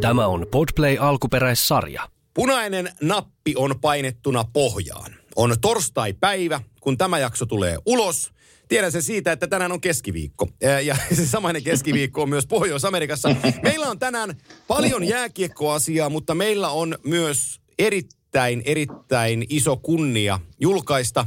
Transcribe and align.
Tämä 0.00 0.26
on 0.26 0.46
Podplay 0.50 0.96
alkuperäissarja. 1.00 2.08
Punainen 2.34 2.92
nappi 3.02 3.54
on 3.56 3.80
painettuna 3.80 4.44
pohjaan. 4.52 5.14
On 5.36 5.56
torstai-päivä, 5.60 6.60
kun 6.80 6.98
tämä 6.98 7.18
jakso 7.18 7.46
tulee 7.46 7.78
ulos. 7.86 8.32
Tiedän 8.68 8.92
se 8.92 9.00
siitä, 9.00 9.32
että 9.32 9.46
tänään 9.46 9.72
on 9.72 9.80
keskiviikko. 9.80 10.48
Ja 10.84 10.96
se 11.16 11.26
samainen 11.26 11.62
keskiviikko 11.62 12.22
on 12.22 12.28
myös 12.28 12.46
Pohjois-Amerikassa. 12.46 13.36
Meillä 13.62 13.86
on 13.86 13.98
tänään 13.98 14.36
paljon 14.66 15.04
jääkiekkoasiaa, 15.04 16.08
mutta 16.08 16.34
meillä 16.34 16.68
on 16.68 16.98
myös 17.04 17.60
erittäin, 17.78 18.62
erittäin 18.64 19.46
iso 19.48 19.76
kunnia 19.76 20.40
julkaista 20.60 21.26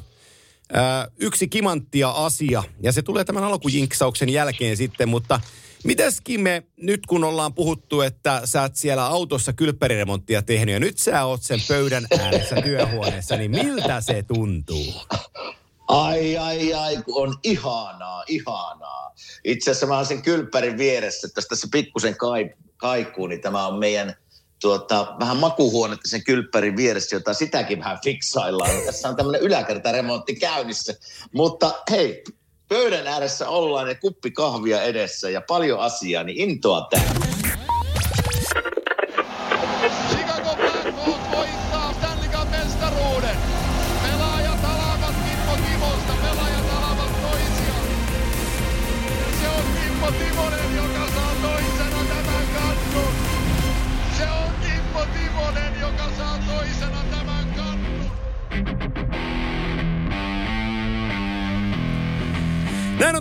yksi 1.19 1.47
kimanttia 1.47 2.09
asia. 2.09 2.63
Ja 2.83 2.91
se 2.91 3.01
tulee 3.01 3.23
tämän 3.23 3.43
alkujinksauksen 3.43 4.29
jälkeen 4.29 4.77
sitten, 4.77 5.09
mutta 5.09 5.39
Mites 5.83 6.21
Kime, 6.21 6.63
nyt 6.77 7.05
kun 7.05 7.23
ollaan 7.23 7.53
puhuttu, 7.53 8.01
että 8.01 8.41
sä 8.45 8.61
oot 8.61 8.75
siellä 8.75 9.05
autossa 9.05 9.53
kylppäriremonttia 9.53 10.41
tehnyt 10.41 10.73
ja 10.73 10.79
nyt 10.79 10.97
sä 10.97 11.25
oot 11.25 11.41
sen 11.41 11.59
pöydän 11.67 12.07
ääressä 12.19 12.61
työhuoneessa, 12.61 13.37
niin 13.37 13.51
miltä 13.51 14.01
se 14.01 14.23
tuntuu? 14.23 14.93
Ai, 15.87 16.37
ai, 16.37 16.73
ai, 16.73 16.97
kun 16.97 17.23
on 17.23 17.35
ihanaa, 17.43 18.23
ihanaa. 18.27 19.15
Itse 19.43 19.71
asiassa 19.71 19.87
mä 19.87 19.95
oon 19.95 20.05
sen 20.05 20.21
kylppärin 20.21 20.77
vieressä, 20.77 21.27
että 21.27 21.41
tässä 21.49 21.67
pikkusen 21.71 22.17
kai, 22.17 22.49
kaikuu, 22.77 23.27
niin 23.27 23.41
tämä 23.41 23.67
on 23.67 23.79
meidän 23.79 24.15
tuota, 24.61 25.15
vähän 25.19 25.37
makuhuonetta 25.37 26.09
sen 26.09 26.23
kylppärin 26.23 26.77
vieressä, 26.77 27.15
jota 27.15 27.33
sitäkin 27.33 27.79
vähän 27.79 27.99
fiksaillaan. 28.03 28.85
Tässä 28.85 29.09
on 29.09 29.15
tämmöinen 29.15 29.41
yläkertaremontti 29.41 30.35
käynnissä. 30.35 30.93
Mutta 31.33 31.73
hei, 31.91 32.23
pöydän 32.73 33.07
ääressä 33.07 33.49
ollaan 33.49 33.87
ja 33.87 33.95
kuppi 33.95 34.31
kahvia 34.31 34.81
edessä 34.81 35.29
ja 35.29 35.41
paljon 35.41 35.79
asiaa, 35.79 36.23
niin 36.23 36.49
intoa 36.49 36.87
tähän. 36.89 37.32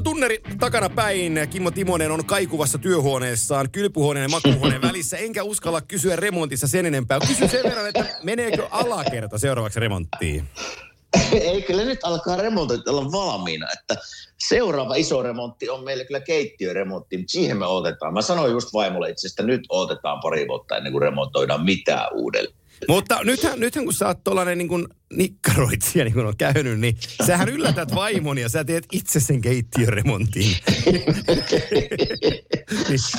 On 0.03 0.05
tunneri 0.05 0.41
takana 0.61 0.89
päin. 0.89 1.39
Kimmo 1.51 1.71
Timonen 1.71 2.11
on 2.11 2.25
kaikuvassa 2.25 2.79
työhuoneessaan 2.79 3.71
kylpyhuoneen 3.71 4.23
ja 4.23 4.29
makuuhuoneen 4.29 4.83
välissä. 4.89 5.17
Enkä 5.17 5.43
uskalla 5.43 5.81
kysyä 5.81 6.17
remontissa 6.17 6.69
sen 6.69 6.87
enempää. 6.87 7.21
Kysyn 7.21 7.49
sen 7.49 7.63
verran, 7.63 7.89
että 7.89 8.05
meneekö 8.23 8.67
alakerta 8.71 9.39
seuraavaksi 9.39 9.81
remonttiin? 9.81 10.45
Ei, 11.33 11.63
kyllä 11.63 11.85
nyt 11.85 11.99
alkaa 12.03 12.37
remontit 12.37 12.89
olla 12.89 13.13
valmiina, 13.13 13.67
että 13.73 14.03
seuraava 14.49 14.95
iso 14.95 15.23
remontti 15.23 15.69
on 15.69 15.85
meillä 15.85 16.05
kyllä 16.05 16.21
keittiöremontti, 16.21 17.19
mutta 17.19 17.33
siihen 17.33 17.57
me 17.57 17.67
otetaan. 17.67 18.15
Mä 18.15 18.23
sanoin 18.23 18.53
just 18.53 18.73
vaimolle 18.73 19.11
itse 19.11 19.29
että 19.29 19.43
nyt 19.43 19.61
otetaan 19.69 20.21
pari 20.21 20.49
vuotta 20.49 20.77
ennen 20.77 20.93
kuin 20.93 21.03
remontoidaan 21.03 21.65
mitään 21.65 22.09
uudelleen. 22.13 22.57
Mutta 22.89 23.19
nythän, 23.25 23.61
nythän 23.61 23.85
kun 23.85 23.95
sä 23.95 24.07
oot 24.07 24.25
tuollainen 24.25 24.59
niin 24.59 24.89
nikkaroitsija, 25.17 26.05
niin 26.05 26.15
kuin 26.15 26.27
on 26.27 26.37
käynyt, 26.37 26.81
niin 26.81 26.97
sähän 27.27 27.49
yllätät 27.49 27.95
vaimon 27.95 28.39
ja 28.39 28.49
sä 28.49 28.65
teet 28.65 28.87
itse 28.93 29.21
sen 29.21 29.41
keittiöremontin. 29.41 30.57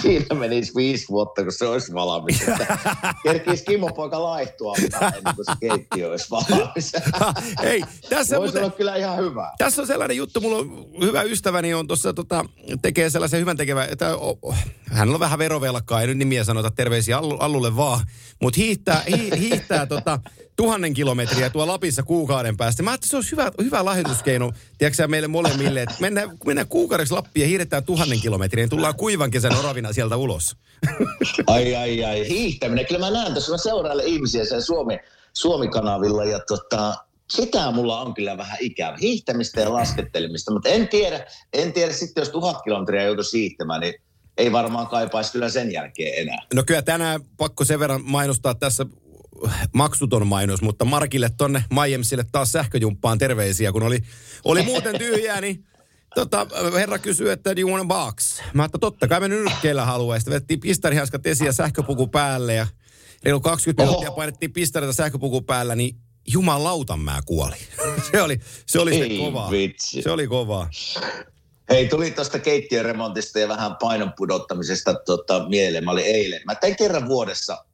Siinä 0.02 0.36
menisi 0.36 0.76
viisi 0.76 1.06
vuotta, 1.10 1.44
kun 1.44 1.52
se 1.52 1.68
olisi 1.68 1.94
valmis. 1.94 2.42
Että 2.42 2.78
Kerkisi 3.24 3.66
Kimmo 3.66 3.90
poika 3.90 4.24
laihtua 4.24 4.76
ennen 5.18 5.36
kuin 5.36 5.46
se 5.46 5.52
keittiö 5.60 6.10
olisi 6.10 6.30
valmis. 6.32 6.92
Ei, 7.64 7.84
tässä 8.10 8.38
Voisi 8.38 8.52
muuten, 8.52 8.64
olla 8.64 8.78
kyllä 8.78 8.96
ihan 8.96 9.18
hyvä. 9.18 9.52
Tässä 9.58 9.82
on 9.82 9.88
sellainen 9.88 10.18
juttu, 10.18 10.42
mulla 10.42 10.58
on 10.58 10.88
hyvä 11.02 11.22
ystäväni 11.22 11.74
on 11.74 11.88
tuossa 11.88 12.14
tota, 12.14 12.46
tekee 12.82 13.10
sellaisen 13.10 13.40
hyvän 13.40 13.58
tekevän, 13.58 13.90
että 13.90 14.18
o, 14.18 14.40
o, 14.42 14.56
hänellä 14.86 15.14
on 15.14 15.20
vähän 15.20 15.40
verovelkaa, 15.40 16.02
ei 16.02 16.08
nyt 16.08 16.18
nimiä 16.18 16.44
sanota, 16.44 16.72
terveisiä 16.72 17.18
Allu, 17.18 17.38
Allulle 17.38 17.76
vaan, 17.76 18.06
mutta 18.42 18.58
hiihtää, 18.58 19.04
hi, 19.10 19.32
hiihtää 19.40 19.86
tota, 19.86 20.20
tuhannen 20.56 20.94
kilometriä 20.94 21.50
tuolla 21.50 21.74
Lapissa 21.74 22.04
kuukauden 22.04 22.58
päästä. 22.58 22.84
Mä 22.84 22.92
ajattelin, 22.92 23.06
että 23.06 23.10
se 23.10 23.18
olisi 23.18 23.32
hyvä, 23.32 23.52
hyvä 23.64 23.86
lahjoituskeino, 23.86 24.52
tiedätkö 24.78 25.08
meille 25.08 25.28
molemmille, 25.28 25.82
että 25.82 25.96
mennään, 26.00 26.30
mennään 26.46 26.68
kuukaudeksi 26.68 27.14
Lappiin 27.14 27.42
ja 27.42 27.48
hiihdetään 27.48 27.84
tuhannen 27.84 28.20
kilometriä, 28.20 28.64
niin 28.64 28.70
tullaan 28.70 28.96
kuivan 28.96 29.32
kesän 29.32 29.56
oravina 29.56 29.94
sieltä 29.94 30.16
ulos. 30.16 30.56
Ai, 31.48 31.76
ai, 31.76 32.04
ai, 32.06 32.30
hiihtäminen. 32.30 32.86
Kyllä 32.86 33.00
mä 33.00 33.12
näen 33.12 33.34
tässä, 33.34 33.52
mä 33.52 33.58
seurailen 33.58 34.08
ihmisiä 34.08 34.46
sen 34.46 34.62
Suomi, 34.62 35.00
Suomi-kanavilla 35.34 36.26
ja 36.26 36.40
tota, 36.40 36.96
sitä 37.30 37.72
mulla 37.72 38.02
on 38.02 38.14
kyllä 38.14 38.38
vähän 38.38 38.58
ikävä. 38.60 38.98
Hiihtämistä 39.02 39.62
ja 39.62 39.74
laskettelemista, 39.74 40.54
mutta 40.54 40.70
en 40.70 40.88
tiedä, 40.88 41.26
en 41.54 41.74
tiedä 41.74 41.94
sitten, 41.94 42.22
jos 42.22 42.30
tuhat 42.30 42.62
kilometriä 42.64 43.04
joutuisi 43.04 43.40
hiihtämään, 43.40 43.82
niin 43.82 43.94
ei 44.38 44.52
varmaan 44.52 44.88
kaipaisi 44.88 45.32
kyllä 45.32 45.50
sen 45.50 45.72
jälkeen 45.72 46.14
enää. 46.22 46.40
No 46.54 46.64
kyllä 46.64 46.82
tänään 46.82 47.22
pakko 47.38 47.66
sen 47.66 47.80
verran 47.80 48.02
mainostaa 48.04 48.56
tässä 48.56 48.86
maksuton 49.74 50.28
mainos, 50.28 50.62
mutta 50.62 50.86
Markille 50.86 51.30
tonne 51.38 51.66
Miamisille 51.74 52.26
taas 52.32 52.52
sähköjumppaan 52.52 53.18
terveisiä, 53.18 53.72
kun 53.72 53.84
oli, 53.84 54.00
oli 54.44 54.62
muuten 54.62 54.98
tyhjää, 54.98 55.42
niin 55.42 55.66
tota, 56.16 56.48
herra 56.74 57.00
kysyi, 57.00 57.30
että 57.30 57.56
do 57.56 57.62
you 57.62 57.72
want 57.72 57.82
a 57.84 57.88
box? 57.88 58.42
Mä 58.54 58.66
että 58.66 58.78
totta 58.78 59.08
kai 59.08 59.20
me 59.20 59.28
nyrkkeillä 59.28 59.86
haluaa. 59.86 60.20
Sitten 60.20 60.34
vettiin 60.34 60.60
pistarihanskat 60.60 61.28
esiin 61.28 61.46
ja 61.46 61.54
sähköpuku 61.54 62.08
päälle 62.08 62.54
ja 62.54 62.68
reilu 63.24 63.42
20 63.42 63.84
Oho. 63.84 63.92
minuuttia 63.92 64.16
painettiin 64.16 64.54
pistareita 64.54 64.94
sähköpuku 64.94 65.42
päällä, 65.42 65.76
niin 65.76 65.96
jumalautan 66.28 67.00
mä 67.00 67.22
kuoli. 67.26 67.56
se 68.12 68.22
oli, 68.22 68.40
se 68.66 68.80
oli 68.80 68.98
se 68.98 69.18
kovaa. 69.18 69.52
vitsi. 69.52 70.02
Se 70.02 70.12
oli 70.12 70.28
kovaa. 70.28 70.70
Hei, 71.70 71.88
tuli 71.88 72.12
tuosta 72.12 72.40
keittiöremontista 72.40 73.40
ja 73.40 73.48
vähän 73.48 73.76
painon 73.76 74.14
pudottamisesta 74.18 74.94
tota, 74.94 75.50
mieleen. 75.50 75.84
Mä 75.84 75.92
olin 75.92 76.06
eilen. 76.06 76.42
Mä 76.46 76.56
tein 76.56 76.76
kerran 76.76 77.08
vuodessa 77.08 77.66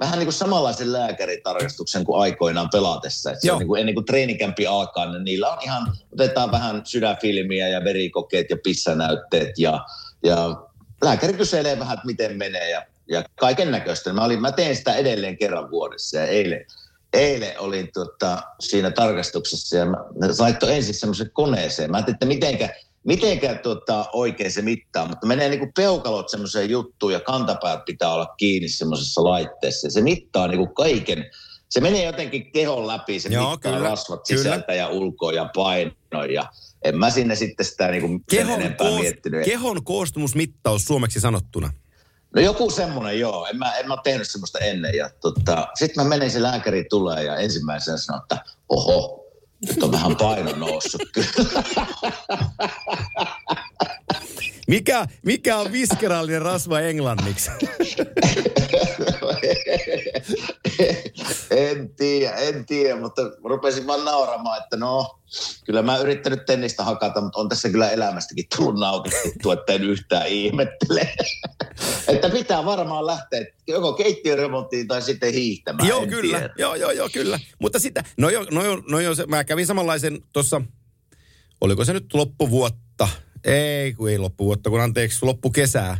vähän 0.00 0.18
niin 0.18 0.26
kuin 0.26 0.34
samanlaisen 0.34 0.92
lääkäritarkastuksen 0.92 2.04
kuin 2.04 2.22
aikoinaan 2.22 2.68
pelatessa. 2.72 3.32
Et 3.32 3.40
se 3.40 3.52
on 3.52 3.58
niin 3.58 3.68
kuin, 3.68 3.80
ennen 3.80 3.94
kuin 3.94 4.06
treenikämpi 4.06 4.66
alkaa, 4.66 5.12
niin 5.12 5.24
niillä 5.24 5.52
on 5.52 5.58
ihan, 5.62 5.92
otetaan 6.12 6.52
vähän 6.52 6.82
sydänfilmiä 6.84 7.68
ja 7.68 7.84
verikokeet 7.84 8.50
ja 8.50 8.56
pissanäytteet 8.64 9.58
ja, 9.58 9.84
ja 10.22 10.62
lääkäri 11.02 11.32
kyselee 11.32 11.78
vähän, 11.78 11.94
että 11.94 12.06
miten 12.06 12.36
menee 12.36 12.70
ja, 12.70 12.82
ja 13.08 13.24
kaiken 13.40 13.70
näköistä. 13.70 14.12
Mä, 14.12 14.24
olin, 14.24 14.40
mä 14.40 14.52
teen 14.52 14.76
sitä 14.76 14.94
edelleen 14.94 15.38
kerran 15.38 15.70
vuodessa 15.70 16.16
ja 16.16 16.26
eilen, 16.26 16.66
eilen 17.12 17.60
olin 17.60 17.88
tota, 17.92 18.42
siinä 18.60 18.90
tarkastuksessa 18.90 19.76
ja 19.76 19.86
mä, 19.86 19.96
ne 20.14 20.28
laittoi 20.38 20.74
ensin 20.74 20.94
semmoisen 20.94 21.30
koneeseen. 21.32 21.90
Mä 21.90 21.96
ajattelin, 21.96 22.14
että 22.14 22.26
mitenkä, 22.26 22.74
mitenkä 23.04 23.54
tota, 23.54 24.04
oikein 24.12 24.52
se 24.52 24.62
mittaa, 24.62 25.08
mutta 25.08 25.26
menee 25.26 25.48
niinku 25.48 25.72
peukalot 25.76 26.28
semmoiseen 26.28 26.70
juttuun 26.70 27.12
ja 27.12 27.20
kantapäät 27.20 27.84
pitää 27.84 28.12
olla 28.14 28.26
kiinni 28.36 28.68
semmoisessa 28.68 29.24
laitteessa. 29.24 29.86
Ja 29.86 29.90
se 29.90 30.00
mittaa 30.00 30.48
niinku 30.48 30.66
kaiken. 30.66 31.24
Se 31.68 31.80
menee 31.80 32.04
jotenkin 32.04 32.52
kehon 32.52 32.86
läpi, 32.86 33.20
se 33.20 33.28
Joo, 33.28 33.50
mittaa 33.50 33.72
kyllä, 33.72 33.88
rasvat 33.88 34.20
kyllä. 34.28 34.42
sisältä 34.42 34.74
ja 34.74 34.88
ulkoa 34.88 35.32
ja 35.32 35.50
painoa. 35.54 36.26
Ja 36.34 36.52
en 36.82 36.98
mä 36.98 37.10
sinne 37.10 37.34
sitten 37.34 37.66
sitä 37.66 37.88
niinku 37.90 38.08
sen 38.08 38.20
Kehon, 38.30 38.60
enempää 38.60 38.88
koos, 38.88 39.00
miettinyt. 39.00 39.44
kehon 39.44 39.84
koostumusmittaus 39.84 40.84
suomeksi 40.84 41.20
sanottuna. 41.20 41.72
No 42.34 42.40
joku 42.42 42.70
semmoinen, 42.70 43.20
joo. 43.20 43.46
En 43.46 43.56
mä, 43.56 43.76
en 43.76 43.88
mä 43.88 43.94
ole 43.94 44.00
tehnyt 44.04 44.30
semmoista 44.30 44.58
ennen. 44.58 44.94
Ja 44.94 45.10
tota, 45.20 45.68
sitten 45.74 46.04
mä 46.04 46.08
menin, 46.08 46.30
se 46.30 46.42
lääkäri 46.42 46.84
tulee 46.84 47.24
ja 47.24 47.36
ensimmäisenä 47.36 47.96
sanoin, 47.96 48.22
että 48.22 48.44
oho, 48.68 49.24
nyt 49.66 49.82
on 49.82 49.92
vähän 49.92 50.16
paino 50.16 50.56
noussut 50.56 51.02
kyllä. 51.12 51.64
Mikä, 54.68 55.06
mikä 55.22 55.56
on 55.56 55.72
viskeraalinen 55.72 56.42
rasva 56.42 56.80
englanniksi? 56.80 57.50
en 61.50 61.94
tiedä, 61.96 62.34
en 62.36 62.66
tiedä, 62.66 63.00
mutta 63.00 63.22
rupesin 63.44 63.86
vaan 63.86 64.04
nauramaan, 64.04 64.62
että 64.62 64.76
no, 64.76 65.18
kyllä 65.64 65.82
mä 65.82 65.98
yrittänyt 65.98 66.46
tennistä 66.46 66.84
hakata, 66.84 67.20
mutta 67.20 67.40
on 67.40 67.48
tässä 67.48 67.68
kyllä 67.68 67.90
elämästäkin 67.90 68.44
tullut 68.56 68.80
nautittua, 68.80 69.52
että 69.52 69.72
en 69.72 69.84
yhtään 69.84 70.26
ihmettele. 70.26 71.08
Että 72.08 72.30
pitää 72.30 72.64
varmaan 72.64 73.06
lähteä 73.06 73.46
joko 73.66 73.92
keittiöremonttiin 73.92 74.88
tai 74.88 75.02
sitten 75.02 75.32
hiihtämään. 75.32 75.88
joo, 75.88 76.02
en 76.02 76.08
kyllä. 76.08 76.38
tiedä. 76.38 76.54
Joo, 76.58 76.74
joo, 76.74 76.90
joo, 76.90 77.08
kyllä. 77.12 77.40
Mutta 77.58 77.78
sitä, 77.78 78.04
no 78.16 78.30
joo, 78.30 78.46
no 78.50 78.64
joo, 78.64 78.82
no 78.90 79.00
joo 79.00 79.14
mä 79.28 79.44
kävin 79.44 79.66
samanlaisen 79.66 80.22
tuossa, 80.32 80.60
oliko 81.60 81.84
se 81.84 81.92
nyt 81.92 82.14
loppuvuotta? 82.14 83.08
Ei, 83.44 83.92
kun 83.92 84.10
ei 84.10 84.18
loppuvuotta, 84.18 84.70
kun 84.70 84.80
anteeksi, 84.80 85.26
loppukesää. 85.26 85.98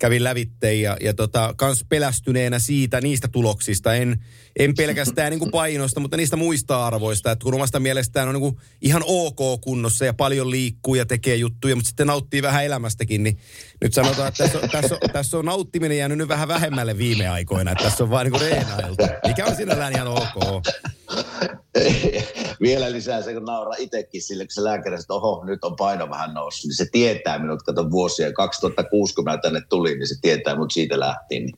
Kävin 0.00 0.24
lävitte 0.24 0.74
ja, 0.74 0.96
ja 1.00 1.14
tota, 1.14 1.54
kans 1.56 1.84
pelästyneenä 1.88 2.58
siitä, 2.58 3.00
niistä 3.00 3.28
tuloksista. 3.28 3.94
En, 3.94 4.24
en 4.58 4.74
pelkästään 4.74 5.30
niin 5.30 5.38
kuin 5.38 5.50
painosta, 5.50 6.00
mutta 6.00 6.16
niistä 6.16 6.36
muista 6.36 6.86
arvoista. 6.86 7.32
Että 7.32 7.44
kun 7.44 7.54
omasta 7.54 7.80
mielestään 7.80 8.28
on 8.28 8.34
niin 8.34 8.40
kuin 8.40 8.56
ihan 8.82 9.02
ok 9.06 9.60
kunnossa 9.60 10.04
ja 10.04 10.14
paljon 10.14 10.50
liikkuu 10.50 10.94
ja 10.94 11.06
tekee 11.06 11.36
juttuja, 11.36 11.76
mutta 11.76 11.88
sitten 11.88 12.06
nauttii 12.06 12.42
vähän 12.42 12.64
elämästäkin, 12.64 13.22
niin 13.22 13.38
nyt 13.80 13.94
sanotaan, 13.94 14.28
että 14.28 14.44
tässä 14.44 14.58
on, 14.58 14.70
tässä 14.70 14.94
on, 14.94 15.10
tässä 15.12 15.38
on 15.38 15.44
nauttiminen 15.44 15.98
jäänyt 15.98 16.18
nyt 16.18 16.28
vähän 16.28 16.48
vähemmälle 16.48 16.98
viime 16.98 17.28
aikoina. 17.28 17.72
Että 17.72 17.84
tässä 17.84 18.04
on 18.04 18.10
vaan 18.10 18.26
niin 18.26 18.32
kuin 18.32 18.42
reenailtu, 18.42 19.06
mikä 19.26 19.46
on 19.46 19.56
sinällään 19.56 19.92
ihan 19.92 20.08
ok. 20.08 20.64
Vielä 22.60 22.92
lisää 22.92 23.22
se, 23.22 23.34
kun 23.34 23.44
nauraa 23.44 23.74
itsekin 23.78 24.22
sille, 24.22 24.44
kun 24.44 24.50
se 24.50 24.64
lääkäri 24.64 24.94
että 24.94 25.14
oho, 25.14 25.44
nyt 25.44 25.64
on 25.64 25.76
paino 25.76 26.10
vähän 26.10 26.34
noussut, 26.34 26.64
niin 26.64 26.76
se 26.76 26.86
tietää 26.92 27.38
minut, 27.38 27.62
kato 27.62 27.90
vuosia. 27.90 28.32
2006, 28.32 29.14
kun 29.14 29.24
mä 29.24 29.38
tänne 29.38 29.62
tulin, 29.68 29.98
niin 29.98 30.08
se 30.08 30.14
tietää 30.22 30.56
mut 30.56 30.70
siitä 30.70 31.00
lähtien. 31.00 31.42
Niin 31.42 31.54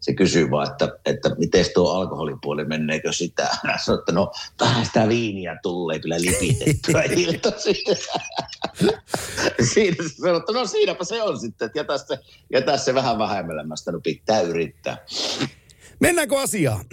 se 0.00 0.12
kysyy 0.12 0.50
vaan, 0.50 0.70
että, 0.70 0.88
että 1.04 1.30
miten 1.38 1.64
tuo 1.74 1.92
alkoholipuoli, 1.92 2.64
menneekö 2.64 3.12
sitä? 3.12 3.48
Mä 3.66 3.78
sanoin, 3.78 4.00
että 4.00 4.12
no 4.12 4.32
vähän 4.60 4.86
sitä 4.86 5.08
viiniä 5.08 5.58
tulee 5.62 5.98
kyllä 5.98 6.20
lipitettyä 6.20 7.02
iltaisin. 7.26 7.76
siinä 9.72 9.96
se 10.02 10.08
sanoi, 10.08 10.36
että 10.36 10.52
no 10.52 10.66
siinäpä 10.66 11.04
se 11.04 11.22
on 11.22 11.40
sitten, 11.40 11.66
että 11.66 11.78
jätä 11.78 11.98
se, 11.98 12.18
jätä 12.52 12.76
se 12.76 12.94
vähän 12.94 13.18
vähemmällä. 13.18 13.64
Mä 13.64 13.76
sanoin, 13.76 13.94
no 13.94 14.00
pitää 14.00 14.40
yrittää. 14.40 14.96
Mennäänkö 16.00 16.40
asiaan? 16.40 16.84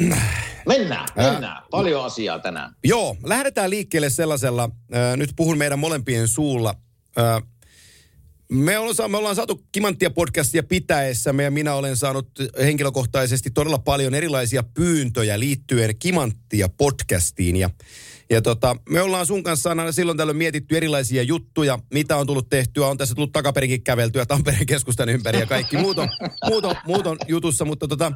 Mennään, 0.67 1.07
mennään. 1.15 1.63
Paljon 1.71 2.05
asiaa 2.05 2.39
tänään. 2.39 2.75
Joo, 2.83 3.17
lähdetään 3.23 3.69
liikkeelle 3.69 4.09
sellaisella, 4.09 4.69
äh, 4.95 5.17
nyt 5.17 5.29
puhun 5.35 5.57
meidän 5.57 5.79
molempien 5.79 6.27
suulla. 6.27 6.75
Äh, 7.19 7.43
me, 8.51 8.77
ollaan, 8.77 9.11
me 9.11 9.17
ollaan 9.17 9.35
saatu 9.35 9.65
Kimanttia 9.71 10.09
podcastia 10.09 10.63
pitäessä 10.63 11.33
ja 11.43 11.51
minä 11.51 11.73
olen 11.73 11.97
saanut 11.97 12.29
henkilökohtaisesti 12.59 13.51
todella 13.51 13.79
paljon 13.79 14.13
erilaisia 14.13 14.63
pyyntöjä 14.63 15.39
liittyen 15.39 15.97
Kimanttia 15.97 16.69
podcastiin. 16.69 17.55
Ja, 17.55 17.69
ja 18.29 18.41
tota, 18.41 18.75
me 18.89 19.01
ollaan 19.01 19.25
sun 19.25 19.43
kanssa 19.43 19.69
aina 19.69 19.91
silloin 19.91 20.17
tällöin 20.17 20.37
mietitty 20.37 20.77
erilaisia 20.77 21.23
juttuja, 21.23 21.79
mitä 21.93 22.17
on 22.17 22.27
tullut 22.27 22.49
tehtyä. 22.49 22.87
On 22.87 22.97
tässä 22.97 23.15
tullut 23.15 23.31
takaperinkin 23.31 23.83
käveltyä 23.83 24.25
Tampereen 24.25 24.65
keskustan 24.65 25.09
ympäri 25.09 25.39
ja 25.39 25.45
kaikki 25.45 25.77
muut 25.77 25.97
on, 25.97 26.09
muut 26.49 26.65
on, 26.65 26.75
muut 26.85 27.07
on 27.07 27.17
jutussa. 27.27 27.65
Mutta 27.65 27.87
tota, 27.87 28.11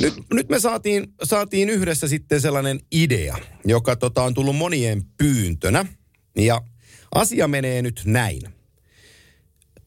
nyt, 0.00 0.14
nyt 0.32 0.48
me 0.48 0.60
saatiin, 0.60 1.06
saatiin 1.22 1.70
yhdessä 1.70 2.08
sitten 2.08 2.40
sellainen 2.40 2.80
idea, 2.92 3.38
joka 3.64 3.96
tota, 3.96 4.22
on 4.22 4.34
tullut 4.34 4.56
monien 4.56 5.02
pyyntönä. 5.18 5.86
Ja 6.36 6.62
asia 7.14 7.48
menee 7.48 7.82
nyt 7.82 8.02
näin. 8.04 8.42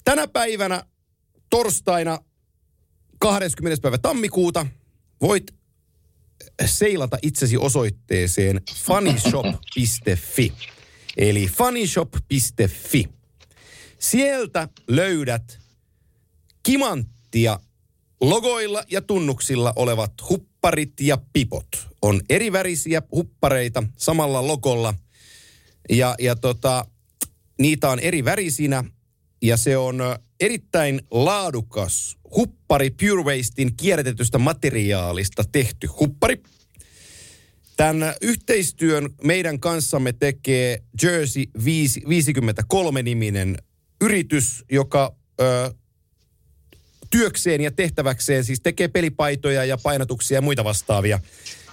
Tänä 0.04 0.28
päivänä 0.28 0.84
torstaina 1.50 2.20
20. 3.20 3.82
päivä 3.82 3.98
tammikuuta 3.98 4.66
voit 5.22 5.59
seilata 6.66 7.18
itsesi 7.22 7.58
osoitteeseen 7.58 8.62
funnyshop.fi. 8.76 10.54
Eli 11.18 11.48
funnyshop.fi. 11.48 13.10
Sieltä 14.00 14.68
löydät 14.88 15.60
kimanttia 16.64 17.60
logoilla 18.22 18.84
ja 18.92 19.02
tunnuksilla 19.02 19.74
olevat 19.76 20.14
hupparit 20.30 20.94
ja 21.02 21.18
pipot. 21.34 21.68
On 22.02 22.22
erivärisiä 22.30 23.02
huppareita 23.12 23.84
samalla 23.98 24.48
logolla. 24.48 24.94
Ja, 25.90 26.16
ja 26.20 26.36
tota, 26.36 26.86
niitä 27.60 27.90
on 27.90 28.00
eri 28.00 28.26
värisinä 28.26 28.84
ja 29.42 29.58
se 29.58 29.78
on 29.78 30.02
erittäin 30.40 31.02
laadukas 31.12 32.18
huppari 32.36 32.90
Pure 32.90 33.24
Wastein 33.24 33.76
kierrätetystä 33.76 34.38
materiaalista 34.38 35.44
tehty 35.52 35.88
huppari. 35.88 36.44
Tämän 37.78 38.14
yhteistyön 38.22 39.10
meidän 39.24 39.60
kanssamme 39.60 40.14
tekee 40.14 40.84
Jersey 41.04 41.46
53-niminen 41.58 43.58
yritys, 44.02 44.66
joka 44.72 45.16
ö, 45.42 45.74
työkseen 47.10 47.62
ja 47.62 47.72
tehtäväkseen 47.72 48.44
siis 48.44 48.62
tekee 48.62 48.88
pelipaitoja 48.88 49.66
ja 49.66 49.78
painatuksia 49.78 50.38
ja 50.38 50.42
muita 50.42 50.64
vastaavia. 50.64 51.20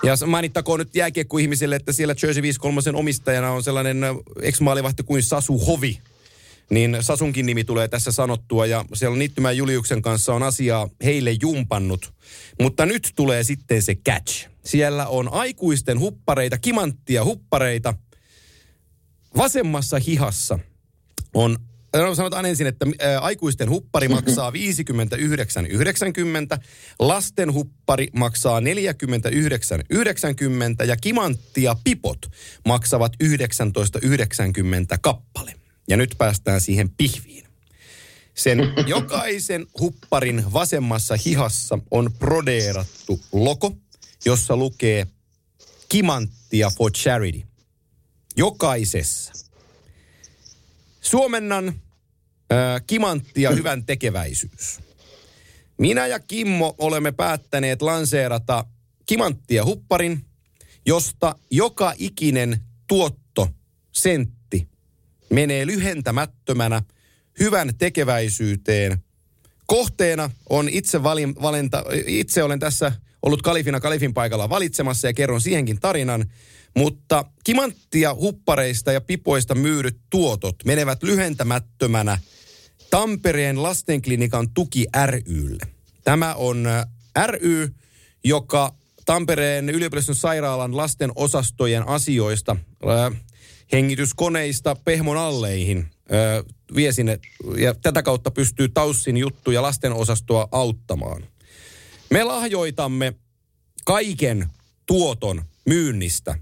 Ja 0.03 0.17
mainittakoon 0.27 0.79
nyt 0.79 0.95
jääkiekkoihmisille, 0.95 1.77
että 1.77 1.93
siellä 1.93 2.15
Jersey 2.23 2.43
53 2.43 2.81
omistajana 2.95 3.51
on 3.51 3.63
sellainen 3.63 3.99
ex-maalivahti 4.43 5.03
kuin 5.03 5.23
Sasu 5.23 5.59
Hovi, 5.59 6.01
niin 6.71 6.97
Sasunkin 7.01 7.47
nimi 7.47 7.65
tulee 7.65 7.89
tässä 7.89 8.13
sanottua 8.13 8.67
ja 8.67 8.85
siellä 8.95 9.17
Niittymään 9.17 9.57
Juliuksen 9.57 10.03
kanssa 10.03 10.35
on 10.35 10.43
asiaa 10.43 10.89
heille 11.05 11.37
jumpannut. 11.43 12.15
Mutta 12.61 12.87
nyt 12.87 13.13
tulee 13.17 13.45
sitten 13.45 13.83
se 13.83 13.95
catch. 13.95 14.49
Siellä 14.65 15.07
on 15.07 15.33
aikuisten 15.33 16.01
huppareita, 16.01 16.59
kimanttia 16.59 17.25
huppareita. 17.25 17.95
Vasemmassa 19.37 19.99
hihassa 19.99 20.59
on 21.35 21.59
No 22.03 22.15
sanotaan 22.15 22.47
ensin, 22.47 22.67
että 22.67 22.87
ä, 23.05 23.21
aikuisten 23.21 23.71
huppari 23.71 24.09
maksaa 24.09 24.51
59,90, 24.57 24.57
lasten 26.99 27.53
huppari 27.53 28.09
maksaa 28.13 28.61
49,90 28.61 28.67
ja 30.87 30.97
kimanttia 30.97 31.77
pipot 31.85 32.27
maksavat 32.67 33.13
19,90 33.25 33.29
kappale. 35.01 35.55
Ja 35.89 35.97
nyt 35.97 36.15
päästään 36.19 36.61
siihen 36.61 36.91
pihviin. 36.91 37.47
Sen 38.35 38.59
jokaisen 38.87 39.67
hupparin 39.81 40.53
vasemmassa 40.53 41.17
hihassa 41.27 41.79
on 41.91 42.13
prodeerattu 42.19 43.21
logo, 43.33 43.77
jossa 44.25 44.57
lukee 44.57 45.07
Kimanttia 45.89 46.71
for 46.77 46.93
Charity. 46.93 47.43
Jokaisessa. 48.37 49.33
Suomennan 51.01 51.69
äh, 51.69 52.83
kimanttia 52.87 53.51
hyvän 53.51 53.85
tekeväisyys. 53.85 54.81
Minä 55.79 56.07
ja 56.07 56.21
Kimmo 56.21 56.75
olemme 56.79 57.13
päättäneet 57.13 57.83
lanseerata 57.83 58.65
kimanttia 59.07 59.65
hupparin, 59.65 60.25
josta 60.87 61.35
joka 61.51 61.95
ikinen 61.99 62.61
tuotto, 62.87 63.49
sentti, 63.93 64.36
menee 65.31 65.67
lyhentämättömänä 65.67 66.83
hyvän 67.41 67.71
tekeväisyyteen. 67.79 68.99
Kohteena 69.67 70.31
on 70.49 70.69
itse 70.69 71.03
valinta, 71.03 71.85
itse 72.07 72.43
olen 72.43 72.59
tässä 72.59 72.93
ollut 73.23 73.43
kalifina 73.43 73.81
kalifin 73.81 74.15
paikalla 74.15 74.49
valitsemassa 74.49 75.07
ja 75.07 75.13
kerron 75.13 75.41
siihenkin 75.41 75.81
tarinan. 75.81 76.25
Mutta 76.77 77.25
kimanttia 77.45 78.15
huppareista 78.15 78.93
ja 78.93 79.01
pipoista 79.01 79.55
myydyt 79.55 80.01
tuotot 80.11 80.57
menevät 80.65 81.03
lyhentämättömänä 81.03 82.19
Tampereen 82.91 83.63
lastenklinikan 83.63 84.51
tuki 84.51 84.87
rylle. 85.07 85.67
Tämä 86.05 86.35
on 86.35 86.67
äh, 86.67 86.87
ry, 87.27 87.75
joka 88.25 88.75
Tampereen 89.07 89.71
yliopiston 89.71 90.15
sairaalan 90.15 90.77
lasten 90.77 91.13
osastojen 91.15 91.89
asioista 91.89 92.57
äh, 92.87 93.21
hengityskoneista 93.73 94.77
pehmon 94.85 95.17
alleihin 95.17 95.87
ö, 96.13 96.45
vie 96.75 96.93
sinne 96.93 97.21
ja 97.59 97.75
tätä 97.75 98.03
kautta 98.03 98.31
pystyy 98.31 98.69
Taussin 98.69 99.17
juttuja 99.17 99.63
lastenosastoa 99.63 100.49
auttamaan. 100.53 101.25
Me 102.11 102.25
lahjoitamme 102.25 103.15
kaiken 103.85 104.47
tuoton 104.87 105.43
myynnistä 105.67 106.39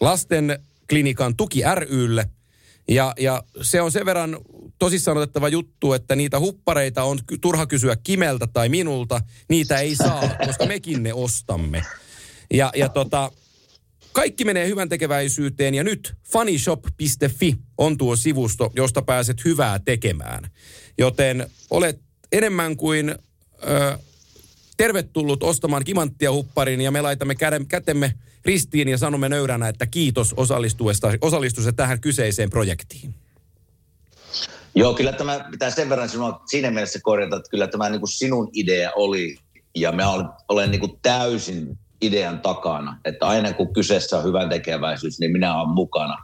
lasten 0.00 0.58
klinikan 0.88 1.36
tuki 1.36 1.60
rylle 1.74 2.30
ja, 2.88 3.14
ja 3.18 3.42
se 3.62 3.80
on 3.80 3.92
sen 3.92 4.06
verran 4.06 4.38
tosissaan 4.78 5.16
otettava 5.16 5.48
juttu, 5.48 5.92
että 5.92 6.16
niitä 6.16 6.40
huppareita 6.40 7.04
on 7.04 7.18
turha 7.40 7.66
kysyä 7.66 7.96
Kimeltä 7.96 8.46
tai 8.46 8.68
minulta. 8.68 9.20
Niitä 9.48 9.78
ei 9.78 9.96
saa, 9.96 10.22
koska 10.46 10.66
mekin 10.66 11.02
ne 11.02 11.14
ostamme. 11.14 11.82
Ja, 12.54 12.72
ja 12.76 12.88
tota, 12.88 13.32
kaikki 14.14 14.44
menee 14.44 14.68
hyvän 14.68 14.88
tekeväisyyteen 14.88 15.74
ja 15.74 15.84
nyt 15.84 16.14
funnyshop.fi 16.32 17.56
on 17.78 17.98
tuo 17.98 18.16
sivusto, 18.16 18.72
josta 18.76 19.02
pääset 19.02 19.44
hyvää 19.44 19.78
tekemään. 19.78 20.50
Joten 20.98 21.50
olet 21.70 22.00
enemmän 22.32 22.76
kuin 22.76 23.10
ö, 23.10 23.98
tervetullut 24.76 25.42
ostamaan 25.42 25.84
kimanttia 25.84 26.32
hupparin 26.32 26.80
ja 26.80 26.90
me 26.90 27.00
laitamme 27.02 27.34
käden, 27.34 27.66
kätemme 27.66 28.14
ristiin 28.44 28.88
ja 28.88 28.98
sanomme 28.98 29.28
nöyränä, 29.28 29.68
että 29.68 29.86
kiitos 29.86 30.34
osallistuesta, 30.36 31.08
osallistusta 31.20 31.72
tähän 31.72 32.00
kyseiseen 32.00 32.50
projektiin. 32.50 33.14
Joo, 34.74 34.94
kyllä 34.94 35.12
tämä 35.12 35.48
pitää 35.50 35.70
sen 35.70 35.88
verran 35.88 36.08
sinua 36.08 36.42
siinä 36.46 36.70
mielessä 36.70 36.98
korjata, 37.02 37.36
että 37.36 37.50
kyllä 37.50 37.66
tämä 37.66 37.90
niin 37.90 38.00
kuin 38.00 38.10
sinun 38.10 38.50
idea 38.52 38.92
oli 38.96 39.36
ja 39.74 39.92
mä 39.92 40.10
olen, 40.10 40.26
olen 40.48 40.70
niin 40.70 40.80
kuin 40.80 40.98
täysin 41.02 41.78
idean 42.06 42.40
takana. 42.40 42.98
Että 43.04 43.26
aina 43.26 43.52
kun 43.52 43.72
kyseessä 43.72 44.18
on 44.18 44.24
hyvän 44.24 44.48
tekeväisyys, 44.48 45.20
niin 45.20 45.32
minä 45.32 45.60
olen 45.60 45.68
mukana. 45.68 46.16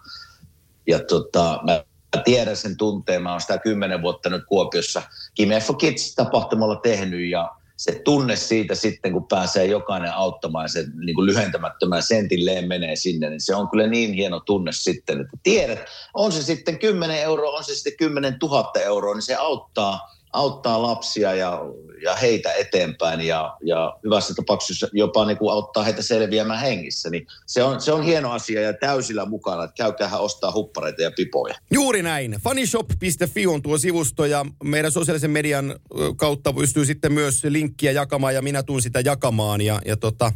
Ja 0.86 0.98
tota, 0.98 1.60
mä 1.64 1.82
tiedän 2.24 2.56
sen 2.56 2.76
tunteen. 2.76 3.22
Mä 3.22 3.30
oon 3.30 3.40
sitä 3.40 3.58
kymmenen 3.58 4.02
vuotta 4.02 4.30
nyt 4.30 4.42
Kuopiossa 4.48 5.02
Game 5.36 5.60
for 5.60 5.76
Kids 5.76 6.14
tapahtumalla 6.14 6.76
tehnyt 6.76 7.30
ja 7.30 7.50
se 7.80 8.00
tunne 8.04 8.36
siitä 8.36 8.74
sitten, 8.74 9.12
kun 9.12 9.26
pääsee 9.28 9.66
jokainen 9.66 10.12
auttamaan 10.12 10.68
se 10.68 10.84
niin 11.04 11.14
kuin 11.14 11.26
lyhentämättömän 11.26 12.02
sentilleen 12.02 12.68
menee 12.68 12.96
sinne, 12.96 13.30
niin 13.30 13.40
se 13.40 13.54
on 13.54 13.68
kyllä 13.70 13.86
niin 13.86 14.12
hieno 14.12 14.40
tunne 14.40 14.72
sitten, 14.72 15.20
että 15.20 15.36
tiedät, 15.42 15.78
on 16.14 16.32
se 16.32 16.42
sitten 16.42 16.78
10 16.78 17.18
euroa, 17.18 17.56
on 17.58 17.64
se 17.64 17.74
sitten 17.74 17.96
10 17.98 18.36
000 18.42 18.72
euroa, 18.84 19.14
niin 19.14 19.22
se 19.22 19.34
auttaa, 19.34 20.00
auttaa 20.32 20.82
lapsia 20.82 21.34
ja, 21.34 21.60
ja 22.02 22.16
heitä 22.16 22.52
eteenpäin 22.52 23.20
ja, 23.20 23.56
ja 23.64 23.96
hyvässä 24.04 24.34
tapauksessa 24.34 24.88
jopa 24.92 25.26
niin 25.26 25.38
kuin 25.38 25.52
auttaa 25.52 25.82
heitä 25.82 26.02
selviämään 26.02 26.60
hengissä. 26.60 27.10
Niin 27.10 27.26
se, 27.46 27.62
on, 27.62 27.80
se 27.80 27.92
on 27.92 28.02
hieno 28.02 28.32
asia 28.32 28.60
ja 28.60 28.72
täysillä 28.72 29.26
mukana, 29.26 29.64
että 29.64 29.74
käykäähän 29.74 30.20
ostaa 30.20 30.52
huppareita 30.52 31.02
ja 31.02 31.10
pipoja. 31.10 31.54
Juuri 31.70 32.02
näin. 32.02 32.36
Funnyshop.fi 32.44 33.46
on 33.46 33.62
tuo 33.62 33.78
sivusto 33.78 34.24
ja 34.24 34.46
meidän 34.64 34.92
sosiaalisen 34.92 35.30
median 35.30 35.74
kautta 36.16 36.52
pystyy 36.52 36.84
sitten 36.84 37.12
myös 37.12 37.44
linkkiä 37.44 37.92
jakamaan 37.92 38.34
ja 38.34 38.42
minä 38.42 38.62
tuun 38.62 38.82
sitä 38.82 39.00
jakamaan 39.00 39.60
ja, 39.60 39.80
ja 39.86 39.96
tota, 39.96 40.32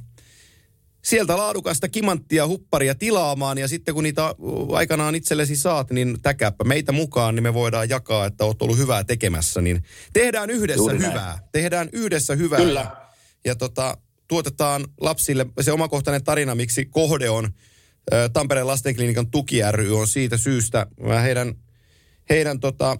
sieltä 1.04 1.36
laadukasta 1.36 1.88
kimanttia 1.88 2.46
hupparia 2.46 2.94
tilaamaan 2.94 3.58
ja 3.58 3.68
sitten 3.68 3.94
kun 3.94 4.04
niitä 4.04 4.34
aikanaan 4.72 5.14
itsellesi 5.14 5.56
saat, 5.56 5.90
niin 5.90 6.16
täkäppä 6.22 6.64
meitä 6.64 6.92
mukaan, 6.92 7.34
niin 7.34 7.42
me 7.42 7.54
voidaan 7.54 7.88
jakaa, 7.88 8.26
että 8.26 8.44
oot 8.44 8.62
ollut 8.62 8.78
hyvää 8.78 9.04
tekemässä. 9.04 9.60
Niin 9.60 9.82
tehdään 10.12 10.50
yhdessä 10.50 10.80
Juuri 10.80 10.98
hyvää. 10.98 11.26
Näin. 11.26 11.40
Tehdään 11.52 11.88
yhdessä 11.92 12.34
hyvää. 12.34 12.58
Kyllä. 12.58 12.80
Ja, 12.80 13.08
ja 13.44 13.54
tota, 13.54 13.98
tuotetaan 14.28 14.84
lapsille 15.00 15.46
se 15.60 15.72
omakohtainen 15.72 16.24
tarina, 16.24 16.54
miksi 16.54 16.84
kohde 16.84 17.30
on 17.30 17.50
Tampereen 18.32 18.66
lastenklinikan 18.66 19.30
tuki 19.30 19.60
ry 19.70 19.98
on 19.98 20.08
siitä 20.08 20.36
syystä. 20.36 20.86
Heidän, 21.22 21.54
heidän 22.30 22.60
tota, 22.60 22.96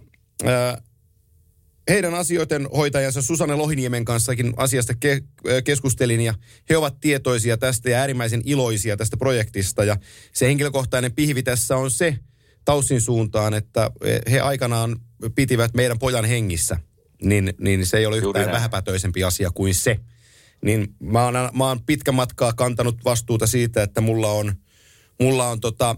heidän 1.89 2.13
asioiden 2.13 2.67
hoitajansa 2.75 3.21
Susanne 3.21 3.55
Lohiniemen 3.55 4.05
kanssakin 4.05 4.53
asiasta 4.57 4.93
ke- 4.93 5.61
keskustelin 5.63 6.21
ja 6.21 6.33
he 6.69 6.77
ovat 6.77 6.99
tietoisia 6.99 7.57
tästä 7.57 7.89
ja 7.89 7.97
äärimmäisen 7.97 8.41
iloisia 8.45 8.97
tästä 8.97 9.17
projektista. 9.17 9.83
Ja 9.83 9.97
se 10.33 10.47
henkilökohtainen 10.47 11.11
pihvi 11.11 11.43
tässä 11.43 11.77
on 11.77 11.91
se 11.91 12.19
Taussin 12.65 13.01
suuntaan, 13.01 13.53
että 13.53 13.91
he 14.31 14.39
aikanaan 14.39 14.95
pitivät 15.35 15.73
meidän 15.73 15.99
pojan 15.99 16.25
hengissä. 16.25 16.77
Niin, 17.23 17.53
niin 17.59 17.85
se 17.85 17.97
ei 17.97 18.05
ole 18.05 18.17
yhtään 18.17 18.51
vähäpätöisempi 18.51 19.23
asia 19.23 19.51
kuin 19.51 19.75
se. 19.75 19.99
Niin 20.61 20.95
mä 20.99 21.23
oon, 21.23 21.33
mä 21.53 21.67
oon 21.67 21.83
pitkä 21.85 22.11
matkaa 22.11 22.53
kantanut 22.53 23.05
vastuuta 23.05 23.47
siitä, 23.47 23.83
että 23.83 24.01
mulla 24.01 24.31
on, 24.31 24.53
mulla 25.21 25.49
on 25.49 25.59
tota, 25.59 25.95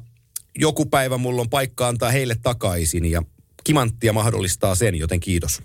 joku 0.55 0.85
päivä 0.85 1.17
mulla 1.17 1.41
on 1.41 1.49
paikka 1.49 1.87
antaa 1.87 2.11
heille 2.11 2.35
takaisin 2.41 3.05
ja 3.05 3.23
kimanttia 3.63 4.13
mahdollistaa 4.13 4.75
sen, 4.75 4.95
joten 4.95 5.19
kiitos. 5.19 5.61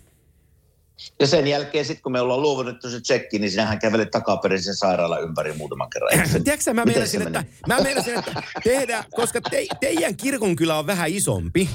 Ja 1.20 1.26
sen 1.26 1.46
jälkeen 1.46 1.84
sitten, 1.84 2.02
kun 2.02 2.12
me 2.12 2.20
ollaan 2.20 2.42
luovutettu 2.42 2.90
se 2.90 3.00
tsekki, 3.00 3.38
niin 3.38 3.50
sinähän 3.50 3.78
kävelet 3.78 4.10
takaperin 4.10 4.62
sen 4.62 4.74
sairaalan 4.74 5.22
ympäri 5.22 5.52
muutaman 5.52 5.90
kerran. 5.90 6.42
Tiedätkö 6.44 6.74
mä 6.74 6.84
meinasin, 6.84 7.22
että, 7.22 7.44
mä 7.66 7.80
meinasin, 7.80 8.18
että 8.18 8.42
tehdä, 8.64 9.04
koska 9.10 9.40
te, 9.40 9.66
teidän 9.80 10.16
kirkonkylä 10.16 10.78
on 10.78 10.86
vähän 10.86 11.10
isompi, 11.10 11.68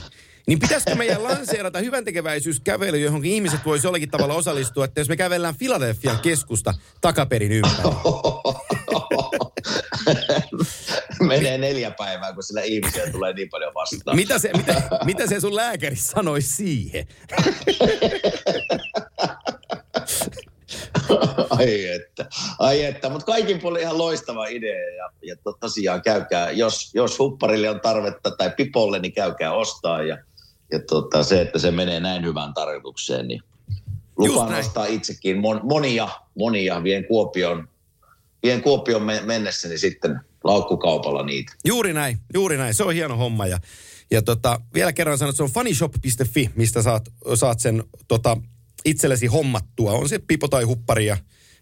niin 0.47 0.59
pitäisikö 0.59 0.95
meidän 0.95 1.23
lanseerata 1.23 1.79
hyvän 1.79 2.05
tekeväisyyskävely, 2.05 2.99
johon 2.99 3.25
ihmiset 3.25 3.59
voisi 3.65 3.87
jollakin 3.87 4.09
tavalla 4.09 4.33
osallistua, 4.33 4.85
että 4.85 5.01
jos 5.01 5.09
me 5.09 5.17
kävellään 5.17 5.55
Filadelfian 5.55 6.19
keskusta 6.19 6.73
takaperin 7.01 7.51
ympäri. 7.51 7.75
Menee 11.27 11.57
neljä 11.57 11.91
päivää, 11.91 12.33
kun 12.33 12.43
sillä 12.43 12.61
ihmisiä 12.61 13.11
tulee 13.11 13.33
niin 13.33 13.49
paljon 13.49 13.73
vastaan. 13.73 14.15
Mitä 14.17 14.39
se, 14.39 14.51
mitä, 14.57 14.81
mitä 15.05 15.27
se 15.27 15.39
sun 15.39 15.55
lääkäri 15.55 15.95
sanoi 15.95 16.41
siihen? 16.41 17.07
ai 21.49 21.87
että, 21.87 22.25
ai 22.59 22.83
että. 22.83 23.09
Mutta 23.09 23.25
kaikin 23.25 23.59
puolin 23.59 23.81
ihan 23.81 23.97
loistava 23.97 24.47
idea 24.47 24.95
ja, 24.95 25.09
ja 25.21 25.35
to, 25.43 25.53
tosiaan 25.59 26.01
käykää, 26.01 26.51
jos, 26.51 26.91
jos 26.95 27.19
hupparille 27.19 27.69
on 27.69 27.81
tarvetta 27.81 28.31
tai 28.31 28.51
pipolle, 28.57 28.99
niin 28.99 29.13
käykää 29.13 29.53
ostaa 29.53 30.03
ja, 30.03 30.17
ja 30.71 30.79
tota, 30.79 31.23
se, 31.23 31.41
että 31.41 31.59
se 31.59 31.71
menee 31.71 31.99
näin 31.99 32.25
hyvään 32.25 32.53
tarkoitukseen, 32.53 33.27
niin 33.27 33.41
lupaan 34.17 34.51
nostaa 34.51 34.85
itsekin 34.85 35.37
mon, 35.37 35.61
monia, 35.63 36.07
monia, 36.35 36.83
vien 36.83 37.05
Kuopion, 37.05 37.67
vien 38.43 38.61
Kuopion 38.61 39.01
mennessä, 39.25 39.67
niin 39.67 39.79
sitten 39.79 40.19
laukkukaupalla 40.47 41.23
niitä. 41.23 41.53
Juuri 41.65 41.93
näin, 41.93 42.19
juuri 42.33 42.57
näin. 42.57 42.73
Se 42.73 42.83
on 42.83 42.93
hieno 42.93 43.17
homma 43.17 43.47
ja, 43.47 43.59
ja 44.11 44.21
tota, 44.21 44.61
vielä 44.73 44.93
kerran 44.93 45.17
sanon, 45.17 45.29
että 45.29 45.37
se 45.37 45.43
on 45.43 45.51
funnyshop.fi, 45.51 46.49
mistä 46.55 46.81
saat, 46.81 47.09
saat 47.35 47.59
sen 47.59 47.83
tota, 48.07 48.37
itsellesi 48.85 49.27
hommattua. 49.27 49.91
On 49.91 50.09
se 50.09 50.19
pipo 50.19 50.47
tai 50.47 50.63
huppari 50.63 51.05
ja, 51.05 51.17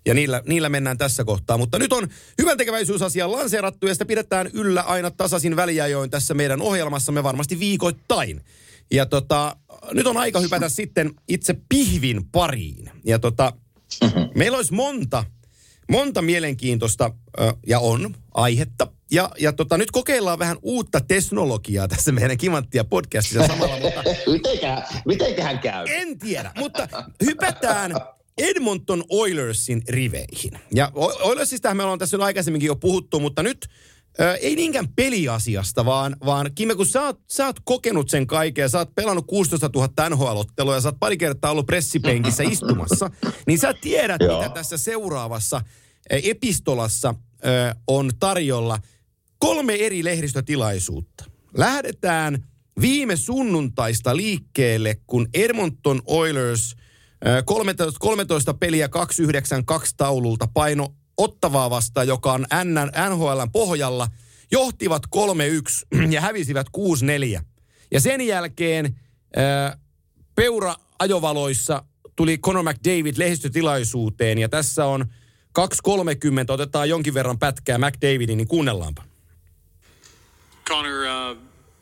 ja 0.06 0.13
niillä, 0.13 0.42
niillä 0.48 0.70
mennään 0.70 0.98
tässä 0.98 1.24
kohtaa. 1.24 1.58
Mutta 1.58 1.80
nyt 1.80 1.94
on 1.94 2.08
hyvän 2.38 2.58
tekeväisyysasia 2.58 3.32
lanseerattu 3.32 3.88
ja 3.88 3.94
sitä 3.96 4.06
pidetään 4.06 4.50
yllä 4.54 4.82
aina 4.82 5.12
tasaisin 5.12 5.56
väliajoin 5.56 6.10
tässä 6.10 6.34
meidän 6.34 6.62
ohjelmassamme 6.62 7.24
varmasti 7.24 7.60
viikoittain. 7.60 8.42
Ja 8.92 9.06
tota, 9.06 9.56
nyt 9.92 10.08
on 10.08 10.18
aika 10.18 10.39
hypätä 10.39 10.70
sitten 10.70 11.13
itse 11.27 11.56
pihvin 11.70 12.25
pariin. 12.32 12.89
Ja 13.06 13.20
tota, 13.20 13.54
meillä 14.36 14.58
olisi 14.58 14.74
monta, 14.74 15.24
monta 15.92 16.22
mielenkiintoista 16.22 17.12
ja 17.68 17.80
on 17.80 18.15
aihetta. 18.34 18.88
Ja, 19.12 19.30
ja 19.39 19.54
tota, 19.54 19.77
nyt 19.77 19.92
kokeillaan 19.92 20.39
vähän 20.39 20.58
uutta 20.62 21.01
teknologiaa 21.01 21.88
tässä 21.88 22.12
meidän 22.12 22.38
Kimanttia 22.38 22.84
podcastissa 22.84 23.48
samalla. 23.48 23.80
Mutta... 23.80 24.04
Mitenköhän, 24.32 24.84
mitenköhän 25.06 25.60
käy? 25.60 25.86
En 25.89 26.20
tiedä, 26.20 26.51
mutta 26.58 26.88
hypätään 27.25 27.92
Edmonton 28.38 29.04
Oilersin 29.10 29.82
riveihin. 29.89 30.60
Ja 30.74 30.92
Oilersista 30.96 31.74
me 31.74 31.84
ollaan 31.84 32.00
tässä 32.00 32.18
aikaisemminkin 32.20 32.68
jo 32.68 32.75
puhuttu, 32.75 33.20
mutta 33.20 33.44
nyt 33.44 33.68
Ö, 34.19 34.34
ei 34.34 34.55
niinkään 34.55 34.88
peliasiasta, 34.95 35.86
vaan, 35.86 36.15
vaan 36.25 36.50
Kime, 36.55 36.75
kun 36.75 36.86
sä 36.86 37.01
oot, 37.01 37.19
sä 37.27 37.45
oot 37.45 37.60
kokenut 37.63 38.10
sen 38.10 38.27
kaiken 38.27 38.62
ja 38.62 38.69
sä 38.69 38.77
oot 38.77 38.95
pelannut 38.95 39.25
16 39.27 39.69
000 39.75 40.10
NHL-ottelua 40.10 40.75
ja 40.75 40.81
sä 40.81 40.88
oot 40.88 41.00
pari 41.00 41.17
kertaa 41.17 41.51
ollut 41.51 41.65
pressipenkissä 41.65 42.43
istumassa, 42.51 43.10
niin 43.48 43.60
sä 43.60 43.74
tiedät, 43.74 44.22
mitä 44.22 44.50
tässä 44.53 44.77
seuraavassa 44.77 45.62
epistolassa 46.10 47.15
ö, 47.45 47.75
on 47.88 48.12
tarjolla– 48.19 48.79
kolme 49.39 49.75
eri 49.75 50.03
lehdistötilaisuutta. 50.03 51.25
Lähdetään 51.57 52.48
viime 52.81 53.15
sunnuntaista 53.15 54.15
liikkeelle, 54.15 54.98
kun 55.07 55.27
Edmonton 55.34 56.01
Oilers 56.05 56.75
13, 57.45 58.00
13 58.00 58.53
peliä 58.53 58.89
292 58.89 59.93
taululta 59.98 60.48
paino 60.53 60.95
ottavaa 61.17 61.69
vastaan, 61.69 62.07
joka 62.07 62.34
on 62.34 62.45
NHLn 62.63 63.51
pohjalla, 63.51 64.07
johtivat 64.51 65.03
3-1 65.15 65.19
ja 66.15 66.22
hävisivät 66.22 66.67
6-4. 67.39 67.41
Ja 67.91 68.00
sen 68.00 68.22
jälkeen 68.22 69.00
Peura 70.36 70.75
ajovaloissa 71.00 71.84
tuli 72.15 72.38
Conor 72.38 72.63
McDavid 72.63 73.17
lehdistötilaisuuteen 73.17 74.38
ja 74.38 74.50
tässä 74.50 74.86
on 74.86 75.05
2.30, 75.60 75.65
otetaan 76.50 76.89
jonkin 76.89 77.13
verran 77.13 77.39
pätkää 77.39 77.77
McDavidin, 77.77 78.38
niin 78.38 78.48
kuunnellaanpa. 78.48 79.03
Connor, 80.69 80.91
uh, 80.91 81.38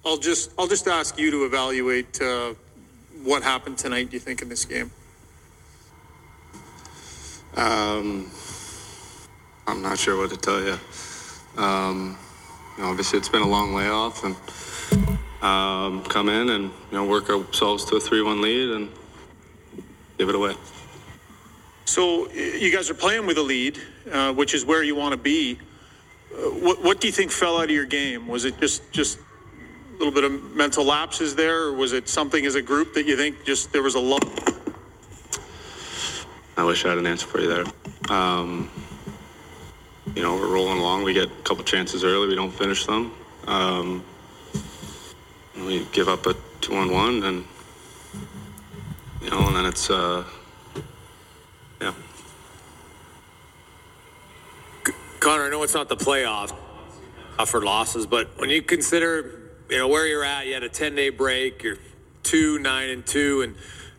I'll 0.06 0.28
just 0.28 0.52
I'll 0.52 0.70
just 0.70 0.88
ask 0.88 1.20
you 1.20 1.32
to 1.32 1.46
evaluate 1.46 2.20
uh, 2.22 2.56
what 3.28 3.44
happened 3.44 3.78
tonight. 3.78 4.12
Do 4.12 4.18
you 4.18 4.24
think 4.24 4.42
in 4.42 4.48
this 4.48 4.66
game? 4.66 4.92
Um, 7.58 8.26
I'm 9.66 9.82
not 9.82 9.98
sure 9.98 10.18
what 10.18 10.30
to 10.32 10.38
tell 10.38 10.62
you. 10.62 10.78
Um, 11.58 12.18
you 12.78 12.84
know, 12.84 12.90
obviously, 12.90 13.20
it's 13.20 13.30
been 13.30 13.42
a 13.42 13.48
long 13.48 13.74
layoff, 13.74 14.24
and 14.24 14.36
um, 15.42 16.04
come 16.04 16.28
in 16.30 16.50
and 16.50 16.66
you 16.66 16.98
know 16.98 17.06
work 17.06 17.30
ourselves 17.30 17.86
to 17.86 17.96
a 17.96 18.00
three-one 18.00 18.42
lead 18.42 18.72
and 18.72 18.90
give 20.18 20.30
it 20.30 20.36
away. 20.36 20.56
So 21.86 22.30
you 22.32 22.72
guys 22.72 22.90
are 22.90 22.96
playing 22.96 23.26
with 23.26 23.38
a 23.38 23.42
lead, 23.42 23.78
uh, 24.12 24.34
which 24.34 24.54
is 24.54 24.66
where 24.66 24.84
you 24.84 24.96
want 24.96 25.14
to 25.14 25.18
be. 25.18 25.60
What, 26.32 26.84
what 26.84 27.00
do 27.00 27.08
you 27.08 27.14
think 27.14 27.32
fell 27.32 27.58
out 27.58 27.66
of 27.66 27.72
your 27.72 27.86
game? 27.86 28.28
Was 28.28 28.46
it 28.46 28.60
just 28.60 28.92
just 28.92 29.20
a 29.20 29.98
little 29.98 30.14
bit 30.14 30.24
of 30.24 30.56
mental 30.56 30.84
lapses 30.84 31.36
there, 31.36 31.66
or 31.66 31.74
was 31.74 31.94
it 31.94 32.10
something 32.10 32.46
as 32.46 32.56
a 32.56 32.62
group 32.62 32.94
that 32.96 33.06
you 33.06 33.16
think 33.16 33.46
just 33.46 33.72
there 33.72 33.84
was 33.84 33.96
a 33.96 34.00
lot? 34.00 34.24
I 36.58 36.64
wish 36.64 36.86
I 36.86 36.90
had 36.90 36.98
an 36.98 37.08
answer 37.08 37.28
for 37.28 37.40
you 37.40 37.48
there. 37.48 37.66
Um, 38.10 38.70
you 40.16 40.22
know, 40.22 40.36
we're 40.36 40.48
rolling 40.48 40.80
along. 40.80 41.04
We 41.04 41.14
get 41.14 41.28
a 41.28 41.42
couple 41.44 41.64
chances 41.64 42.04
early. 42.04 42.28
We 42.28 42.36
don't 42.36 42.52
finish 42.52 42.86
them. 42.86 43.14
Um, 43.48 44.04
we 45.56 45.86
give 45.92 46.08
up 46.10 46.26
a 46.26 46.36
two 46.62 46.76
on 46.76 46.92
one, 46.92 47.24
and 47.24 47.46
you 49.22 49.30
know, 49.30 49.48
and 49.48 49.56
then 49.56 49.66
it's 49.66 49.90
uh, 49.90 50.24
yeah. 51.82 51.94
Connor, 55.20 55.44
I 55.44 55.50
know 55.50 55.64
it's 55.64 55.74
not 55.74 55.90
the 55.90 55.96
playoff 55.96 56.54
for 57.46 57.62
losses, 57.62 58.06
but 58.06 58.38
when 58.38 58.50
you 58.50 58.62
consider 58.62 59.44
you 59.70 59.78
know, 59.78 59.88
where 59.88 60.06
you're 60.06 60.24
at, 60.24 60.46
you 60.46 60.54
had 60.54 60.64
a 60.64 60.70
10 60.70 60.96
day 60.96 61.10
break, 61.10 61.64
you're 61.64 61.78
two, 62.22 62.60
nine, 62.60 62.90
and 62.90 63.06
two, 63.06 63.42
and 63.42 63.56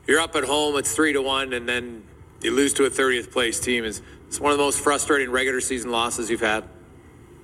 you're 0.07 0.21
up 0.21 0.37
at 0.37 0.45
home, 0.45 0.77
it's 0.77 0.95
three 0.95 1.13
to 1.13 1.23
one, 1.23 1.53
and 1.53 1.69
then 1.69 2.05
you 2.43 2.53
lose 2.53 2.73
to 2.75 2.85
a 2.85 2.91
30th 2.91 3.33
place 3.33 3.59
team. 3.59 3.85
Is 3.85 4.03
it's 4.35 4.41
one 4.41 4.51
of 4.51 4.59
the 4.59 4.65
most 4.65 4.81
frustrating 4.81 5.31
regular 5.31 5.61
season 5.61 5.93
losses 5.93 6.29
you've 6.29 6.41
had? 6.41 6.65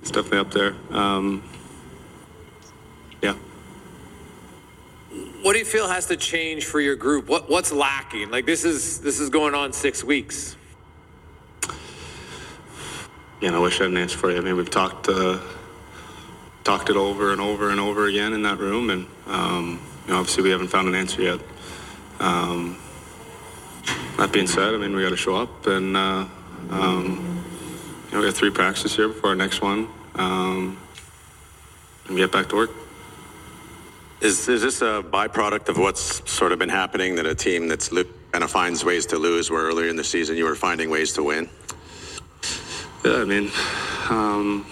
It's 0.01 0.11
definitely 0.11 0.39
up 0.39 0.51
there. 0.51 0.75
Um, 0.89 1.41
yeah. 3.21 3.35
What 5.41 5.53
do 5.53 5.59
you 5.59 5.63
feel 5.63 5.87
has 5.87 6.07
to 6.07 6.17
change 6.17 6.65
for 6.65 6.81
your 6.81 6.97
group? 6.97 7.29
What 7.29 7.49
what's 7.49 7.71
lacking? 7.71 8.29
Like 8.29 8.45
this 8.45 8.65
is 8.65 8.99
this 8.99 9.21
is 9.21 9.29
going 9.29 9.55
on 9.55 9.71
six 9.71 10.03
weeks. 10.03 10.57
Yeah, 13.39 13.55
I 13.55 13.59
wish 13.59 13.79
I 13.79 13.83
had 13.83 13.91
an 13.91 13.97
answer 13.97 14.17
for 14.17 14.29
you. 14.29 14.37
I 14.37 14.41
mean, 14.41 14.57
we've 14.57 14.69
talked 14.69 15.07
uh, 15.07 15.39
talked 16.65 16.89
it 16.89 16.97
over 16.97 17.31
and 17.31 17.39
over 17.39 17.69
and 17.69 17.79
over 17.79 18.07
again 18.07 18.33
in 18.33 18.41
that 18.41 18.57
room, 18.57 18.89
and 18.89 19.07
um, 19.27 19.79
you 20.07 20.11
know, 20.11 20.19
obviously 20.19 20.43
we 20.43 20.49
haven't 20.49 20.67
found 20.67 20.89
an 20.89 20.95
answer 20.95 21.21
yet. 21.21 21.39
Um, 22.19 22.77
that 24.17 24.33
being 24.33 24.45
said, 24.45 24.73
I 24.73 24.77
mean, 24.77 24.93
we 24.93 25.01
got 25.01 25.11
to 25.11 25.15
show 25.15 25.37
up, 25.37 25.67
and 25.67 25.95
uh, 25.95 26.25
um, 26.69 27.43
you 28.07 28.13
know, 28.13 28.19
we 28.19 28.25
got 28.27 28.35
three 28.35 28.51
practices 28.51 28.95
here 28.95 29.07
before 29.07 29.31
our 29.31 29.35
next 29.35 29.61
one, 29.61 29.87
um, 30.15 30.77
and 32.07 32.17
get 32.17 32.31
back 32.31 32.49
to 32.49 32.55
work. 32.55 32.71
Is, 34.21 34.47
is 34.47 34.61
this 34.61 34.81
a 34.81 35.03
byproduct 35.03 35.67
of 35.69 35.77
what's 35.77 36.29
sort 36.29 36.51
of 36.51 36.59
been 36.59 36.69
happening 36.69 37.15
that 37.15 37.25
a 37.25 37.33
team 37.33 37.67
that's 37.67 37.91
lo- 37.91 38.03
kind 38.31 38.43
of 38.43 38.51
finds 38.51 38.85
ways 38.85 39.05
to 39.07 39.17
lose 39.17 39.49
where 39.49 39.63
earlier 39.63 39.89
in 39.89 39.95
the 39.95 40.03
season 40.03 40.37
you 40.37 40.45
were 40.45 40.55
finding 40.55 40.89
ways 40.89 41.13
to 41.13 41.23
win? 41.23 41.49
Yeah, 43.03 43.15
I 43.15 43.25
mean, 43.25 43.49
um, 44.09 44.65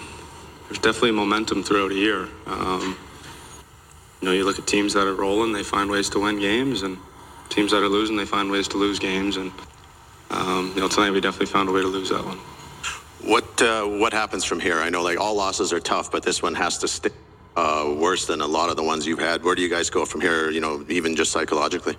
there's 0.68 0.78
definitely 0.78 1.10
momentum 1.10 1.64
throughout 1.64 1.90
a 1.90 1.96
year. 1.96 2.28
Um, 2.46 2.96
you 4.20 4.28
know, 4.28 4.32
you 4.32 4.44
look 4.44 4.58
at 4.58 4.66
teams 4.66 4.94
that 4.94 5.06
are 5.06 5.14
rolling, 5.14 5.52
they 5.52 5.64
find 5.64 5.90
ways 5.90 6.08
to 6.10 6.20
win 6.20 6.38
games, 6.38 6.82
and 6.82 6.96
teams 7.48 7.72
that 7.72 7.82
are 7.82 7.88
losing, 7.88 8.16
they 8.16 8.26
find 8.26 8.50
ways 8.50 8.68
to 8.68 8.76
lose 8.76 9.00
games. 9.00 9.36
And 9.36 9.50
um, 10.30 10.72
you 10.74 10.80
know, 10.80 10.88
tonight 10.88 11.10
we 11.10 11.20
definitely 11.20 11.46
found 11.46 11.68
a 11.68 11.72
way 11.72 11.82
to 11.82 11.88
lose 11.88 12.10
that 12.10 12.24
one. 12.24 12.38
What 13.22 13.62
uh, 13.62 13.84
what 13.84 14.12
happens 14.12 14.44
from 14.44 14.60
here? 14.60 14.78
I 14.78 14.88
know 14.88 15.02
like 15.02 15.20
all 15.20 15.34
losses 15.34 15.72
are 15.72 15.80
tough, 15.80 16.10
but 16.10 16.22
this 16.22 16.42
one 16.42 16.54
has 16.54 16.78
to 16.78 16.88
stick 16.88 17.12
uh, 17.56 17.94
worse 17.98 18.26
than 18.26 18.40
a 18.40 18.46
lot 18.46 18.70
of 18.70 18.76
the 18.76 18.82
ones 18.82 19.06
you've 19.06 19.18
had. 19.18 19.42
Where 19.42 19.54
do 19.54 19.62
you 19.62 19.68
guys 19.68 19.90
go 19.90 20.06
from 20.06 20.20
here? 20.20 20.50
You 20.50 20.60
know, 20.60 20.84
even 20.88 21.16
just 21.16 21.32
psychologically. 21.32 21.96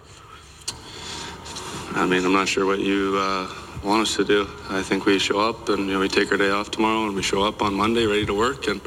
I 1.94 2.06
mean, 2.06 2.26
I'm 2.26 2.34
not 2.34 2.48
sure 2.48 2.66
what 2.66 2.80
you 2.80 3.18
uh, 3.18 3.48
want 3.84 4.02
us 4.02 4.16
to 4.16 4.24
do. 4.24 4.48
I 4.70 4.82
think 4.82 5.06
we 5.06 5.20
show 5.20 5.50
up 5.50 5.70
and 5.70 5.88
you 5.88 5.94
know 5.94 6.00
we 6.00 6.08
take 6.08 6.32
our 6.32 6.38
day 6.38 6.50
off 6.50 6.72
tomorrow 6.72 7.06
and 7.06 7.16
we 7.16 7.22
show 7.22 7.44
up 7.44 7.62
on 7.62 7.74
Monday 7.74 8.06
ready 8.06 8.26
to 8.26 8.34
work, 8.34 8.68
and 8.68 8.82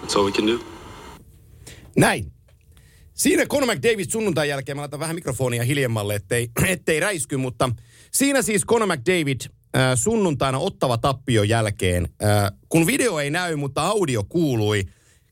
that's 0.00 0.16
all 0.16 0.24
we 0.24 0.32
can 0.32 0.46
do. 0.46 0.60
Näin. 1.96 2.32
Siinä 3.14 3.46
Conor 3.46 3.66
McDavid 3.66 4.10
sunnuntain 4.10 4.48
jälkeen, 4.48 4.76
mä 4.76 4.80
laitan 4.80 5.00
vähän 5.00 5.14
mikrofonia 5.14 5.64
hiljemmalle, 5.64 6.14
ettei, 6.14 6.48
ettei 6.66 7.00
räisky, 7.00 7.36
mutta 7.36 7.70
siinä 8.10 8.42
siis 8.42 8.66
Conor 8.66 8.88
McDavid 8.88 9.40
äh, 9.76 9.82
sunnuntaina 9.94 10.58
ottava 10.58 10.98
tappion 10.98 11.48
jälkeen, 11.48 12.08
äh, 12.22 12.52
kun 12.68 12.86
video 12.86 13.18
ei 13.18 13.30
näy, 13.30 13.56
mutta 13.56 13.82
audio 13.82 14.24
kuului, 14.28 14.84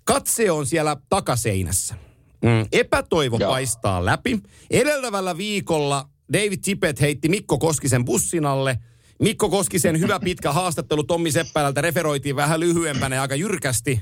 katse 0.04 0.50
on 0.50 0.66
siellä 0.66 0.96
takaseinässä. 1.08 1.94
Mm, 2.42 2.66
epätoivo 2.72 3.36
Joo. 3.40 3.50
paistaa 3.50 4.04
läpi. 4.04 4.38
Edeltävällä 4.70 5.36
viikolla 5.36 6.08
David 6.32 6.58
Tippett 6.62 7.00
heitti 7.00 7.28
Mikko 7.28 7.58
Koskisen 7.58 8.04
bussin 8.04 8.46
alle. 8.46 8.78
Mikko 9.18 9.48
Koskisen 9.48 10.00
hyvä 10.00 10.20
pitkä 10.20 10.52
haastattelu 10.52 11.04
Tommi 11.04 11.32
Seppälältä 11.32 11.80
referoitiin 11.80 12.36
vähän 12.36 12.60
lyhyempänä 12.60 13.16
ja 13.16 13.22
aika 13.22 13.34
jyrkästi, 13.34 14.00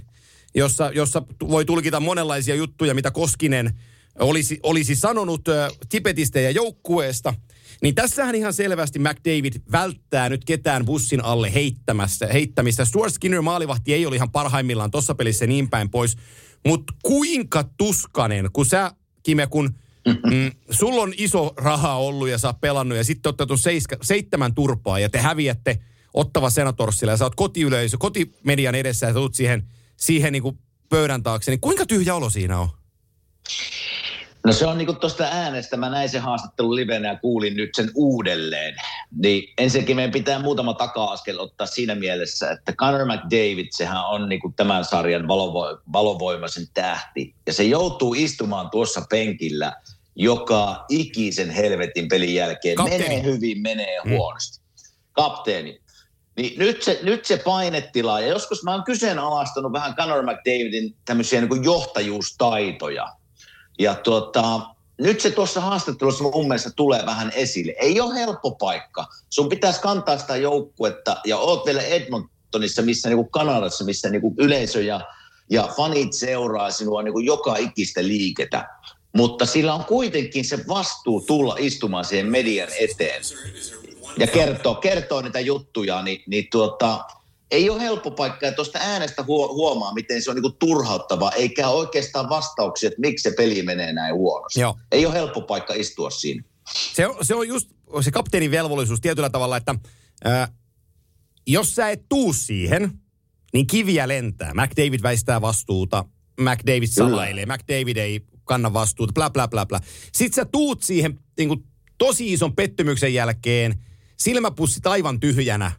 jossa, 0.55 0.91
jossa 0.95 1.23
voi 1.49 1.65
tulkita 1.65 2.01
monenlaisia 2.01 2.55
juttuja, 2.55 2.95
mitä 2.95 3.11
Koskinen 3.11 3.79
olisi, 4.19 4.61
olisi 4.63 4.95
sanonut 4.95 5.49
äh, 5.49 5.71
Tippetistä 5.89 6.41
ja 6.41 6.51
joukkueesta. 6.51 7.35
Niin 7.83 7.95
tässähän 7.95 8.35
ihan 8.35 8.53
selvästi 8.53 8.99
McDavid 8.99 9.53
välttää 9.73 10.29
nyt 10.29 10.45
ketään 10.45 10.85
bussin 10.85 11.25
alle 11.25 11.55
heittämässä, 11.55 12.27
heittämistä. 12.27 12.85
Stuart 12.85 13.15
Skinner 13.15 13.43
maalivahti 13.43 13.95
ei 13.95 14.07
ole 14.07 14.17
ihan 14.17 14.31
parhaimmillaan 14.31 14.91
tuossa 14.91 15.15
pelissä 15.15 15.47
niin 15.47 15.71
päin 15.71 15.91
pois. 15.91 16.17
Mutta 16.67 16.93
kuinka 17.03 17.65
tuskanen, 17.77 18.49
kun 18.53 18.67
sä, 18.67 18.93
Kime, 19.23 19.47
kun 19.47 19.75
mm, 20.07 20.51
sulla 20.71 21.03
on 21.03 21.13
iso 21.17 21.55
raha 21.57 21.95
ollut 21.95 22.29
ja 22.29 22.39
sä 22.39 22.49
oot 22.49 22.61
pelannut 22.61 22.99
ja 22.99 23.05
sitten 23.05 23.31
otettu 23.31 23.57
seiska, 23.57 23.97
seitsemän 24.03 24.55
turpaa 24.55 24.99
ja 24.99 25.09
te 25.09 25.19
häviätte 25.19 25.79
ottava 26.15 26.51
senatorsilla 26.51 27.13
ja 27.13 27.17
sä 27.17 27.25
oot 27.25 27.35
kotiyleisö, 27.35 27.97
kotimedian 27.99 28.75
edessä 28.75 29.07
ja 29.07 29.11
sä 29.11 29.15
tulet 29.15 29.35
siihen, 29.35 29.69
siihen 29.97 30.33
niinku 30.33 30.59
pöydän 30.89 31.23
taakse, 31.23 31.51
niin 31.51 31.61
kuinka 31.61 31.87
tyhjä 31.87 32.15
olo 32.15 32.31
siinä 32.31 32.59
on? 32.59 32.69
No 34.47 34.53
se 34.53 34.67
on 34.67 34.79
niinku 34.79 34.93
tuosta 34.93 35.25
äänestä, 35.25 35.77
mä 35.77 35.89
näin 35.89 36.09
sen 36.09 36.23
haastattelun 36.23 36.77
livenä 36.77 37.09
ja 37.09 37.19
kuulin 37.19 37.57
nyt 37.57 37.71
sen 37.75 37.91
uudelleen. 37.95 38.75
Niin 39.23 39.55
ensinnäkin 39.59 39.97
meidän 39.97 40.13
pitää 40.13 40.39
muutama 40.39 40.75
taka-askel 40.75 41.39
ottaa 41.39 41.67
siinä 41.67 41.95
mielessä, 41.95 42.51
että 42.51 42.73
Conor 42.73 43.05
McDavid, 43.05 43.67
sehän 43.71 44.05
on 44.05 44.29
niinku 44.29 44.53
tämän 44.57 44.85
sarjan 44.85 45.29
valovo- 45.29 45.83
valovoimaisin 45.93 46.67
tähti. 46.75 47.35
Ja 47.47 47.53
se 47.53 47.65
joutuu 47.65 48.15
istumaan 48.15 48.71
tuossa 48.71 49.03
penkillä 49.11 49.73
joka 50.17 50.85
ikisen 50.89 51.51
helvetin 51.51 52.09
pelin 52.09 52.35
jälkeen. 52.35 52.77
Kapteeni. 52.77 53.05
Menee 53.05 53.23
hyvin, 53.23 53.63
menee 53.63 53.99
huonosti. 54.09 54.61
Kapteeni. 55.13 55.81
Niin 56.37 56.59
nyt 56.59 56.83
se, 56.83 57.01
nyt 57.03 57.25
se 57.25 57.37
painetila, 57.37 58.21
ja 58.21 58.27
joskus 58.27 58.63
mä 58.63 58.73
oon 58.73 58.85
kyseenalaistanut 58.85 59.73
vähän 59.73 59.95
Conor 59.95 60.23
McDavidin 60.23 60.97
tämmöisiä 61.05 61.41
niin 61.41 61.65
johtajuustaitoja. 61.65 63.09
Ja 63.79 63.95
tuota, 63.95 64.61
nyt 64.99 65.21
se 65.21 65.31
tuossa 65.31 65.61
haastattelussa 65.61 66.25
mun 66.25 66.49
mielestä 66.49 66.71
tulee 66.77 67.07
vähän 67.07 67.33
esille. 67.35 67.75
Ei 67.79 68.01
ole 68.01 68.15
helppo 68.15 68.51
paikka. 68.51 69.07
Sun 69.31 69.49
pitäisi 69.49 69.81
kantaa 69.81 70.19
sitä 70.19 70.37
joukkuetta 70.37 71.17
ja 71.25 71.39
oot 71.39 71.67
vielä 71.67 71.83
Edmontonissa, 71.83 72.83
missä 72.83 73.09
niinku 73.09 73.25
Kanadassa, 73.25 73.85
missä 73.85 74.11
niinku 74.11 74.35
yleisö 74.39 74.83
ja, 74.83 75.01
ja 75.51 75.69
fanit 75.77 76.13
seuraa 76.13 76.71
sinua 76.71 77.03
niinku 77.03 77.19
joka 77.19 77.57
ikistä 77.57 78.03
liiketä. 78.03 78.69
Mutta 79.17 79.47
sillä 79.47 79.75
on 79.75 79.85
kuitenkin 79.85 80.45
se 80.45 80.65
vastuu 80.69 81.21
tulla 81.21 81.57
istumaan 81.59 82.05
siihen 82.05 82.27
median 82.27 82.69
eteen 82.79 83.23
ja 84.19 84.27
kertoo, 84.27 84.75
kertoo 84.75 85.23
niitä 85.23 85.41
juttuja, 85.41 86.03
niin, 86.03 86.23
niin 86.27 86.49
tuota, 86.51 87.05
ei 87.51 87.71
ole 87.71 87.81
helppo 87.81 88.11
paikka. 88.11 88.47
Ja 88.47 88.53
tuosta 88.53 88.79
äänestä 88.83 89.23
huo, 89.23 89.55
huomaa, 89.55 89.95
miten 89.95 90.23
se 90.23 90.31
on 90.31 90.37
niinku 90.37 90.51
turhauttava, 90.51 91.31
eikä 91.31 91.69
oikeastaan 91.69 92.29
vastauksia, 92.29 92.87
että 92.87 93.01
miksi 93.01 93.23
se 93.23 93.37
peli 93.37 93.63
menee 93.63 93.93
näin 93.93 94.15
huonosti. 94.15 94.61
Joo. 94.61 94.79
Ei 94.93 95.07
ole 95.07 95.15
helppo 95.15 95.41
paikka 95.41 95.75
istua 95.75 96.11
siinä. 96.11 96.43
Se 96.95 97.07
on, 97.07 97.17
se 97.23 97.35
on 97.35 97.49
just 97.49 97.71
se 98.01 98.11
kapteenin 98.11 98.51
velvollisuus 98.51 99.01
tietyllä 99.01 99.31
tavalla, 99.31 99.57
että 99.57 99.75
ää, 100.25 100.49
jos 101.47 101.75
sä 101.75 101.91
et 101.91 102.03
tuu 102.09 102.33
siihen, 102.33 102.93
niin 103.53 103.67
kiviä 103.67 104.09
lentää. 104.09 104.55
McDavid 104.55 105.03
väistää 105.03 105.41
vastuuta, 105.41 106.05
McDavid 106.41 106.87
salailee, 106.87 107.47
McDavid 107.47 107.97
ei 107.97 108.21
kanna 108.45 108.73
vastuuta, 108.73 109.13
bla 109.13 109.31
bla 109.31 109.49
bla 109.49 109.67
bla. 109.67 109.81
Sitten 110.13 110.35
sä 110.35 110.45
tuut 110.45 110.83
siihen 110.83 111.19
niin 111.39 111.49
kuin, 111.49 111.65
tosi 111.99 112.33
ison 112.33 112.57
pettymyksen 112.57 113.15
jälkeen, 113.15 113.75
silmäpussit 114.17 114.87
aivan 114.87 115.21
tyhjänä, 115.21 115.73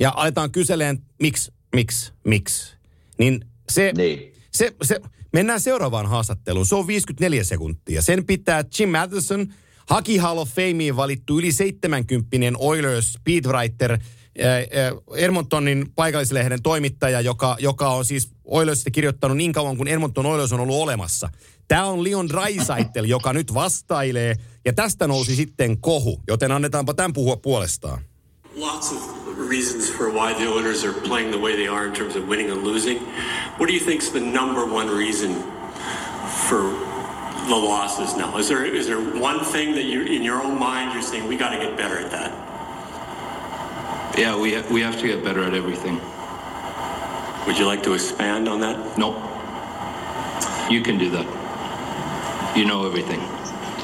ja 0.00 0.12
aletaan 0.16 0.52
kyseleen, 0.52 0.98
miksi, 1.22 1.52
miksi, 1.74 2.12
miksi. 2.24 2.76
Niin 3.18 3.44
se, 3.68 3.92
Niin. 3.96 4.34
se, 4.52 4.72
se, 4.82 5.00
mennään 5.32 5.60
seuraavaan 5.60 6.06
haastatteluun. 6.06 6.66
Se 6.66 6.74
on 6.74 6.86
54 6.86 7.44
sekuntia. 7.44 8.02
Sen 8.02 8.26
pitää 8.26 8.64
Jim 8.78 8.88
Matheson, 8.88 9.46
haki 9.86 10.16
Hall 10.16 10.38
of 10.38 10.48
Fameen 10.48 10.96
valittu 10.96 11.38
yli 11.38 11.52
70 11.52 12.58
Oilers 12.58 13.12
speedwriter, 13.12 13.92
äh, 13.92 13.98
äh, 13.98 15.16
Edmontonin 15.16 15.92
paikallislehden 15.94 16.62
toimittaja, 16.62 17.20
joka, 17.20 17.56
joka 17.58 17.88
on 17.88 18.04
siis 18.04 18.30
Oilersista 18.44 18.90
kirjoittanut 18.90 19.36
niin 19.36 19.52
kauan 19.52 19.76
kuin 19.76 19.88
Edmonton 19.88 20.26
Oilers 20.26 20.52
on 20.52 20.60
ollut 20.60 20.82
olemassa. 20.82 21.28
Tämä 21.68 21.84
on 21.84 22.04
Leon 22.04 22.28
Draisaitl, 22.28 23.04
joka 23.04 23.32
nyt 23.32 23.54
vastailee, 23.54 24.36
ja 24.64 24.72
tästä 24.72 25.06
nousi 25.06 25.36
sitten 25.36 25.80
kohu, 25.80 26.22
joten 26.28 26.52
annetaanpa 26.52 26.94
tämän 26.94 27.12
puhua 27.12 27.36
puolestaan. 27.36 28.09
Lots 28.56 28.90
of 28.92 29.38
reasons 29.38 29.88
for 29.88 30.10
why 30.10 30.32
the 30.32 30.50
Oilers 30.50 30.84
are 30.84 30.92
playing 30.92 31.30
the 31.30 31.38
way 31.38 31.54
they 31.54 31.68
are 31.68 31.86
in 31.86 31.94
terms 31.94 32.16
of 32.16 32.26
winning 32.26 32.50
and 32.50 32.64
losing. 32.64 32.98
What 33.58 33.68
do 33.68 33.72
you 33.72 33.78
think 33.80 34.02
is 34.02 34.10
the 34.10 34.20
number 34.20 34.66
one 34.66 34.88
reason 34.88 35.34
for 36.48 36.62
the 37.46 37.54
losses 37.56 38.16
now? 38.16 38.36
Is 38.38 38.48
there 38.48 38.64
is 38.64 38.86
there 38.88 39.00
one 39.00 39.40
thing 39.44 39.74
that 39.74 39.84
you 39.84 40.02
in 40.02 40.22
your 40.22 40.42
own 40.42 40.58
mind 40.58 40.92
you're 40.92 41.02
saying 41.02 41.28
we 41.28 41.36
got 41.36 41.50
to 41.50 41.58
get 41.58 41.76
better 41.76 41.98
at 41.98 42.10
that? 42.10 42.48
Yeah, 44.18 44.36
we 44.36 44.54
ha- 44.54 44.66
we 44.68 44.80
have 44.82 44.98
to 44.98 45.06
get 45.06 45.22
better 45.22 45.44
at 45.44 45.54
everything. 45.54 46.00
Would 47.46 47.56
you 47.56 47.66
like 47.66 47.84
to 47.84 47.94
expand 47.94 48.48
on 48.48 48.58
that? 48.60 48.98
Nope. 48.98 49.16
You 50.70 50.82
can 50.82 50.98
do 50.98 51.08
that. 51.10 52.56
You 52.56 52.64
know 52.64 52.84
everything. 52.84 53.20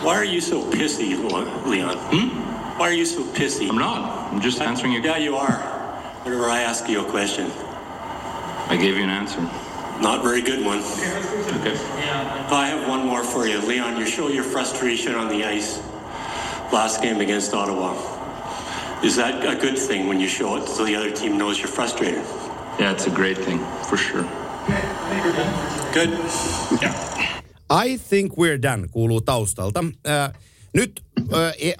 Why 0.04 0.16
are 0.16 0.24
you 0.24 0.40
so 0.40 0.62
pissy, 0.70 1.16
Le- 1.16 1.68
Leon? 1.68 1.96
Hmm? 2.10 2.45
Why 2.76 2.88
are 2.90 2.92
you 2.92 3.06
so 3.06 3.24
pissy? 3.32 3.68
I'm 3.70 3.78
not. 3.78 4.32
I'm 4.32 4.40
just 4.40 4.60
answering 4.60 4.92
your. 4.92 5.02
Yeah, 5.02 5.16
you 5.16 5.36
are. 5.36 5.56
Whenever 6.24 6.46
I 6.50 6.60
ask 6.60 6.88
you 6.88 7.00
a 7.00 7.10
question. 7.10 7.50
I 8.68 8.76
gave 8.76 8.96
you 8.96 9.02
an 9.02 9.10
answer. 9.10 9.40
not 10.00 10.22
very 10.22 10.42
good 10.42 10.64
one. 10.64 10.78
Okay. 11.60 11.74
I 12.52 12.66
have 12.68 12.86
one 12.88 13.06
more 13.06 13.24
for 13.24 13.46
you. 13.46 13.60
Leon, 13.60 13.96
you 13.96 14.04
show 14.06 14.28
your 14.28 14.44
frustration 14.44 15.14
on 15.14 15.28
the 15.28 15.44
ice 15.44 15.78
last 16.72 17.00
game 17.00 17.20
against 17.20 17.54
Ottawa. 17.54 17.94
Is 19.02 19.16
that 19.16 19.44
a 19.44 19.56
good 19.56 19.78
thing 19.78 20.06
when 20.08 20.20
you 20.20 20.28
show 20.28 20.56
it 20.56 20.68
so 20.68 20.84
the 20.84 20.96
other 20.96 21.10
team 21.10 21.38
knows 21.38 21.58
you're 21.58 21.68
frustrated? 21.68 22.24
Yeah, 22.78 22.92
it's 22.92 23.06
a 23.06 23.10
great 23.10 23.38
thing 23.38 23.58
for 23.88 23.96
sure. 23.96 24.24
Good. 25.94 26.10
I 27.70 27.96
think 27.96 28.36
we're 28.36 28.58
done 28.58 28.88
kuuluu 28.88 29.20
taustalta. 29.20 29.80
Äh, 30.04 30.32
nyt, 30.76 31.04
äh, 31.34 31.54
e, 31.58 31.72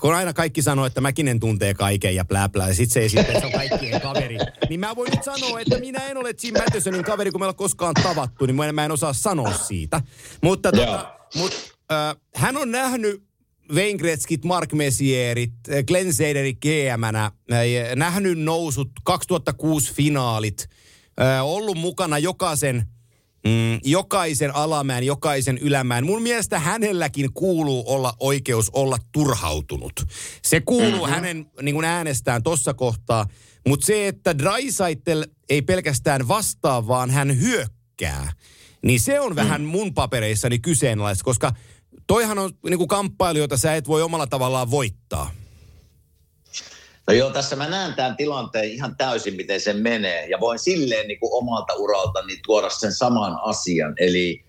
kun 0.00 0.14
aina 0.14 0.32
kaikki 0.32 0.62
sanoo, 0.62 0.86
että 0.86 1.00
Mäkinen 1.00 1.40
tuntee 1.40 1.74
kaiken 1.74 2.14
ja 2.14 2.24
plää 2.24 2.48
plää, 2.48 2.68
ja 2.68 2.74
sit 2.74 2.90
se 2.90 3.04
esittää, 3.04 3.26
että 3.26 3.40
se 3.40 3.46
on 3.46 3.52
kaikkien 3.52 4.00
kaveri, 4.00 4.38
niin 4.68 4.80
mä 4.80 4.96
voin 4.96 5.10
nyt 5.10 5.24
sanoa, 5.24 5.60
että 5.60 5.78
minä 5.78 6.06
en 6.06 6.16
ole 6.16 6.34
Jim 6.42 6.54
Mattesonin 6.58 7.04
kaveri, 7.04 7.30
kun 7.30 7.40
me 7.40 7.44
ollaan 7.44 7.56
koskaan 7.56 7.94
tavattu, 7.94 8.46
niin 8.46 8.56
mä 8.56 8.66
en, 8.66 8.74
mä 8.74 8.84
en 8.84 8.92
osaa 8.92 9.12
sanoa 9.12 9.52
siitä. 9.52 10.00
Mutta 10.42 10.72
tota, 10.72 11.14
mut, 11.34 11.52
äh, 11.92 12.16
hän 12.34 12.56
on 12.56 12.70
nähnyt 12.70 13.22
Wayne 13.72 13.98
Gretzkit, 13.98 14.44
Mark 14.44 14.72
Messierit, 14.72 15.52
Glenn 15.86 16.12
Seideri 16.12 16.54
GM-nä, 16.54 17.24
äh, 17.24 17.32
nähnyt 17.96 18.38
nousut 18.38 18.90
2006 19.04 19.94
finaalit, 19.94 20.68
ollut 21.42 21.78
mukana 21.78 22.18
jokaisen 22.18 22.86
Mm, 23.46 23.80
jokaisen 23.84 24.54
alamäen, 24.54 25.04
jokaisen 25.04 25.58
ylämäen. 25.58 26.06
Mun 26.06 26.22
mielestä 26.22 26.58
hänelläkin 26.58 27.32
kuuluu 27.32 27.84
olla 27.86 28.14
oikeus 28.20 28.70
olla 28.70 28.98
turhautunut. 29.12 29.92
Se 30.42 30.60
kuuluu 30.60 30.90
mm-hmm. 30.90 31.12
hänen 31.12 31.46
niin 31.62 31.74
kuin 31.74 31.84
äänestään 31.84 32.42
tuossa 32.42 32.74
kohtaa. 32.74 33.26
Mutta 33.68 33.86
se, 33.86 34.08
että 34.08 34.38
Draisaitel 34.38 35.26
ei 35.48 35.62
pelkästään 35.62 36.28
vastaa, 36.28 36.86
vaan 36.86 37.10
hän 37.10 37.40
hyökkää, 37.40 38.32
niin 38.82 39.00
se 39.00 39.20
on 39.20 39.32
mm. 39.32 39.36
vähän 39.36 39.62
mun 39.62 39.94
papereissani 39.94 40.58
kyseenalaista, 40.58 41.24
koska 41.24 41.52
toihan 42.06 42.38
on 42.38 42.50
niin 42.68 42.78
kuin 42.78 42.88
kamppailu, 42.88 43.38
jota 43.38 43.56
sä 43.56 43.74
et 43.74 43.88
voi 43.88 44.02
omalla 44.02 44.26
tavallaan 44.26 44.70
voittaa. 44.70 45.30
No 47.10 47.16
joo, 47.16 47.30
tässä 47.30 47.56
mä 47.56 47.68
näen 47.68 47.94
tämän 47.94 48.16
tilanteen 48.16 48.72
ihan 48.72 48.96
täysin, 48.96 49.36
miten 49.36 49.60
se 49.60 49.72
menee. 49.72 50.26
Ja 50.26 50.40
voin 50.40 50.58
silleen 50.58 51.08
niin 51.08 51.20
kuin 51.20 51.32
omalta 51.32 51.74
uraltani 51.74 52.36
tuoda 52.46 52.70
sen 52.70 52.92
saman 52.92 53.38
asian. 53.42 53.94
Eli 53.96 54.44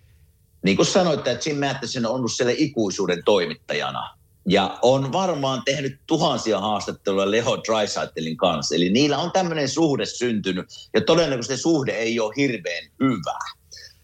niin 0.64 0.76
kuin 0.76 0.86
sanoitte, 0.86 1.32
että 1.32 1.50
Jim 1.50 1.60
Matheson 1.60 2.06
on 2.06 2.12
ollut 2.12 2.32
siellä 2.32 2.54
ikuisuuden 2.58 3.24
toimittajana. 3.26 4.18
Ja 4.48 4.80
on 4.82 5.12
varmaan 5.12 5.62
tehnyt 5.66 6.00
tuhansia 6.08 6.60
haastatteluja 6.60 7.32
Leho 7.32 7.58
Drysaitelin 7.58 8.38
kanssa. 8.38 8.76
Eli 8.76 8.90
niillä 8.90 9.18
on 9.18 9.32
tämmöinen 9.32 9.70
suhde 9.70 10.06
syntynyt. 10.06 10.66
Ja 10.94 11.02
todennäköisesti 11.02 11.58
se 11.58 11.62
suhde 11.62 11.92
ei 11.92 12.20
ole 12.20 12.34
hirveän 12.38 12.84
hyvä. 13.00 13.40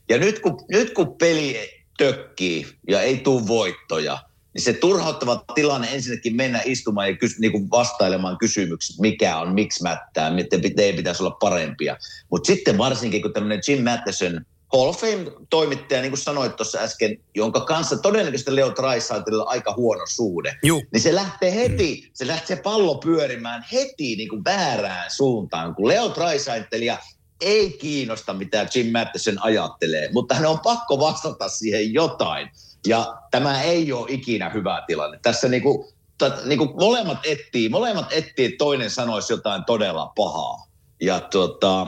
Ja 0.09 0.17
nyt 0.17 0.39
kun, 0.39 0.65
nyt 0.71 0.93
kun 0.93 1.17
peli 1.17 1.69
tökkii 1.97 2.67
ja 2.89 3.01
ei 3.01 3.17
tule 3.17 3.47
voittoja, 3.47 4.19
niin 4.57 4.63
se 4.63 4.73
turhauttava 4.73 5.43
tilanne 5.55 5.87
ensinnäkin 5.91 6.35
mennä 6.35 6.61
istumaan 6.65 7.07
ja 7.07 7.17
kys, 7.17 7.39
niin 7.39 7.51
kuin 7.51 7.69
vastailemaan 7.71 8.37
kysymykset, 8.37 8.99
mikä 8.99 9.37
on, 9.37 9.53
miksi 9.53 9.83
mättää, 9.83 10.31
miten 10.31 10.61
teidän 10.75 10.95
pitäisi 10.95 11.23
olla 11.23 11.37
parempia. 11.39 11.97
Mutta 12.31 12.47
sitten 12.47 12.77
varsinkin, 12.77 13.21
kun 13.21 13.33
tämmöinen 13.33 13.61
Jim 13.67 13.83
Matheson, 13.83 14.45
Hall 14.73 14.89
of 14.89 14.97
Fame-toimittaja, 14.99 16.01
niin 16.01 16.11
kuin 16.11 16.19
sanoit 16.19 16.55
tuossa 16.55 16.79
äsken, 16.79 17.17
jonka 17.35 17.61
kanssa 17.61 17.97
todennäköisesti 17.97 18.55
Leo 18.55 18.71
Trisaitilla 18.71 19.43
on 19.43 19.49
aika 19.49 19.73
huono 19.77 20.03
suhde, 20.09 20.55
Juh. 20.63 20.83
niin 20.93 21.01
se 21.01 21.15
lähtee 21.15 21.55
heti, 21.55 22.11
se 22.13 22.27
lähtee 22.27 22.55
pallo 22.55 22.95
pyörimään 22.95 23.65
heti 23.71 24.15
niin 24.15 24.29
kuin 24.29 24.43
väärään 24.43 25.11
suuntaan, 25.11 25.75
kun 25.75 25.87
Leo 25.87 26.09
Trisaitlia 26.09 26.97
ei 27.41 27.71
kiinnosta, 27.71 28.33
mitä 28.33 28.67
Jim 28.75 28.91
Matheson 28.91 29.43
ajattelee, 29.43 30.09
mutta 30.13 30.35
hän 30.35 30.45
on 30.45 30.59
pakko 30.59 30.99
vastata 30.99 31.49
siihen 31.49 31.93
jotain. 31.93 32.49
Ja 32.85 33.17
tämä 33.31 33.61
ei 33.61 33.91
ole 33.91 34.05
ikinä 34.09 34.49
hyvä 34.49 34.83
tilanne. 34.87 35.19
Tässä 35.21 35.47
niinku, 35.47 35.93
t- 36.17 36.45
niinku 36.45 36.65
molemmat 36.65 37.19
etsii, 37.23 37.69
molemmat 37.69 38.11
etsii, 38.11 38.45
että 38.45 38.57
toinen 38.57 38.89
sanoisi 38.89 39.33
jotain 39.33 39.65
todella 39.65 40.11
pahaa. 40.15 40.67
Ja 41.01 41.19
tota, 41.19 41.87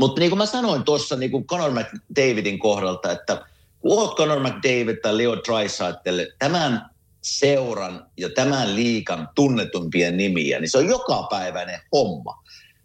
mutta 0.00 0.20
niin 0.20 0.30
kuin 0.30 0.38
mä 0.38 0.46
sanoin 0.46 0.84
tuossa 0.84 1.16
niin 1.16 1.46
Conor 1.46 1.70
McDavidin 1.70 2.58
kohdalta, 2.58 3.12
että 3.12 3.46
kun 3.80 3.98
oot 3.98 4.16
Conor 4.16 4.40
McDavid 4.40 4.96
tai 4.96 5.18
Leo 5.18 5.36
Draisaitl, 5.36 6.20
tämän 6.38 6.90
seuran 7.22 8.06
ja 8.16 8.28
tämän 8.30 8.74
liikan 8.74 9.28
tunnetumpia 9.34 10.10
nimiä, 10.10 10.60
niin 10.60 10.70
se 10.70 10.78
on 10.78 10.88
jokapäiväinen 10.88 11.80
homma. 11.92 12.42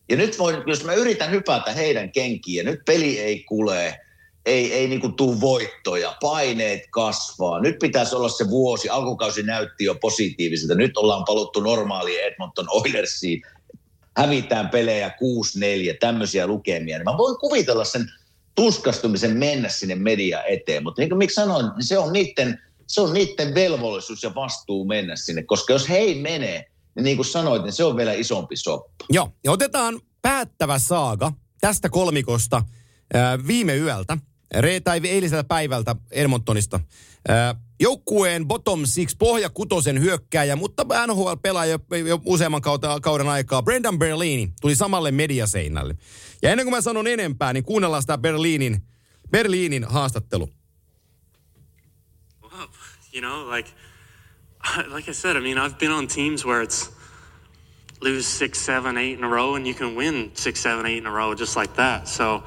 Ja 0.10 0.18
nyt 0.18 0.40
voin, 0.40 0.56
jos 0.68 0.84
mä 0.84 0.94
yritän 0.94 1.32
hypätä 1.32 1.72
heidän 1.72 2.12
kenkiin 2.12 2.58
ja 2.58 2.64
nyt 2.64 2.80
peli 2.86 3.20
ei 3.20 3.44
kule, 3.44 4.00
ei, 4.46 4.74
ei 4.74 4.88
niin 4.88 5.14
tule 5.14 5.42
voittoja, 5.42 6.16
paineet 6.22 6.82
kasvaa. 6.90 7.62
Nyt 7.62 7.80
pitäisi 7.80 8.16
olla 8.16 8.30
se 8.30 8.50
vuosi, 8.50 8.90
alkukausi 8.90 9.44
näytti 9.44 9.84
jo 9.84 9.96
positiiviselta. 9.96 10.76
Nyt 10.76 10.98
ollaan 10.98 11.24
paluttu 11.26 11.60
normaaliin 11.60 12.24
Edmonton 12.24 12.68
Oilersiin, 12.70 13.42
hävitään 14.18 14.70
pelejä 14.70 15.10
6-4, 15.10 15.12
tämmöisiä 16.00 16.48
lukemia. 16.48 17.04
Mä 17.04 17.18
voin 17.18 17.38
kuvitella 17.38 17.84
sen 17.84 18.06
tuskastumisen 18.56 19.38
mennä 19.38 19.70
sinne 19.70 19.96
media 19.96 20.44
eteen, 20.44 20.84
mutta 20.84 21.02
niin 21.02 21.10
kuin 21.10 21.18
miksi 21.18 21.36
sanoin, 21.36 21.66
niin 21.76 21.86
se 21.86 21.98
on 21.98 22.14
niiden, 22.14 22.60
se 22.88 23.02
on 23.02 23.14
niiden 23.14 23.56
velvollisuus 23.56 24.24
ja 24.24 24.36
vastuu 24.36 24.86
mennä 24.86 25.16
sinne, 25.16 25.44
koska 25.44 25.74
jos 25.74 25.90
he 25.90 25.98
ei 25.98 26.22
mene, 26.22 26.66
niin 26.96 27.04
niin 27.04 27.18
kuin 27.18 27.26
sanoit, 27.26 27.64
niin 27.64 27.74
se 27.74 27.84
on 27.84 27.98
vielä 27.98 28.14
isompi 28.14 28.56
soppa. 28.56 29.06
Joo, 29.10 29.32
ja 29.44 29.52
otetaan 29.52 30.00
päättävä 30.22 30.80
saaga 30.80 31.32
tästä 31.62 31.90
kolmikosta 31.90 32.64
ää, 33.14 33.48
viime 33.48 33.76
yöltä 33.76 34.18
re- 34.56 34.82
tai 34.84 35.02
eiliseltä 35.04 35.44
päivältä 35.44 35.96
Edmontonista. 36.12 36.80
Joukkueen 37.80 38.48
bottom 38.48 38.86
six 38.86 39.18
pohja 39.18 39.50
kutosen 39.50 40.02
hyökkääjä, 40.02 40.56
mutta 40.56 40.86
NHL-pelaaja 41.08 41.80
jo, 41.90 41.98
jo 41.98 42.20
useamman 42.26 42.62
kautta, 42.62 43.00
kauden 43.00 43.30
aikaa. 43.30 43.64
Brendan 43.64 44.00
Berlini 44.00 44.54
tuli 44.62 44.76
samalle 44.76 45.12
mediaseinälle. 45.12 45.96
Ja 46.42 46.52
ennen 46.52 46.66
kuin 46.66 46.76
mä 46.76 46.82
sanon 46.82 47.08
enempää, 47.08 47.54
niin 47.54 47.64
kuunnellaan 47.64 48.04
sitä 48.04 48.18
Berliinin, 48.18 48.82
Berliinin 49.32 49.84
haastattelu. 49.84 50.50
Well, 52.44 52.68
you 53.14 53.22
know, 53.22 53.50
like, 53.56 53.70
like 54.96 55.12
I 55.12 55.14
said, 55.14 55.36
I 55.36 55.42
mean, 55.42 55.58
I've 55.58 55.78
been 55.78 55.92
on 55.92 56.08
teams 56.08 56.46
where 56.46 56.64
it's 56.64 56.92
lose 58.02 58.28
six, 58.28 58.66
seven, 58.66 58.98
eight 58.98 59.20
in 59.20 59.24
a 59.24 59.30
row, 59.30 59.56
and 59.56 59.68
you 59.68 59.76
can 59.76 59.96
win 59.96 60.32
six, 60.34 60.62
seven, 60.62 60.86
eight 60.86 60.98
in 60.98 61.06
a 61.06 61.12
row 61.12 61.36
just 61.36 61.56
like 61.56 61.76
that. 61.76 62.08
So, 62.08 62.44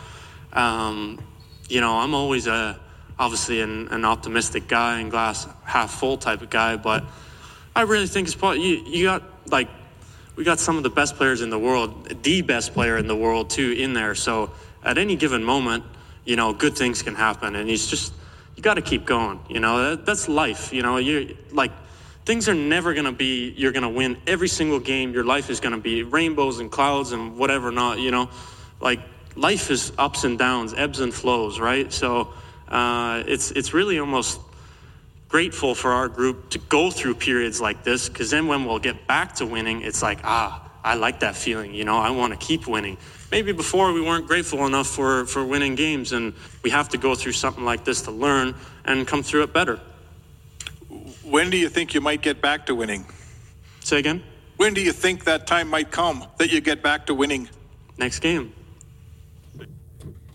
um, 0.53 1.19
you 1.69 1.81
know, 1.81 1.99
I'm 1.99 2.15
always 2.15 2.47
a 2.47 2.79
obviously 3.19 3.61
an, 3.61 3.89
an, 3.89 4.05
optimistic 4.05 4.67
guy 4.67 4.99
and 5.01 5.11
glass 5.11 5.47
half 5.65 5.93
full 5.93 6.17
type 6.17 6.43
of 6.43 6.51
guy, 6.51 6.77
but 6.77 7.05
I 7.77 7.83
really 7.83 8.07
think 8.07 8.27
it's 8.27 8.35
probably 8.35 8.63
you, 8.63 8.83
you 8.87 9.05
got 9.05 9.23
like 9.51 9.69
we 10.35 10.45
got 10.45 10.59
some 10.59 10.77
of 10.77 10.83
the 10.83 10.91
best 10.91 11.17
players 11.17 11.41
in 11.41 11.51
the 11.51 11.59
world, 11.59 12.23
the 12.23 12.43
best 12.43 12.73
player 12.73 12.97
in 12.97 13.07
the 13.07 13.17
world 13.17 13.51
too 13.51 13.73
in 13.73 13.93
there. 13.93 14.15
So 14.15 14.51
at 14.83 14.99
any 14.99 15.17
given 15.17 15.45
moment, 15.45 15.85
you 16.25 16.37
know, 16.37 16.53
good 16.53 16.77
things 16.77 17.03
can 17.03 17.15
happen, 17.15 17.55
and 17.55 17.69
he's 17.69 17.87
just 17.87 18.13
you 18.57 18.63
got 18.63 18.75
to 18.75 18.83
keep 18.83 19.05
going. 19.05 19.41
You 19.49 19.61
know, 19.61 19.91
that, 19.91 20.07
that's 20.07 20.29
life. 20.29 20.73
You 20.73 20.83
know, 20.83 20.97
you 20.97 21.37
like 21.53 21.73
things 22.25 22.49
are 22.49 22.55
never 22.55 22.93
going 22.95 23.07
to 23.07 23.13
be 23.13 23.55
you're 23.57 23.73
going 23.73 23.83
to 23.83 23.89
win 23.89 24.17
every 24.27 24.49
single 24.49 24.81
game. 24.81 25.13
Your 25.13 25.25
life 25.25 25.51
is 25.51 25.61
going 25.61 25.75
to 25.75 25.81
be 25.81 26.03
rainbows 26.03 26.61
and 26.61 26.71
clouds 26.71 27.13
and 27.13 27.37
whatever 27.37 27.71
not. 27.71 27.99
You 27.99 28.11
know, 28.11 28.31
like 28.81 29.01
life 29.37 29.71
is 29.71 29.93
ups 29.99 30.25
and 30.25 30.39
downs, 30.39 30.75
ebbs 30.77 31.01
and 31.01 31.13
flows, 31.13 31.59
right? 31.59 31.93
So 31.93 32.33
uh, 32.69 33.23
it's 33.27 33.51
it's 33.53 33.75
really 33.75 33.99
almost 33.99 34.41
grateful 35.29 35.75
for 35.75 35.93
our 35.93 36.09
group 36.09 36.51
to 36.51 36.59
go 36.59 36.91
through 36.91 37.15
periods 37.15 37.61
like 37.61 37.85
this 37.85 38.09
because 38.09 38.31
then 38.31 38.47
when 38.47 38.65
we'll 38.65 38.79
get 38.79 39.07
back 39.07 39.35
to 39.37 39.47
winning, 39.47 39.83
it's 39.83 40.03
like 40.03 40.21
ah, 40.25 40.71
I 40.85 40.95
like 40.95 41.21
that 41.21 41.37
feeling. 41.37 41.75
You 41.75 41.85
know, 41.85 41.99
I 41.99 42.11
want 42.11 42.39
to 42.39 42.47
keep 42.47 42.67
winning. 42.67 42.97
Maybe 43.31 43.53
before 43.53 43.93
we 43.93 44.03
weren't 44.03 44.27
grateful 44.27 44.67
enough 44.67 44.87
for 44.87 45.27
for 45.27 45.45
winning 45.45 45.75
games, 45.75 46.13
and 46.13 46.35
we 46.63 46.71
have 46.71 46.89
to 46.91 46.99
go 46.99 47.15
through 47.15 47.33
something 47.33 47.65
like 47.65 47.85
this 47.85 48.03
to 48.03 48.11
learn 48.11 48.55
and 48.85 49.07
come 49.07 49.23
through 49.23 49.45
it 49.45 49.53
better. 49.53 49.81
When 51.23 51.49
do 51.49 51.57
you 51.57 51.69
think 51.69 51.95
you 51.95 52.01
might 52.01 52.21
get 52.21 52.43
back 52.43 52.67
to 52.67 52.75
winning? 52.75 53.07
Say 53.81 53.99
again. 53.99 54.23
When 54.57 54.75
do 54.75 54.81
you 54.81 54.93
think 54.93 55.25
that 55.25 55.47
time 55.47 55.69
might 55.69 55.91
come 55.91 56.25
that 56.37 56.53
you 56.53 56.61
get 56.61 56.83
back 56.83 57.07
to 57.07 57.15
winning? 57.15 57.49
Next 57.97 58.21
game. 58.21 58.53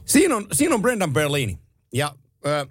Siinä 0.08 0.36
on, 0.36 0.46
siinä 0.54 0.76
on 0.76 0.82
Brendan 0.82 1.14
Berlini. 1.14 1.60
Ja 1.94 2.16
ö, 2.46 2.68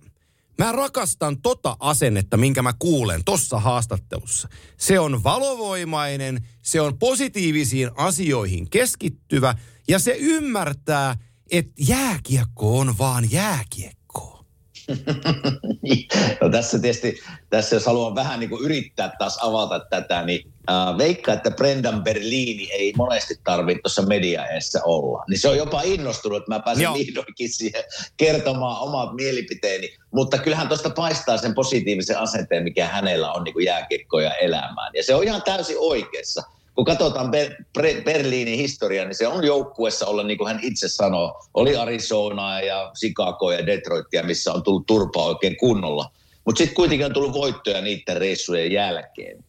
mä 0.59 0.72
rakastan 0.72 1.42
tota 1.42 1.77
asennetta, 1.81 2.37
minkä 2.37 2.62
mä 2.62 2.72
kuulen 2.79 3.25
tossa 3.25 3.61
haastattelussa. 3.61 4.49
Se 4.77 5.01
on 5.01 5.25
valovoimainen, 5.25 6.46
se 6.62 6.81
on 6.81 6.99
positiivisiin 6.99 7.90
asioihin 7.96 8.70
keskittyvä 8.70 9.55
ja 9.88 9.99
se 9.99 10.16
ymmärtää, 10.18 11.16
että 11.51 11.72
jääkiekko 11.79 12.79
on 12.79 12.99
vaan 12.99 13.33
jääkiekko. 13.33 14.44
no 16.40 16.49
tässä 16.51 16.79
tietysti, 16.79 17.20
tässä 17.51 17.77
jos 17.77 17.87
haluan 17.87 18.14
vähän 18.14 18.40
niin 18.40 18.51
kuin 18.51 18.64
yrittää 18.64 19.12
taas 19.18 19.38
avata 19.42 19.81
tätä, 19.90 20.22
niin 20.22 20.53
äh, 20.71 20.99
veikkaa, 20.99 21.35
että 21.35 21.51
Brendan 21.51 22.05
Berlini 22.05 22.69
ei 22.73 22.93
monesti 22.97 23.35
tarvitse 23.45 23.83
tuossa 23.83 24.03
mediaessa 24.03 24.81
olla. 24.85 25.25
Niin 25.29 25.41
se 25.41 25.49
on 25.49 25.57
jopa 25.57 25.83
innostunut, 25.83 26.39
että 26.39 26.55
mä 26.55 26.61
pääsen 26.61 26.83
Joo. 26.83 26.95
vihdoinkin 26.95 27.49
siihen 27.53 27.85
kertomaan 28.17 28.83
omat 28.83 29.15
mielipiteeni. 29.15 29.89
Mutta 30.11 30.39
kyllähän 30.39 30.69
tuosta 30.69 30.91
paistaa 30.91 31.37
sen 31.37 31.55
positiivisen 31.55 32.19
asenteen, 32.19 32.65
mikä 32.65 32.87
hänellä 32.87 33.33
on 33.33 33.45
niin 33.45 33.53
kuin 33.53 33.65
jääkiekkoja 33.65 34.35
elämään. 34.35 34.93
Ja 34.95 35.03
se 35.05 35.15
on 35.15 35.25
ihan 35.25 35.43
täysin 35.43 35.77
oikeassa. 35.79 36.43
Kun 36.75 36.85
katsotaan 36.85 37.27
Ber- 37.27 37.65
Bre- 37.79 38.05
Berliinin 38.05 38.59
historiaa, 38.59 39.05
niin 39.05 39.15
se 39.15 39.27
on 39.27 39.45
joukkuessa 39.45 40.07
olla, 40.07 40.23
niin 40.23 40.39
kuin 40.39 40.49
hän 40.49 40.61
itse 40.63 40.89
sanoo, 40.89 41.41
oli 41.55 41.77
Arizonaa 41.77 42.61
ja 42.61 42.93
Chicago 42.99 43.53
ja 43.53 43.67
Detroitia, 43.67 44.23
missä 44.23 44.53
on 44.53 44.63
tullut 44.63 44.87
turpaa 44.87 45.25
oikein 45.25 45.57
kunnolla. 45.57 46.11
Mutta 46.45 46.59
sitten 46.59 46.75
kuitenkin 46.75 47.07
on 47.07 47.13
tullut 47.13 47.33
voittoja 47.33 47.81
niiden 47.81 48.17
reissujen 48.17 48.73
jälkeen. 48.73 49.45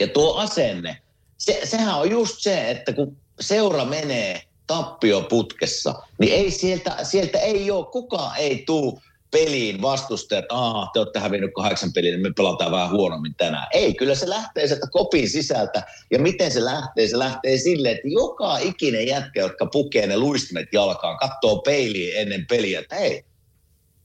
Ja 0.00 0.08
tuo 0.08 0.34
asenne, 0.34 0.98
se, 1.38 1.60
sehän 1.64 1.94
on 1.94 2.10
just 2.10 2.34
se, 2.38 2.70
että 2.70 2.92
kun 2.92 3.16
seura 3.40 3.84
menee 3.84 4.42
tappioputkessa, 4.66 5.94
niin 6.18 6.32
ei 6.32 6.50
sieltä, 6.50 6.96
sieltä 7.02 7.38
ei 7.38 7.70
ole, 7.70 7.86
kukaan 7.86 8.36
ei 8.36 8.62
tuu 8.66 9.00
peliin 9.30 9.82
vastustajat, 9.82 10.44
aah, 10.48 10.90
te 10.92 10.98
olette 11.00 11.18
hävinnyt 11.18 11.50
kahdeksan 11.54 11.92
peliä, 11.92 12.10
niin 12.10 12.22
me 12.22 12.32
pelataan 12.36 12.72
vähän 12.72 12.90
huonommin 12.90 13.34
tänään. 13.34 13.66
Ei, 13.72 13.94
kyllä 13.94 14.14
se 14.14 14.28
lähtee 14.28 14.66
sieltä 14.66 14.86
kopin 14.90 15.30
sisältä. 15.30 15.82
Ja 16.10 16.18
miten 16.18 16.50
se 16.50 16.64
lähtee? 16.64 17.08
Se 17.08 17.18
lähtee 17.18 17.56
silleen, 17.58 17.94
että 17.96 18.08
joka 18.08 18.58
ikinen 18.58 19.06
jätkä, 19.06 19.40
jotka 19.40 19.66
pukee 19.66 20.06
ne 20.06 20.16
luistimet 20.16 20.68
jalkaan, 20.72 21.18
katsoo 21.18 21.58
peiliin 21.58 22.16
ennen 22.16 22.46
peliä, 22.46 22.80
että 22.80 22.96
hei, 22.96 23.24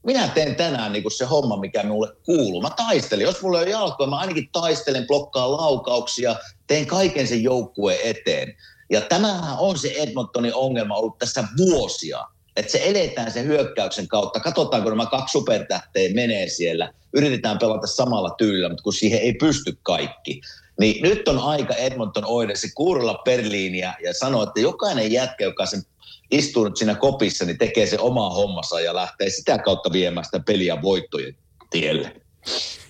minä 0.06 0.28
teen 0.28 0.56
tänään 0.56 0.92
niin 0.92 1.10
se 1.16 1.24
homma, 1.24 1.56
mikä 1.56 1.82
minulle 1.82 2.12
kuuluu. 2.24 2.62
Mä 2.62 2.70
taistelen. 2.70 3.24
Jos 3.24 3.42
mulla 3.42 3.58
on 3.58 3.70
jalkoja, 3.70 4.10
mä 4.10 4.16
ainakin 4.16 4.48
taistelen, 4.52 5.06
blokkaan 5.06 5.52
laukauksia, 5.52 6.36
teen 6.66 6.86
kaiken 6.86 7.26
sen 7.26 7.42
joukkueen 7.42 7.98
eteen. 8.04 8.54
Ja 8.90 9.00
tämähän 9.00 9.58
on 9.58 9.78
se 9.78 9.94
Edmontonin 9.96 10.54
ongelma 10.54 10.96
ollut 10.96 11.18
tässä 11.18 11.44
vuosia. 11.58 12.24
Että 12.56 12.72
se 12.72 12.82
eletään 12.84 13.32
sen 13.32 13.46
hyökkäyksen 13.46 14.08
kautta. 14.08 14.40
Katsotaan, 14.40 14.82
kun 14.82 14.92
nämä 14.92 15.06
kaksi 15.06 15.32
supertähteä 15.32 16.14
menee 16.14 16.48
siellä. 16.48 16.92
Yritetään 17.12 17.58
pelata 17.58 17.86
samalla 17.86 18.30
tyylillä, 18.38 18.68
mutta 18.68 18.82
kun 18.82 18.92
siihen 18.92 19.20
ei 19.20 19.32
pysty 19.32 19.78
kaikki. 19.82 20.40
Niin 20.80 21.02
nyt 21.02 21.28
on 21.28 21.38
aika 21.38 21.74
Edmonton 21.74 22.24
oida 22.24 22.56
se 22.56 22.68
kuurolla 22.74 23.22
Berliiniä 23.24 23.94
ja 24.04 24.14
sanoa, 24.14 24.42
että 24.42 24.60
jokainen 24.60 25.12
jätkä, 25.12 25.44
joka 25.44 25.66
sen 25.66 25.82
istuu 26.30 26.64
nyt 26.64 26.76
siinä 26.76 26.94
kopissa, 26.94 27.44
niin 27.44 27.58
tekee 27.58 27.86
se 27.86 27.98
oma 27.98 28.30
hommansa 28.30 28.80
ja 28.80 28.94
lähtee 28.94 29.30
sitä 29.30 29.58
kautta 29.58 29.92
viemään 29.92 30.24
sitä 30.24 30.40
peliä 30.40 30.82
voittojen 30.82 31.36
tielle. 31.70 32.20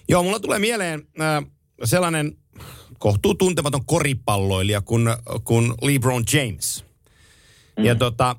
Joo, 0.09 0.23
mulla 0.23 0.41
tulee 0.41 0.59
mieleen 0.59 1.03
äh, 1.21 1.45
sellainen 1.85 2.37
kohtuu 2.99 3.35
tuntematon 3.35 3.87
koripalloilija 3.87 4.81
kuin, 4.81 5.09
kuin 5.45 5.75
LeBron 5.83 6.25
James. 6.33 6.85
Mm. 7.79 7.85
Ja 7.85 7.95
tota, 7.95 8.37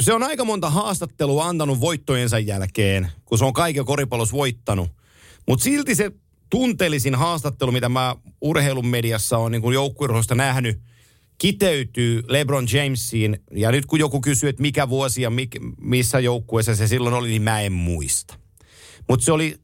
se 0.00 0.12
on 0.12 0.22
aika 0.22 0.44
monta 0.44 0.70
haastattelua 0.70 1.46
antanut 1.46 1.80
voittojensa 1.80 2.38
jälkeen, 2.38 3.12
kun 3.24 3.38
se 3.38 3.44
on 3.44 3.52
kaiken 3.52 3.84
koripallossa 3.84 4.36
voittanut. 4.36 4.90
Mutta 5.48 5.64
silti 5.64 5.94
se 5.94 6.10
tunteellisin 6.50 7.14
haastattelu, 7.14 7.72
mitä 7.72 7.88
mä 7.88 8.16
urheilun 8.40 8.86
mediassa 8.86 9.38
on 9.38 9.52
niin 9.52 9.72
joukkueurheilusta 9.72 10.34
nähnyt, 10.34 10.80
kiteytyy 11.42 12.22
LeBron 12.28 12.66
Jamesiin. 12.72 13.38
Ja 13.50 13.72
nyt 13.72 13.86
kun 13.86 13.98
joku 13.98 14.20
kysyy, 14.20 14.48
että 14.48 14.62
mikä 14.62 14.88
vuosi 14.88 15.22
ja 15.22 15.30
mik, 15.30 15.56
missä 15.80 16.20
joukkueessa 16.20 16.74
se 16.74 16.86
silloin 16.86 17.14
oli, 17.14 17.28
niin 17.28 17.42
mä 17.42 17.60
en 17.60 17.72
muista. 17.72 18.38
Mutta 19.08 19.24
se 19.24 19.32
oli 19.32 19.56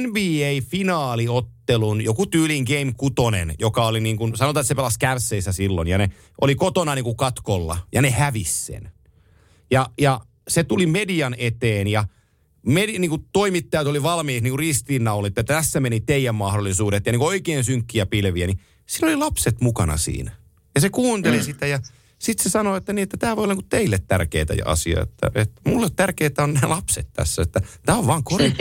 NBA-finaaliottelun, 0.00 2.04
joku 2.04 2.26
tyylin 2.26 2.64
Game 2.64 2.92
kutonen, 2.96 3.54
joka 3.58 3.86
oli 3.86 4.00
niin 4.00 4.16
kuin, 4.16 4.36
sanotaan, 4.36 4.62
että 4.62 4.68
se 4.68 4.74
pelasi 4.74 4.98
kärsseissä 4.98 5.52
silloin, 5.52 5.88
ja 5.88 5.98
ne 5.98 6.10
oli 6.40 6.54
kotona 6.54 6.94
niin 6.94 7.04
kuin 7.04 7.16
katkolla, 7.16 7.78
ja 7.92 8.02
ne 8.02 8.10
hävisi 8.10 8.64
sen. 8.64 8.90
Ja, 9.70 9.86
ja 10.00 10.20
se 10.48 10.64
tuli 10.64 10.86
median 10.86 11.34
eteen, 11.38 11.88
ja 11.88 12.04
medi, 12.66 12.98
niin 12.98 13.10
kuin 13.10 13.24
toimittajat 13.32 13.86
oli 13.86 14.02
valmiit 14.02 14.44
niin 14.44 14.58
ristiinnaulit, 14.58 15.38
että 15.38 15.54
tässä 15.54 15.80
meni 15.80 16.00
teidän 16.00 16.34
mahdollisuudet, 16.34 17.06
ja 17.06 17.12
niin 17.12 17.20
kuin 17.20 17.28
oikein 17.28 17.64
synkkiä 17.64 18.06
pilviä, 18.06 18.46
niin 18.46 18.60
siinä 18.88 19.08
oli 19.08 19.16
lapset 19.16 19.60
mukana 19.60 19.96
siinä. 19.96 20.41
Ja 20.74 20.80
se 20.80 20.90
kuunteli 20.90 21.36
mm. 21.36 21.42
sitä, 21.42 21.66
ja 21.66 21.78
sitten 22.18 22.44
se 22.44 22.50
sanoi, 22.50 22.78
että, 22.78 22.92
niin, 22.92 23.02
että 23.02 23.16
tämä 23.16 23.36
voi 23.36 23.44
olla 23.44 23.54
niin 23.54 23.68
teille 23.68 23.98
tärkeitä 24.08 24.54
asia, 24.64 25.02
että, 25.02 25.30
että 25.34 25.60
mulle 25.66 25.90
tärkeää 25.96 26.30
on 26.38 26.54
ne 26.54 26.66
lapset 26.66 27.08
tässä, 27.12 27.42
että 27.42 27.60
tämä 27.86 27.98
on 27.98 28.06
vaan, 28.06 28.24
kori, 28.24 28.54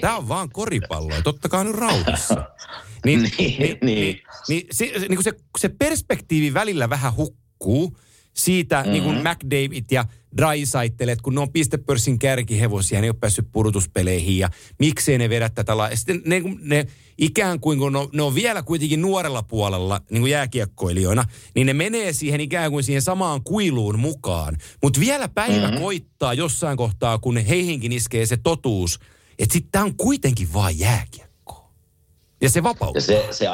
tää 0.00 0.16
on 0.16 0.28
vaan 0.28 0.50
koripalloa, 0.50 1.22
tottakaa 1.22 1.64
nyt 1.64 1.76
rauhassa. 1.76 2.34
Niin, 3.04 3.22
Niin, 3.22 3.32
niin, 3.38 3.58
niin. 3.58 3.78
niin, 3.82 4.22
niin, 4.48 4.66
se, 4.70 4.92
niin 5.08 5.22
se, 5.22 5.32
se 5.58 5.68
perspektiivi 5.68 6.54
välillä 6.54 6.90
vähän 6.90 7.16
hukkuu 7.16 7.98
siitä 8.36 8.76
mm-hmm. 8.76 8.92
niin 8.92 9.04
kuin 9.04 9.16
McDavid 9.16 9.84
ja 9.90 10.04
Drysaitel, 10.36 11.08
että 11.08 11.22
kun 11.22 11.34
ne 11.34 11.40
on 11.40 11.52
pistepörssin 11.52 12.18
kärkihevosia, 12.18 13.00
ne 13.00 13.06
ei 13.06 13.10
ole 13.10 13.16
päässyt 13.20 13.48
pudotuspeleihin 13.52 14.38
ja 14.38 14.50
miksei 14.78 15.18
ne 15.18 15.28
vedä 15.28 15.48
tätä 15.48 15.76
la- 15.76 15.96
Sitten 15.96 16.22
ne, 16.26 16.42
ne 16.60 16.86
ikään 17.18 17.60
kuin, 17.60 17.78
kun 17.78 17.92
ne 17.92 17.98
on, 17.98 18.08
ne 18.12 18.22
on 18.22 18.34
vielä 18.34 18.62
kuitenkin 18.62 19.02
nuorella 19.02 19.42
puolella 19.42 20.00
niin 20.10 20.22
kuin 20.22 20.30
jääkiekkoilijoina, 20.30 21.24
niin 21.54 21.66
ne 21.66 21.74
menee 21.74 22.12
siihen 22.12 22.40
ikään 22.40 22.70
kuin 22.70 22.84
siihen 22.84 23.02
samaan 23.02 23.42
kuiluun 23.44 23.98
mukaan. 23.98 24.56
Mutta 24.82 25.00
vielä 25.00 25.28
päivä 25.28 25.66
mm-hmm. 25.66 25.80
koittaa 25.80 26.34
jossain 26.34 26.76
kohtaa, 26.76 27.18
kun 27.18 27.36
heihinkin 27.36 27.92
iskee 27.92 28.26
se 28.26 28.36
totuus, 28.36 28.98
että 29.38 29.52
sitten 29.52 29.72
tämä 29.72 29.84
on 29.84 29.96
kuitenkin 29.96 30.52
vaan 30.52 30.78
jääkiekko. 30.78 31.72
Ja 32.40 32.50
se 32.50 32.62
vapauttaa. 32.62 32.98
Ja 32.98 33.02
se, 33.02 33.28
se, 33.30 33.46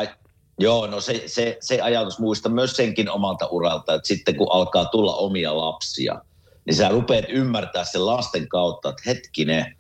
joo, 0.63 0.87
no 0.87 1.01
se, 1.01 1.23
se, 1.27 1.57
se 1.61 1.81
ajatus 1.81 2.19
muista 2.19 2.49
myös 2.49 2.77
senkin 2.77 3.11
omalta 3.11 3.47
uralta, 3.47 3.95
että 3.95 4.09
sitten 4.09 4.37
kun 4.37 4.53
alkaa 4.53 4.85
tulla 4.85 5.15
omia 5.15 5.57
lapsia, 5.57 6.21
niin 6.65 6.75
sä 6.75 6.89
rupeat 6.89 7.25
ymmärtää 7.29 7.85
sen 7.85 8.07
lasten 8.07 8.49
kautta, 8.49 8.89
että 8.89 9.03
hetkinen, 9.07 9.77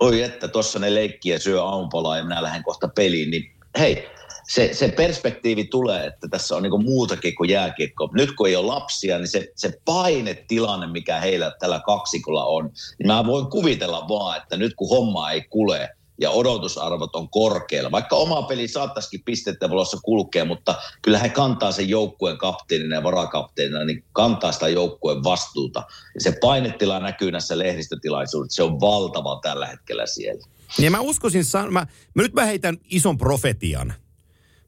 oi 0.00 0.22
että 0.22 0.48
tuossa 0.48 0.78
ne 0.78 0.94
leikkiä 0.94 1.38
syö 1.38 1.64
aamupalaa 1.64 2.16
ja 2.16 2.24
minä 2.24 2.42
lähden 2.42 2.62
kohta 2.62 2.88
peliin, 2.88 3.30
niin 3.30 3.52
hei, 3.78 4.08
se, 4.48 4.70
se 4.72 4.88
perspektiivi 4.88 5.64
tulee, 5.64 6.06
että 6.06 6.28
tässä 6.28 6.56
on 6.56 6.62
niin 6.62 6.84
muutakin 6.84 7.34
kuin 7.34 7.50
jääkiekko. 7.50 8.10
Nyt 8.12 8.32
kun 8.32 8.48
ei 8.48 8.56
ole 8.56 8.66
lapsia, 8.66 9.18
niin 9.18 9.28
se, 9.28 9.52
se 9.56 9.80
painetilanne, 9.84 10.86
mikä 10.86 11.20
heillä 11.20 11.52
tällä 11.58 11.80
kaksikolla 11.86 12.44
on, 12.44 12.70
niin 12.98 13.06
mä 13.06 13.26
voin 13.26 13.46
kuvitella 13.46 14.08
vaan, 14.08 14.36
että 14.36 14.56
nyt 14.56 14.74
kun 14.76 14.88
homma 14.88 15.30
ei 15.30 15.42
kule 15.50 15.88
ja 16.22 16.30
odotusarvot 16.30 17.16
on 17.16 17.30
korkealla, 17.30 17.90
vaikka 17.90 18.16
oma 18.16 18.42
peli 18.42 18.68
saattaisikin 18.68 19.22
pistettä 19.24 19.70
valossa 19.70 19.98
kulkea, 20.02 20.44
mutta 20.44 20.74
kyllä 21.02 21.18
he 21.18 21.28
kantaa 21.28 21.72
sen 21.72 21.88
joukkueen 21.88 22.38
kapteenina 22.38 22.94
ja 22.94 23.02
varakapteenina, 23.02 23.84
niin 23.84 24.04
kantaa 24.12 24.52
sitä 24.52 24.68
joukkueen 24.68 25.24
vastuuta. 25.24 25.82
Ja 26.14 26.20
se 26.20 26.38
painetila 26.40 27.00
näkyy 27.00 27.30
näissä 27.30 27.58
lehdistötilaisuudessa, 27.58 28.56
se 28.56 28.62
on 28.62 28.80
valtava 28.80 29.40
tällä 29.42 29.66
hetkellä 29.66 30.06
siellä. 30.06 30.46
Ja 30.78 30.90
mä 30.90 31.00
uskoisin, 31.00 31.44
sa- 31.44 31.70
mä, 31.70 31.86
mä 32.14 32.22
nyt 32.22 32.32
mä 32.32 32.44
heitän 32.44 32.78
ison 32.84 33.18
profetian. 33.18 33.94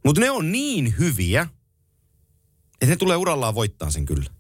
Mutta 0.05 0.21
ne 0.21 0.31
on 0.31 0.53
niin 0.53 0.95
hyviä, 0.99 1.49
että 2.73 2.87
ne 2.87 2.97
tulee 2.97 3.17
urallaan 3.17 3.55
voittaa 3.55 3.91
sen 3.91 4.05
kyllä. 4.05 4.31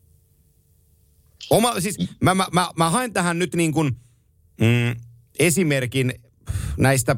Oma, 1.51 1.81
siis 1.81 1.97
mä, 2.21 2.35
mä, 2.35 2.47
mä, 2.53 2.71
mä 2.77 2.91
haen 2.91 3.13
tähän 3.13 3.39
nyt 3.39 3.55
niin 3.55 3.73
kuin, 3.73 3.97
mm, 4.61 5.01
esimerkin 5.39 6.24
näistä 6.77 7.17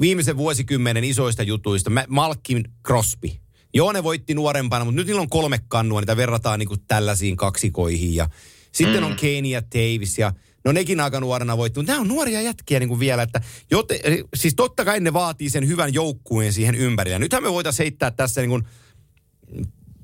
viimeisen 0.00 0.36
vuosikymmenen 0.36 1.04
isoista 1.04 1.42
jutuista. 1.42 1.90
Malkin 2.08 2.64
Crosby. 2.86 3.30
Joo, 3.74 3.92
ne 3.92 4.02
voitti 4.02 4.34
nuorempana, 4.34 4.84
mutta 4.84 4.96
nyt 4.96 5.06
niillä 5.06 5.20
on 5.20 5.28
kolme 5.28 5.60
kannua, 5.68 6.00
niitä 6.00 6.16
verrataan 6.16 6.58
niin 6.58 6.68
kuin 6.68 6.80
tällaisiin 6.88 7.36
kaksikoihin. 7.36 8.14
Ja 8.14 8.28
sitten 8.72 9.04
on 9.04 9.16
Kane 9.16 9.48
ja 9.48 9.62
Davis 9.74 10.18
ja 10.18 10.32
no 10.64 10.72
nekin 10.72 11.00
aika 11.00 11.20
nuorena 11.20 11.56
voitti, 11.56 11.80
mutta 11.80 11.92
nämä 11.92 12.00
on 12.00 12.08
nuoria 12.08 12.40
jätkiä 12.40 12.80
niin 12.80 12.88
kuin 12.88 13.00
vielä. 13.00 13.22
Että 13.22 13.40
jote, 13.70 14.00
siis 14.36 14.54
totta 14.54 14.84
kai 14.84 15.00
ne 15.00 15.12
vaatii 15.12 15.50
sen 15.50 15.68
hyvän 15.68 15.94
joukkueen 15.94 16.52
siihen 16.52 16.74
ympärille. 16.74 17.18
Nythän 17.18 17.42
me 17.42 17.52
voitaisiin 17.52 17.84
heittää 17.84 18.10
tässä 18.10 18.40
niin 18.40 18.50
kuin 18.50 18.62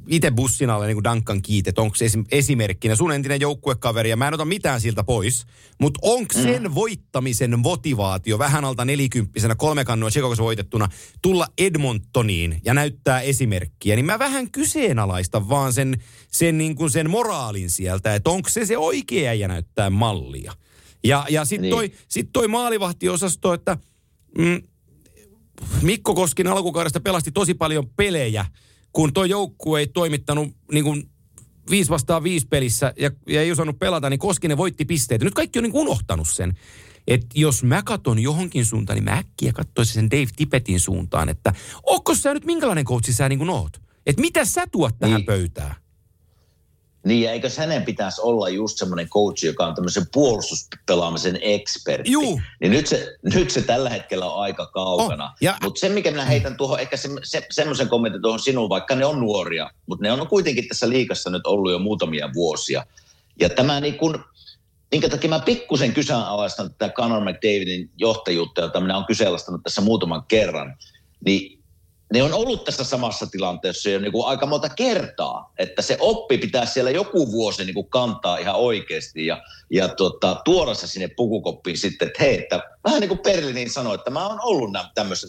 itse 0.08 0.30
bussin 0.30 0.70
alle 0.70 0.86
niin 0.86 0.96
kuin 0.96 1.04
Duncan 1.04 1.42
Keat, 1.42 1.66
että 1.66 1.82
onko 1.82 1.96
esim- 1.96 2.26
esimerkkinä 2.30 2.96
sun 2.96 3.12
entinen 3.12 3.40
joukkuekaveri, 3.40 4.10
ja 4.10 4.16
mä 4.16 4.28
en 4.28 4.34
ota 4.34 4.44
mitään 4.44 4.80
siltä 4.80 5.04
pois, 5.04 5.46
mutta 5.80 6.00
onko 6.02 6.32
sen 6.32 6.62
mm. 6.62 6.74
voittamisen 6.74 7.58
motivaatio 7.58 8.38
vähän 8.38 8.64
alta 8.64 8.84
nelikymppisenä, 8.84 9.54
kolme 9.54 9.84
kannua 9.84 10.10
Chicagossa 10.10 10.44
voitettuna, 10.44 10.88
tulla 11.22 11.46
Edmontoniin 11.58 12.60
ja 12.64 12.74
näyttää 12.74 13.20
esimerkkiä, 13.20 13.96
niin 13.96 14.06
mä 14.06 14.18
vähän 14.18 14.50
kyseenalaistan 14.50 15.48
vaan 15.48 15.72
sen, 15.72 16.02
sen, 16.30 16.58
niin 16.58 16.74
kuin 16.74 16.90
sen 16.90 17.10
moraalin 17.10 17.70
sieltä, 17.70 18.14
että 18.14 18.30
onko 18.30 18.48
se 18.48 18.66
se 18.66 18.78
oikea 18.78 19.34
ja 19.34 19.48
näyttää 19.48 19.90
mallia. 19.90 20.52
Ja, 21.04 21.26
ja 21.30 21.44
sitten 21.44 21.62
Niin. 21.62 21.70
toi, 21.70 21.92
sit 22.08 22.28
toi 22.32 22.48
maalivahtiosasto, 22.48 23.52
että 23.54 23.78
mm, 24.38 24.62
Mikko 25.82 26.14
Koskin 26.14 26.46
alkukaudesta 26.46 27.00
pelasti 27.00 27.32
tosi 27.32 27.54
paljon 27.54 27.88
pelejä, 27.96 28.46
kun 28.94 29.12
tuo 29.12 29.24
joukkue 29.24 29.80
ei 29.80 29.86
toimittanut 29.86 30.48
niin 30.72 30.84
kuin 30.84 31.10
viisi 31.70 31.90
vastaan 31.90 32.22
viisi 32.22 32.46
pelissä 32.46 32.92
ja, 32.96 33.10
ja 33.28 33.42
ei 33.42 33.52
osannut 33.52 33.78
pelata, 33.78 34.10
niin 34.10 34.18
Koskinen 34.20 34.56
voitti 34.56 34.84
pisteitä. 34.84 35.24
Nyt 35.24 35.34
kaikki 35.34 35.58
on 35.58 35.62
niin 35.62 35.72
kuin 35.72 35.88
unohtanut 35.88 36.28
sen. 36.28 36.52
Että 37.08 37.26
jos 37.34 37.64
mä 37.64 37.82
katon 37.82 38.18
johonkin 38.18 38.66
suuntaan, 38.66 38.94
niin 38.96 39.04
mä 39.04 39.12
äkkiä 39.18 39.52
katsoisin 39.52 39.94
sen 39.94 40.10
Dave 40.10 40.26
Tippetin 40.36 40.80
suuntaan, 40.80 41.28
että 41.28 41.52
onko 41.82 42.14
sä 42.14 42.34
nyt 42.34 42.44
minkälainen 42.44 42.84
coachi 42.84 43.12
sä 43.12 43.28
niin 43.28 43.38
kuin 43.38 43.50
oot? 43.50 43.82
Että 44.06 44.20
mitä 44.20 44.44
sä 44.44 44.66
tuot 44.72 44.98
tähän 44.98 45.16
Niin. 45.16 45.26
pöytään? 45.26 45.74
Niin, 47.04 47.22
ja 47.22 47.32
eikö 47.32 47.48
hänen 47.58 47.82
pitäisi 47.82 48.20
olla 48.20 48.48
just 48.48 48.78
semmoinen 48.78 49.08
coach, 49.08 49.44
joka 49.44 49.66
on 49.66 49.74
tämmöisen 49.74 50.06
puolustuspelaamisen 50.12 51.38
ekspertti. 51.42 52.10
Juu. 52.12 52.40
Niin 52.60 52.72
nyt 52.72 52.86
se, 52.86 53.16
nyt 53.34 53.50
se 53.50 53.62
tällä 53.62 53.90
hetkellä 53.90 54.26
on 54.30 54.42
aika 54.42 54.66
kaukana. 54.66 55.24
Oh, 55.24 55.30
ja- 55.40 55.56
Mutta 55.62 55.80
se, 55.80 55.88
mikä 55.88 56.10
minä 56.10 56.24
heitän 56.24 56.56
tuohon, 56.56 56.80
ehkä 56.80 56.96
se, 56.96 57.08
se, 57.22 57.46
semmoisen 57.50 57.88
kommentin 57.88 58.22
tuohon 58.22 58.40
sinuun, 58.40 58.68
vaikka 58.68 58.94
ne 58.94 59.04
on 59.04 59.20
nuoria, 59.20 59.70
mutta 59.86 60.02
ne 60.02 60.12
on 60.12 60.28
kuitenkin 60.28 60.68
tässä 60.68 60.88
liikassa 60.88 61.30
nyt 61.30 61.46
ollut 61.46 61.72
jo 61.72 61.78
muutamia 61.78 62.30
vuosia. 62.34 62.86
Ja 63.40 63.48
tämä 63.48 63.80
niin 63.80 63.94
kun, 63.94 64.24
minkä 64.92 65.08
takia 65.08 65.30
mä 65.30 65.40
pikkusen 65.40 65.92
kyseenalaistan 65.92 66.70
tätä 66.70 66.92
Conor 66.94 67.20
McDavidin 67.20 67.90
johtajuutta, 67.96 68.60
jota 68.60 68.80
minä 68.80 68.94
olen 68.96 69.06
kyseenalaistanut 69.06 69.62
tässä 69.62 69.80
muutaman 69.80 70.22
kerran, 70.28 70.76
niin 71.24 71.53
ne 72.14 72.22
on 72.22 72.34
ollut 72.34 72.64
tässä 72.64 72.84
samassa 72.84 73.26
tilanteessa 73.26 73.90
jo 73.90 73.98
niin 73.98 74.12
kuin 74.12 74.26
aika 74.26 74.46
monta 74.46 74.68
kertaa, 74.68 75.52
että 75.58 75.82
se 75.82 75.96
oppi 76.00 76.38
pitää 76.38 76.66
siellä 76.66 76.90
joku 76.90 77.32
vuosi 77.32 77.64
niin 77.64 77.74
kuin 77.74 77.90
kantaa 77.90 78.38
ihan 78.38 78.54
oikeasti 78.54 79.26
ja, 79.26 79.42
ja 79.70 79.88
tota, 79.88 80.40
tuoda 80.44 80.74
se 80.74 80.86
sinne 80.86 81.08
pukukoppiin 81.08 81.78
sitten, 81.78 82.08
että 82.08 82.22
hei, 82.22 82.42
että 82.42 82.62
vähän 82.84 83.00
niin 83.00 83.08
kuin 83.08 83.20
Berlinin 83.22 83.70
sanoi, 83.70 83.94
että 83.94 84.10
mä 84.10 84.26
oon 84.26 84.38
ollut 84.42 84.70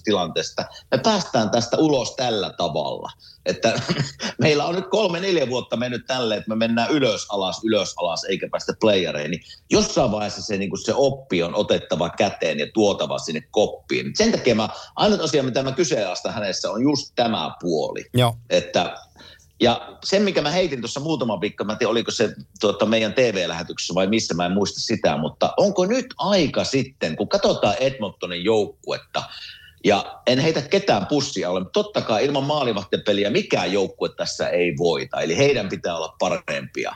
tilanteessa, 0.04 0.62
että 0.62 0.76
me 0.92 1.02
päästään 1.04 1.50
tästä 1.50 1.78
ulos 1.78 2.16
tällä 2.16 2.54
tavalla. 2.58 3.12
Että 3.46 3.82
meillä 4.42 4.66
on 4.66 4.76
nyt 4.76 4.88
kolme, 4.88 5.20
neljä 5.20 5.50
vuotta 5.50 5.78
mennyt 5.78 6.06
tälle, 6.08 6.36
että 6.36 6.50
me 6.50 6.56
mennään 6.56 6.92
ylös, 6.92 7.26
alas, 7.30 7.62
ylös, 7.64 7.94
alas, 7.98 8.24
eikä 8.24 8.48
päästä 8.52 8.74
playereihin. 8.80 9.32
Niin 9.32 9.44
jossain 9.70 10.12
vaiheessa 10.12 10.42
se, 10.42 10.58
niin 10.58 10.70
kuin 10.70 10.84
se 10.84 10.94
oppi 10.96 11.44
on 11.44 11.56
otettava 11.56 12.10
käteen 12.10 12.60
ja 12.60 12.68
tuotava 12.74 13.20
sinne 13.20 13.42
koppiin. 13.52 14.12
Sen 14.16 14.32
takia 14.32 14.56
mä, 14.56 14.70
ainut 14.96 15.22
asia, 15.22 15.44
mitä 15.44 15.64
mä 15.64 15.72
kyseenalaistan 15.72 16.34
hänessä, 16.34 16.72
on 16.72 16.82
just 16.82 17.12
tämä 17.16 17.52
puoli. 17.62 18.06
Joo. 18.14 18.36
Että, 18.50 18.98
ja 19.60 19.98
sen, 20.04 20.22
mikä 20.22 20.42
mä 20.42 20.52
heitin 20.52 20.82
tuossa 20.82 21.00
muutama 21.00 21.42
viikko, 21.42 21.64
mä 21.64 21.72
en 21.72 21.78
tiedä, 21.78 21.92
oliko 21.92 22.12
se 22.12 22.36
tuota, 22.60 22.86
meidän 22.86 23.14
TV-lähetyksessä 23.14 23.96
vai 23.96 24.08
missä, 24.08 24.34
mä 24.34 24.46
en 24.46 24.52
muista 24.52 24.80
sitä, 24.80 25.18
mutta 25.18 25.54
onko 25.58 25.86
nyt 25.86 26.06
aika 26.18 26.64
sitten, 26.64 27.16
kun 27.16 27.30
katsotaan 27.30 27.76
Edmontonin 27.80 28.44
joukkuetta, 28.44 29.24
ja 29.84 30.22
en 30.28 30.40
heitä 30.40 30.62
ketään 30.62 31.08
pussia 31.08 31.50
alle, 31.50 31.60
mutta 31.60 31.84
totta 31.84 32.02
kai 32.02 32.26
ilman 32.26 32.44
maalivahtipeliä 32.44 33.30
mikään 33.30 33.74
joukkue 33.74 34.10
tässä 34.10 34.50
ei 34.50 34.74
voita, 34.78 35.22
eli 35.22 35.38
heidän 35.38 35.70
pitää 35.70 35.98
olla 35.98 36.16
parempia. 36.20 36.96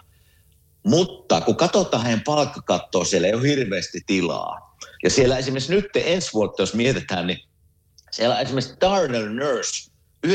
Mutta 0.84 1.41
kun 1.41 1.56
katsotaan 1.56 2.04
heidän 2.04 2.24
palkkakattoa, 2.26 3.06
siellä 3.06 3.28
ei 3.28 3.34
ole 3.34 3.48
hirveästi 3.48 4.02
tilaa. 4.06 4.78
Ja 5.04 5.10
siellä 5.10 5.38
esimerkiksi 5.38 5.72
nyt 5.72 5.89
ensi 5.95 6.34
vuotta, 6.34 6.62
jos 6.62 6.74
mietitään, 6.74 7.28
niin 7.28 7.39
siellä 8.12 8.39
esimerkiksi 8.39 8.76
Darnell 8.82 9.30
Nurse 9.30 9.88
9,25, 10.28 10.34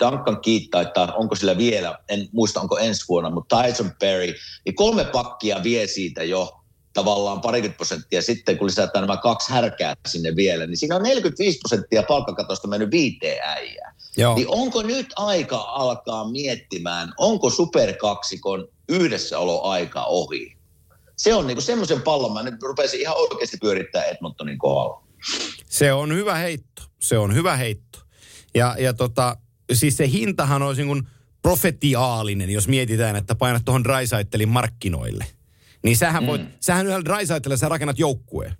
Duncan 0.00 0.40
Keith 0.40 0.68
taitaa, 0.70 1.14
onko 1.14 1.34
sillä 1.34 1.58
vielä, 1.58 1.98
en 2.08 2.28
muista 2.32 2.60
onko 2.60 2.78
ensi 2.78 3.04
vuonna, 3.08 3.30
mutta 3.30 3.62
Tyson 3.62 3.90
Perry, 4.00 4.34
niin 4.64 4.74
kolme 4.74 5.04
pakkia 5.04 5.62
vie 5.62 5.86
siitä 5.86 6.24
jo 6.24 6.60
tavallaan 6.94 7.40
parikymmentä 7.40 7.76
prosenttia. 7.76 8.22
Sitten 8.22 8.58
kun 8.58 8.66
lisätään 8.66 9.06
nämä 9.06 9.16
kaksi 9.16 9.52
härkää 9.52 9.94
sinne 10.08 10.36
vielä, 10.36 10.66
niin 10.66 10.76
siinä 10.76 10.96
on 10.96 11.02
45 11.02 11.58
prosenttia 11.58 12.02
palkkakatosta 12.02 12.68
mennyt 12.68 12.90
viiteen 12.90 13.42
äijään. 13.44 13.94
Joo. 14.16 14.34
Niin 14.34 14.48
onko 14.48 14.82
nyt 14.82 15.06
aika 15.16 15.56
alkaa 15.56 16.30
miettimään, 16.30 17.12
onko 17.18 17.50
superkaksikon 17.50 18.68
yhdessäoloaika 18.88 20.04
ohi? 20.04 20.56
Se 21.16 21.34
on 21.34 21.46
niinku 21.46 21.60
semmoisen 21.60 22.02
pallon, 22.02 22.32
mä 22.32 22.42
nyt 22.42 22.62
rupesin 22.62 23.00
ihan 23.00 23.16
oikeasti 23.16 23.56
pyörittää 23.60 24.04
Edmontonin 24.04 24.58
kohdalla. 24.58 25.04
Se 25.68 25.92
on 25.92 26.14
hyvä 26.14 26.34
heitto. 26.34 26.82
Se 27.00 27.18
on 27.18 27.34
hyvä 27.34 27.56
heitto. 27.56 27.98
Ja, 28.54 28.76
ja 28.78 28.94
tota, 28.94 29.36
siis 29.72 29.96
se 29.96 30.10
hintahan 30.10 30.62
olisi 30.62 30.80
niin 30.80 30.88
kuin 30.88 31.08
profetiaalinen, 31.42 32.50
jos 32.50 32.68
mietitään, 32.68 33.16
että 33.16 33.34
painat 33.34 33.64
tuohon 33.64 33.84
Drysaitelin 33.84 34.48
markkinoille. 34.48 35.26
Niin 35.82 35.96
sähän 35.96 36.26
voit, 36.26 36.42
sähän 36.60 36.86
yhdellä 36.86 37.04
Drysaitelilla 37.04 37.56
sä 37.56 37.68
rakennat 37.68 37.98
joukkueen. 37.98 38.54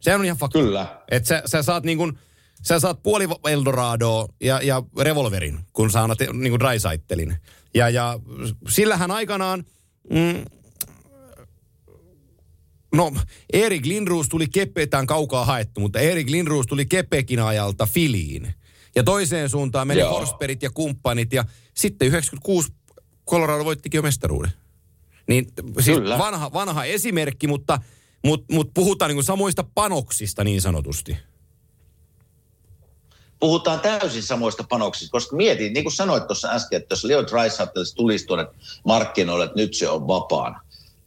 Sehän 0.00 0.20
on 0.20 0.24
ihan 0.24 0.38
fakta. 0.38 0.58
Kyllä. 0.58 1.02
Että 1.10 1.28
sä, 1.28 1.42
sä 1.46 1.62
saat 1.62 1.84
niin 1.84 1.98
kuin, 1.98 2.18
sä 2.62 2.80
saat 2.80 3.02
puoli 3.02 3.28
Eldoradoa 3.50 4.28
ja, 4.40 4.60
ja 4.62 4.82
revolverin, 5.00 5.58
kun 5.72 5.90
sä 5.90 6.02
annat 6.02 6.18
niin 6.20 6.52
kuin 6.52 6.60
Drysaitelin. 6.60 7.36
Ja, 7.74 7.88
ja 7.88 8.18
sillähän 8.68 9.10
aikanaan, 9.10 9.64
mm, 10.10 10.44
No, 12.94 13.12
Erik 13.52 13.86
Lindroos 13.86 14.28
tuli 14.28 14.48
Keppetään 14.48 15.06
kaukaa 15.06 15.44
haettu, 15.44 15.80
mutta 15.80 16.00
Erik 16.00 16.30
Lindroos 16.30 16.66
tuli 16.66 16.86
Kepekin 16.86 17.40
ajalta 17.40 17.86
Filiin. 17.86 18.54
Ja 18.94 19.02
toiseen 19.04 19.48
suuntaan 19.48 19.86
meni 19.86 20.00
Joo. 20.00 20.18
Forsbergit 20.18 20.62
ja 20.62 20.70
kumppanit 20.70 21.32
ja 21.32 21.44
sitten 21.74 22.08
96 22.08 22.72
Colorado 23.30 23.64
voittikin 23.64 23.98
jo 23.98 24.02
mestaruuden. 24.02 24.52
Niin 25.26 25.46
siis 25.80 25.98
Kyllä. 25.98 26.18
vanha, 26.18 26.52
vanha 26.52 26.84
esimerkki, 26.84 27.46
mutta, 27.46 27.78
mutta, 28.24 28.54
mutta 28.54 28.70
puhutaan 28.74 29.10
niin 29.10 29.24
samoista 29.24 29.64
panoksista 29.74 30.44
niin 30.44 30.60
sanotusti. 30.60 31.16
puhutaan 33.40 33.80
täysin 33.80 34.22
samoista 34.22 34.64
panoksista, 34.68 35.12
koska 35.12 35.36
mietin, 35.36 35.72
niin 35.72 35.84
kuin 35.84 35.92
sanoit 35.92 36.26
tuossa 36.26 36.48
äsken, 36.48 36.76
että 36.76 36.92
jos 36.92 37.04
Leo 37.04 37.26
Draisaitl 37.26 37.80
tulisi 37.96 38.26
tuonne 38.26 38.46
markkinoille, 38.84 39.44
että 39.44 39.56
nyt 39.56 39.74
se 39.74 39.88
on 39.88 40.08
vapaana, 40.08 40.60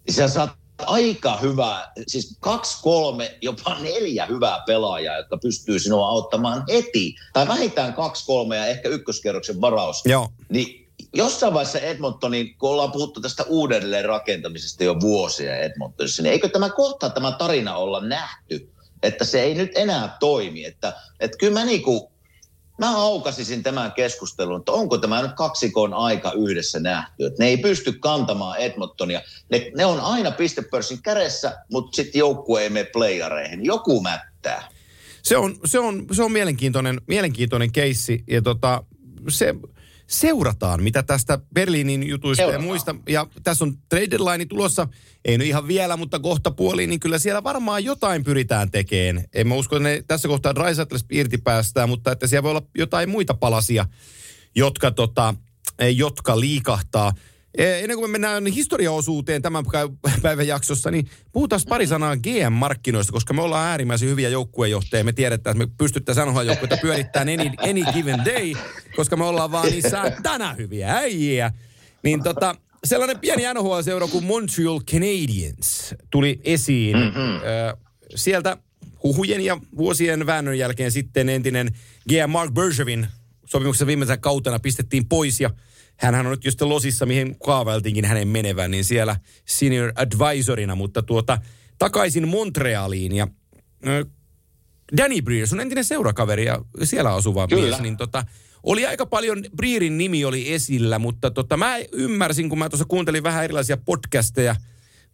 niin 0.08 0.14
sä 0.14 0.28
saat 0.28 0.50
aika 0.78 1.38
hyvää, 1.38 1.92
siis 2.08 2.38
kaksi, 2.40 2.78
kolme, 2.82 3.38
jopa 3.42 3.78
neljä 3.80 4.26
hyvää 4.26 4.64
pelaajaa, 4.66 5.18
jotka 5.18 5.38
pystyy 5.38 5.80
sinua 5.80 6.08
auttamaan 6.08 6.64
heti. 6.72 7.16
Tai 7.34 7.48
vähintään 7.48 7.94
kaksi, 7.94 8.26
kolme 8.26 8.58
ja 8.58 8.66
ehkä 8.66 8.90
ykköskerroksen 8.90 9.62
varaus. 9.62 10.02
Joo. 10.06 10.30
Niin 10.50 10.88
jossain 11.14 11.54
vaiheessa 11.54 11.80
Edmontonin, 11.80 12.58
kun 12.58 12.70
ollaan 12.70 12.92
puhuttu 12.92 13.22
tästä 13.22 13.44
uudelleen 13.48 14.06
rakentamisesta 14.06 14.84
jo 14.84 15.00
vuosia 15.00 15.58
Edmontonissa, 15.58 16.24
niin 16.24 16.34
eikö 16.34 16.50
tämä 16.50 16.70
kohta 16.70 17.10
tämä 17.10 17.32
tarina 17.32 17.78
olla 17.78 18.02
nähty, 18.02 18.70
että 19.04 19.26
se 19.26 19.42
ei 19.42 19.56
nyt 19.56 19.72
enää 19.76 20.18
toimi. 20.20 20.66
Että, 20.66 20.94
että 21.20 21.38
kyllä 21.38 21.60
mä 21.60 21.66
niinku, 21.66 22.12
mä 22.78 22.98
aukasisin 22.98 23.64
tämän 23.64 23.92
keskustelun, 23.92 24.60
että 24.60 24.72
onko 24.72 24.98
tämä 24.98 25.22
nyt 25.22 25.34
kaksikon 25.34 25.94
aika 25.94 26.32
yhdessä 26.32 26.80
nähty. 26.80 27.26
Että 27.26 27.44
ne 27.44 27.50
ei 27.50 27.58
pysty 27.58 27.94
kantamaan 27.94 28.58
Edmontonia. 28.58 29.22
Ne, 29.50 29.72
ne 29.78 29.86
on 29.86 30.00
aina 30.00 30.32
pistepörssin 30.32 31.02
kädessä, 31.02 31.58
mutta 31.72 31.96
sitten 31.96 32.20
joukkue 32.20 32.62
ei 32.62 32.70
mene 32.70 32.90
playareihin. 32.94 33.66
Joku 33.66 34.02
mättää. 34.02 34.68
Se 35.22 35.38
on, 35.38 35.56
se 35.66 35.80
on, 35.80 36.06
se 36.12 36.24
on 36.24 36.32
mielenkiintoinen, 36.32 37.02
mielenkiintoinen 37.08 37.72
keissi 37.72 38.24
ja 38.28 38.42
tota, 38.42 38.84
se 39.30 39.56
seurataan, 40.08 40.84
mitä 40.84 41.04
tästä 41.04 41.40
Berliinin 41.54 42.08
jutuista 42.08 42.42
Seurataan. 42.42 42.64
ja 42.64 42.68
muista. 42.68 42.96
Ja 43.10 43.28
tässä 43.44 43.66
on 43.66 43.78
trade 43.90 44.08
deadline 44.12 44.46
tulossa, 44.46 44.88
ei 45.26 45.38
nyt 45.38 45.48
ihan 45.48 45.68
vielä, 45.68 45.98
mutta 45.98 46.20
kohta 46.20 46.52
puoliin, 46.52 46.90
niin 46.90 47.00
kyllä 47.00 47.20
siellä 47.20 47.44
varmaan 47.44 47.84
jotain 47.84 48.24
pyritään 48.24 48.72
tekemään. 48.72 49.26
En 49.34 49.48
mä 49.48 49.56
usko, 49.56 49.76
että 49.76 49.90
ne 49.90 50.04
tässä 50.08 50.28
kohtaa 50.28 50.56
Drysaitles 50.56 51.06
irti 51.12 51.38
päästään, 51.38 51.90
mutta 51.90 52.12
että 52.12 52.28
siellä 52.28 52.44
voi 52.44 52.52
olla 52.52 52.68
jotain 52.78 53.10
muita 53.10 53.34
palasia, 53.34 53.86
jotka, 54.56 54.92
tota, 54.92 55.36
jotka 55.96 56.40
liikahtaa. 56.40 57.14
Eh, 57.58 57.84
Ennen 57.84 57.98
kuin 57.98 58.10
me 58.10 58.12
mennään 58.12 58.46
historiaosuuteen 58.46 59.42
tämän 59.42 59.66
päivän 60.22 60.48
jaksossa, 60.48 60.92
niin 60.92 61.10
puhutaan 61.32 61.62
pari 61.70 61.88
sanaa 61.88 62.18
GM-markkinoista, 62.18 63.12
koska 63.12 63.34
me 63.34 63.42
ollaan 63.42 63.68
äärimmäisen 63.68 64.10
hyviä 64.10 64.30
joukkuejohtajia. 64.30 65.04
Me 65.04 65.14
tiedetään, 65.14 65.58
että 65.62 65.68
me 65.68 65.74
pystyttäisiin 65.78 66.28
nhl 66.28 66.42
joukkueita 66.42 66.78
pyörittämään 66.82 67.40
any, 67.40 67.50
any 67.70 67.94
given 67.94 68.26
day, 68.26 68.54
koska 68.96 69.16
me 69.16 69.24
ollaan 69.24 69.52
vaan 69.52 69.70
niin 69.70 69.84
tänä 70.24 70.54
hyviä 70.54 70.96
äijiä. 70.96 71.52
Niin 72.04 72.24
tota, 72.24 72.56
sellainen 72.84 73.20
pieni 73.20 73.44
NHL-seura 73.54 74.08
kuin 74.08 74.24
Montreal 74.24 74.80
Canadiens 74.80 75.96
tuli 76.10 76.40
esiin. 76.44 76.98
Mm-hmm. 76.98 77.40
Sieltä 78.16 78.58
huhujen 79.04 79.42
ja 79.42 79.58
vuosien 79.78 80.26
väännön 80.26 80.58
jälkeen 80.58 80.92
sitten 80.92 81.30
entinen 81.30 81.76
GM 82.10 82.30
Mark 82.30 82.54
Bergevin 82.54 83.08
sopimuksessa 83.46 83.88
viimeisenä 83.88 84.18
kautena 84.18 84.60
pistettiin 84.60 85.08
pois 85.08 85.42
ja 85.42 85.50
hänhän 85.98 86.26
on 86.26 86.32
nyt 86.32 86.46
just 86.46 86.62
Losissa, 86.62 87.06
mihin 87.06 87.36
kaavailtiinkin 87.46 88.06
hänen 88.06 88.28
menevän, 88.28 88.72
niin 88.72 88.84
siellä 88.84 89.16
senior 89.46 89.92
advisorina, 89.96 90.76
mutta 90.76 91.04
tuota, 91.04 91.38
takaisin 91.78 92.28
Montrealiin 92.28 93.16
ja 93.16 93.28
ö, 93.88 94.06
Danny 94.98 95.22
Breer, 95.22 95.48
sun 95.48 95.60
entinen 95.60 95.86
seurakaveri 95.86 96.46
ja 96.46 96.62
siellä 96.84 97.14
asuva 97.14 97.48
Kyllä. 97.48 97.68
mies, 97.68 97.82
niin 97.82 97.98
tota, 97.98 98.26
oli 98.64 98.86
aika 98.86 99.06
paljon, 99.06 99.44
Breerin 99.56 99.98
nimi 99.98 100.26
oli 100.26 100.54
esillä, 100.54 101.00
mutta 101.00 101.32
tota, 101.32 101.58
mä 101.58 101.76
ymmärsin, 101.92 102.50
kun 102.50 102.60
mä 102.60 102.70
tuossa 102.70 102.86
kuuntelin 102.86 103.24
vähän 103.24 103.44
erilaisia 103.44 103.78
podcasteja, 103.78 104.56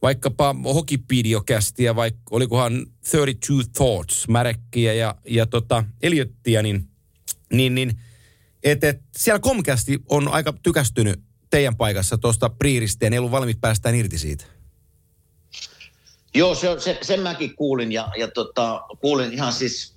vaikkapa 0.01 0.55
Hokipedia-kästiä, 0.73 1.95
vaikka 1.95 2.21
olikohan 2.31 2.85
32 3.11 3.71
Thoughts, 3.73 4.27
Märekkiä 4.27 4.93
ja, 4.93 5.15
ja 5.27 5.45
tota, 5.45 5.83
Eliottia, 6.01 6.63
niin, 6.63 6.87
niin, 7.53 7.75
niin 7.75 7.99
että 8.63 8.89
et, 8.89 9.01
siellä 9.17 9.39
Comcasti 9.39 9.99
on 10.09 10.27
aika 10.27 10.53
tykästynyt 10.63 11.19
teidän 11.49 11.75
paikassa 11.75 12.17
tuosta 12.17 12.49
Breeristä 12.49 13.05
ja 13.05 13.09
ne 13.09 13.15
ei 13.15 13.19
ollut 13.19 13.31
valmiit 13.31 13.61
päästään 13.61 13.95
irti 13.95 14.17
siitä. 14.17 14.45
Joo, 16.35 16.55
se, 16.55 16.79
se, 16.79 16.97
sen 17.01 17.19
mäkin 17.19 17.55
kuulin 17.55 17.91
ja, 17.91 18.07
ja 18.17 18.27
tota, 18.27 18.81
kuulin 19.01 19.33
ihan 19.33 19.53
siis 19.53 19.95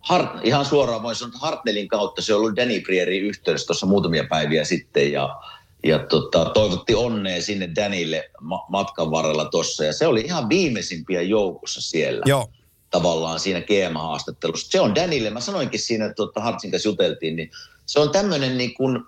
Hart, 0.00 0.30
ihan 0.44 0.64
suoraan 0.64 1.02
voin 1.02 1.16
sanoa, 1.16 1.28
että 1.28 1.38
Hartnellin 1.38 1.88
kautta 1.88 2.22
se 2.22 2.34
on 2.34 2.40
ollut 2.40 2.56
Danny 2.56 2.80
Prierin 2.80 3.22
yhteydessä 3.22 3.66
tuossa 3.66 3.86
muutamia 3.86 4.24
päiviä 4.30 4.64
sitten 4.64 5.12
ja, 5.12 5.40
ja 5.84 5.98
tota, 5.98 6.44
toivotti 6.44 6.94
onnea 6.94 7.42
sinne 7.42 7.70
Danille 7.76 8.30
ma- 8.40 8.66
matkan 8.68 9.10
varrella 9.10 9.44
tuossa 9.44 9.84
ja 9.84 9.92
se 9.92 10.06
oli 10.06 10.20
ihan 10.20 10.48
viimeisimpiä 10.48 11.22
joukossa 11.22 11.80
siellä. 11.80 12.22
Joo. 12.26 12.50
Tavallaan 12.90 13.40
siinä 13.40 13.60
GM-haastattelussa. 13.60 14.70
Se 14.70 14.80
on 14.80 14.94
Danille, 14.94 15.30
mä 15.30 15.40
sanoinkin 15.40 15.80
siinä, 15.80 16.04
että 16.04 16.14
tuota 16.14 16.40
Hartsin 16.40 16.70
kanssa 16.70 16.88
juteltiin, 16.88 17.36
niin 17.36 17.50
se 17.90 18.00
on 18.00 18.10
tämmöinen 18.10 18.58
niin 18.58 18.74
kuin, 18.74 19.02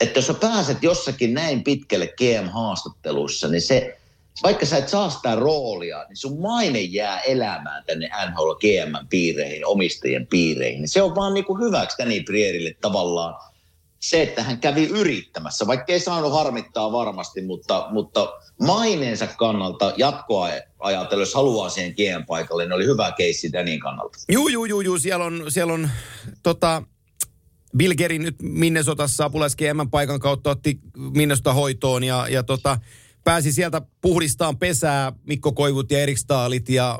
että 0.00 0.18
jos 0.18 0.26
sä 0.26 0.34
pääset 0.34 0.82
jossakin 0.82 1.34
näin 1.34 1.64
pitkälle 1.64 2.06
GM-haastatteluissa, 2.06 3.48
niin 3.48 3.62
se, 3.62 3.98
vaikka 4.42 4.66
sä 4.66 4.76
et 4.76 4.88
saa 4.88 5.10
sitä 5.10 5.34
roolia, 5.34 6.04
niin 6.08 6.16
sun 6.16 6.40
maine 6.40 6.80
jää 6.80 7.20
elämään 7.20 7.84
tänne 7.86 8.10
NHL 8.30 8.52
GM-piireihin, 8.52 9.66
omistajien 9.66 10.26
piireihin. 10.26 10.80
Niin 10.80 10.88
se 10.88 11.02
on 11.02 11.14
vaan 11.14 11.34
niin 11.34 11.44
kuin 11.44 11.62
hyväksi 11.62 11.98
Danny 11.98 12.22
Prierille 12.22 12.74
tavallaan 12.80 13.34
se, 14.00 14.22
että 14.22 14.42
hän 14.42 14.60
kävi 14.60 14.84
yrittämässä, 14.84 15.66
vaikka 15.66 15.92
ei 15.92 16.00
saanut 16.00 16.32
harmittaa 16.32 16.92
varmasti, 16.92 17.42
mutta, 17.42 17.86
mutta 17.90 18.32
maineensa 18.60 19.26
kannalta 19.26 19.92
jatkoa 19.96 20.48
ajatellen, 20.78 21.22
jos 21.22 21.34
haluaa 21.34 21.68
siihen 21.68 21.94
GM-paikalle, 21.94 22.64
niin 22.64 22.72
oli 22.72 22.86
hyvä 22.86 23.12
keissi 23.16 23.52
Danin 23.52 23.80
kannalta. 23.80 24.18
Juu, 24.28 24.48
juu, 24.48 24.64
juu, 24.64 24.80
juu. 24.80 24.98
Siellä 24.98 25.24
on, 25.24 25.44
siellä 25.48 25.72
on 25.72 25.90
tota, 26.42 26.82
Bill 27.76 27.92
nyt 28.18 28.36
Minnesotassa 28.42 29.24
apulais 29.24 29.56
paikan 29.90 30.20
kautta 30.20 30.50
otti 30.50 30.80
Minnesota 31.14 31.52
hoitoon 31.52 32.04
ja, 32.04 32.28
ja 32.28 32.42
tota, 32.42 32.78
pääsi 33.24 33.52
sieltä 33.52 33.82
puhdistaan 34.00 34.58
pesää 34.58 35.12
Mikko 35.26 35.52
Koivut 35.52 35.90
ja 35.90 35.98
Erik 35.98 36.18
Staalit 36.18 36.68
ja 36.68 36.98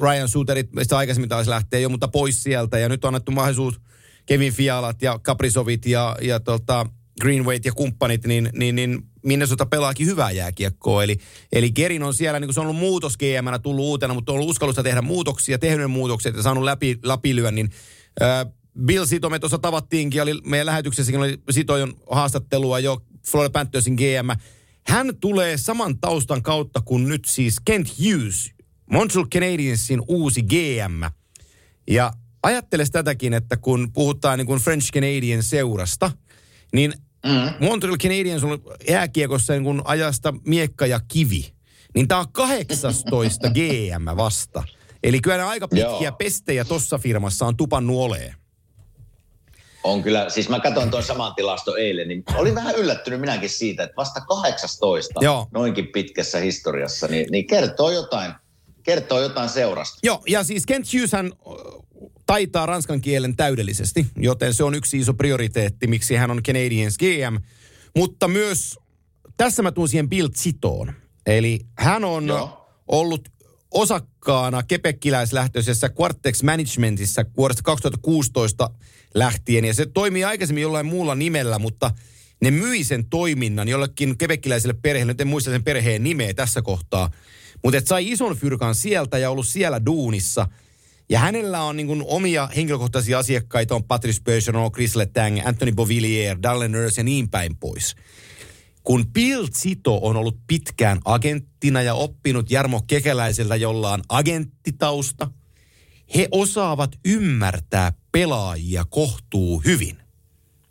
Ryan 0.00 0.28
Suterit, 0.28 0.72
mistä 0.72 0.98
aikaisemmin 0.98 1.28
taisi 1.28 1.50
lähteä 1.50 1.80
jo, 1.80 1.88
mutta 1.88 2.08
pois 2.08 2.42
sieltä. 2.42 2.78
Ja 2.78 2.88
nyt 2.88 3.04
on 3.04 3.08
annettu 3.08 3.32
mahdollisuus 3.32 3.80
Kevin 4.26 4.52
Fialat 4.52 5.02
ja 5.02 5.18
Caprisovit 5.18 5.86
ja, 5.86 6.16
ja 6.22 6.40
tota 6.40 6.86
Greenwayt 7.20 7.64
ja 7.64 7.72
kumppanit, 7.72 8.26
niin, 8.26 8.50
niin, 8.52 8.76
niin 8.76 9.02
Minnesota 9.24 9.66
pelaakin 9.66 10.06
hyvää 10.06 10.30
jääkiekkoa. 10.30 11.04
Eli, 11.04 11.16
eli 11.52 11.70
Gerin 11.70 12.02
on 12.02 12.14
siellä, 12.14 12.40
niin 12.40 12.48
kuin 12.48 12.54
se 12.54 12.60
on 12.60 12.66
ollut 12.66 12.80
muutos 12.80 13.16
gm 13.16 13.60
tullut 13.62 13.84
uutena, 13.84 14.14
mutta 14.14 14.32
on 14.32 14.34
ollut 14.38 14.50
uskallusta 14.50 14.82
tehdä 14.82 15.02
muutoksia, 15.02 15.58
tehnyt 15.58 15.90
muutoksia 15.90 16.32
ja 16.36 16.42
saanut 16.42 16.64
läpi, 16.64 16.98
läpilyönnin. 17.02 17.70
Äh, 18.22 18.46
Bill 18.80 19.04
Sito 19.04 19.30
me 19.30 19.38
tuossa 19.38 19.58
tavattiinkin, 19.58 20.22
oli 20.22 20.40
meidän 20.44 20.66
lähetyksessäkin 20.66 21.20
oli 21.20 21.38
Sitojon 21.50 21.94
haastattelua 22.10 22.78
jo 22.78 23.02
Florida 23.30 23.50
Panthersin 23.50 23.94
GM. 23.94 24.40
Hän 24.86 25.16
tulee 25.20 25.56
saman 25.56 25.98
taustan 25.98 26.42
kautta 26.42 26.80
kuin 26.80 27.08
nyt 27.08 27.24
siis 27.26 27.56
Kent 27.64 27.88
Hughes, 27.98 28.50
Montreal 28.90 29.26
Canadiensin 29.26 30.02
uusi 30.08 30.42
GM. 30.42 31.02
Ja 31.90 32.12
ajatteles 32.42 32.90
tätäkin, 32.90 33.34
että 33.34 33.56
kun 33.56 33.92
puhutaan 33.92 34.38
niin 34.38 34.46
kuin 34.46 34.60
French 34.60 34.92
Canadian 34.92 35.42
seurasta, 35.42 36.10
niin 36.72 36.92
mm. 37.26 37.66
Montreal 37.66 37.96
Canadiens 37.96 38.44
on 38.44 38.58
jääkiekossa 38.88 39.52
niin 39.52 39.64
kuin 39.64 39.82
ajasta 39.84 40.34
miekka 40.46 40.86
ja 40.86 41.00
kivi. 41.08 41.54
Niin 41.94 42.08
tämä 42.08 42.20
on 42.20 42.32
18 42.32 43.50
GM 43.50 44.16
vasta. 44.16 44.62
Eli 45.02 45.20
kyllä 45.20 45.48
aika 45.48 45.68
pitkiä 45.68 46.08
Joo. 46.08 46.12
pestejä 46.18 46.64
tuossa 46.64 46.98
firmassa 46.98 47.46
on 47.46 47.56
tupannut 47.56 47.96
oleen. 47.96 48.34
On 49.84 50.02
kyllä, 50.02 50.28
siis 50.28 50.48
mä 50.48 50.60
katsoin 50.60 50.90
tuon 50.90 51.02
saman 51.02 51.34
tilasto 51.34 51.76
eilen, 51.76 52.08
niin 52.08 52.24
olin 52.34 52.54
vähän 52.54 52.74
yllättynyt 52.74 53.20
minäkin 53.20 53.50
siitä, 53.50 53.82
että 53.82 53.96
vasta 53.96 54.20
18 54.20 55.20
Joo. 55.24 55.48
noinkin 55.52 55.86
pitkässä 55.88 56.38
historiassa, 56.38 57.06
niin, 57.06 57.26
niin 57.30 57.46
kertoo 57.46 57.90
jotain, 57.90 58.32
kertoo 58.82 59.20
jotain 59.20 59.48
seurasta. 59.48 59.98
Joo, 60.02 60.22
ja 60.28 60.44
siis 60.44 60.66
Kent 60.66 60.86
Hughes 60.92 61.12
hän 61.12 61.32
taitaa 62.26 62.66
ranskan 62.66 63.00
kielen 63.00 63.36
täydellisesti, 63.36 64.06
joten 64.16 64.54
se 64.54 64.64
on 64.64 64.74
yksi 64.74 64.98
iso 64.98 65.14
prioriteetti, 65.14 65.86
miksi 65.86 66.14
hän 66.16 66.30
on 66.30 66.42
Canadiens 66.42 66.98
GM. 66.98 67.36
Mutta 67.96 68.28
myös, 68.28 68.78
tässä 69.36 69.62
mä 69.62 69.72
tuun 69.72 69.88
siihen 69.88 70.08
Bill 70.08 70.28
Zitoon. 70.28 70.92
Eli 71.26 71.60
hän 71.78 72.04
on 72.04 72.28
Joo. 72.28 72.68
ollut 72.88 73.28
osakkaana 73.70 74.62
kepekkiläislähtöisessä 74.62 75.90
Quartex 76.00 76.42
Managementissa 76.42 77.24
vuodesta 77.36 77.62
2016 77.62 78.70
lähtien. 79.14 79.64
Ja 79.64 79.74
se 79.74 79.86
toimii 79.86 80.24
aikaisemmin 80.24 80.62
jollain 80.62 80.86
muulla 80.86 81.14
nimellä, 81.14 81.58
mutta 81.58 81.90
ne 82.40 82.50
myi 82.50 82.84
sen 82.84 83.08
toiminnan 83.08 83.68
jollekin 83.68 84.18
kepekkiläiselle 84.18 84.74
perheelle. 84.82 85.12
Nyt 85.12 85.20
en 85.20 85.28
muista 85.28 85.50
sen 85.50 85.64
perheen 85.64 86.04
nimeä 86.04 86.34
tässä 86.34 86.62
kohtaa. 86.62 87.10
Mutta 87.64 87.80
sai 87.84 88.10
ison 88.10 88.36
fyrkan 88.36 88.74
sieltä 88.74 89.18
ja 89.18 89.30
ollut 89.30 89.46
siellä 89.46 89.86
duunissa. 89.86 90.48
Ja 91.08 91.18
hänellä 91.18 91.62
on 91.62 91.76
niin 91.76 92.04
omia 92.06 92.48
henkilökohtaisia 92.56 93.18
asiakkaita, 93.18 93.74
on 93.74 93.84
Patrice 93.84 94.22
Bergeron, 94.22 94.72
Chris 94.72 94.96
Letang, 94.96 95.40
Anthony 95.44 95.72
Bovillier, 95.72 96.38
Dallen 96.42 96.72
Nurse 96.72 97.00
ja 97.00 97.04
niin 97.04 97.28
päin 97.30 97.56
pois. 97.56 97.96
Kun 98.82 99.12
Bill 99.12 99.46
Zito 99.46 99.98
on 100.02 100.16
ollut 100.16 100.38
pitkään 100.46 101.00
agenttina 101.04 101.82
ja 101.82 101.94
oppinut 101.94 102.50
Jarmo 102.50 102.82
Kekäläiseltä, 102.86 103.56
jolla 103.56 103.92
on 103.92 104.02
agenttitausta, 104.08 105.30
he 106.14 106.28
osaavat 106.30 106.90
ymmärtää 107.04 107.92
pelaajia 108.14 108.84
kohtuu 108.90 109.62
hyvin. 109.64 109.98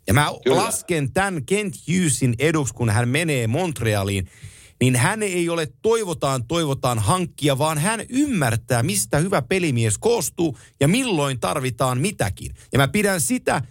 Ja 0.06 0.14
mä 0.14 0.28
Kyllä. 0.44 0.56
lasken 0.56 1.12
tämän 1.12 1.44
Kent 1.46 1.74
Hughesin 1.88 2.34
eduksi, 2.38 2.74
kun 2.74 2.90
hän 2.90 3.08
menee 3.08 3.46
Montrealiin, 3.46 4.28
niin 4.80 4.96
hän 4.96 5.22
ei 5.22 5.48
ole 5.48 5.68
toivotaan, 5.82 6.44
toivotaan 6.44 6.98
hankkia, 6.98 7.58
vaan 7.58 7.78
hän 7.78 8.00
ymmärtää, 8.08 8.82
mistä 8.82 9.18
hyvä 9.18 9.42
pelimies 9.42 9.98
koostuu 9.98 10.58
ja 10.80 10.88
milloin 10.88 11.40
tarvitaan 11.40 12.00
mitäkin. 12.00 12.54
Ja 12.72 12.78
mä 12.78 12.88
pidän 12.88 13.20
sitä 13.20 13.62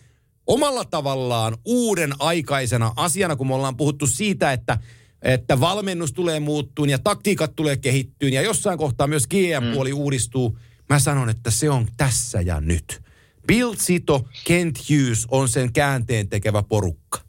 omalla 0.47 0.85
tavallaan 0.85 1.57
uuden 1.65 2.13
aikaisena 2.19 2.93
asiana, 2.95 3.35
kun 3.35 3.47
me 3.47 3.55
ollaan 3.55 3.77
puhuttu 3.77 4.07
siitä, 4.07 4.53
että 4.53 4.77
että 5.21 5.59
valmennus 5.59 6.13
tulee 6.13 6.39
muuttuun 6.39 6.89
ja 6.89 6.99
taktiikat 6.99 7.55
tulee 7.55 7.77
kehittyyn 7.77 8.33
ja 8.33 8.41
jossain 8.41 8.77
kohtaa 8.77 9.07
myös 9.07 9.27
GM-puoli 9.27 9.93
mm. 9.93 9.97
uudistuu. 9.97 10.57
Mä 10.89 10.99
sanon, 10.99 11.29
että 11.29 11.51
se 11.51 11.69
on 11.69 11.87
tässä 11.97 12.41
ja 12.41 12.61
nyt. 12.61 13.02
Bill 13.47 13.73
Sito, 13.77 14.25
Kent 14.43 14.79
Hughes 14.89 15.25
on 15.31 15.49
sen 15.49 15.73
käänteen 15.73 16.29
tekevä 16.29 16.63
porukka. 16.63 17.19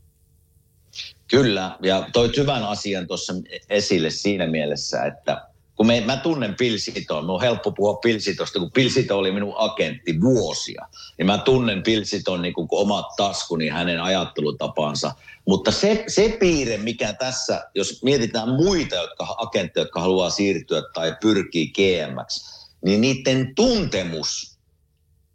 Kyllä, 1.31 1.77
ja 1.83 2.09
toi 2.13 2.31
hyvän 2.37 2.65
asian 2.65 3.07
tuossa 3.07 3.33
esille 3.71 4.11
siinä 4.11 4.47
mielessä, 4.47 5.05
että 5.05 5.49
kun 5.77 5.87
me, 5.87 6.01
mä 6.01 6.17
tunnen 6.17 6.55
Pilsiton, 6.55 7.31
on 7.31 7.41
helppo 7.41 7.73
puhua 7.73 7.95
Pilsitosta, 7.95 8.59
kun 8.59 8.71
Pilsito 8.73 9.19
oli 9.19 9.33
minun 9.33 9.55
agentti 9.57 10.21
vuosia, 10.21 10.89
niin 11.19 11.27
mä 11.27 11.39
tunnen 11.39 11.83
Pilsiton 11.83 12.43
niin 12.43 12.55
kuin 12.55 12.69
omat 12.71 13.07
taskuni 13.17 13.69
hänen 13.69 14.03
ajattelutapansa. 14.03 15.13
Mutta 15.49 15.71
se, 15.71 16.05
se 16.09 16.37
piirre, 16.41 16.77
mikä 16.77 17.13
tässä, 17.13 17.71
jos 17.75 18.03
mietitään 18.03 18.49
muita 18.49 18.97
jotka, 18.97 19.35
agentteja, 19.39 19.85
jotka 19.85 20.01
haluaa 20.01 20.31
siirtyä 20.31 20.83
tai 20.95 21.17
pyrkii 21.23 21.73
GMX, 21.73 22.55
niin 22.85 23.01
niiden 23.01 23.55
tuntemus 23.55 24.54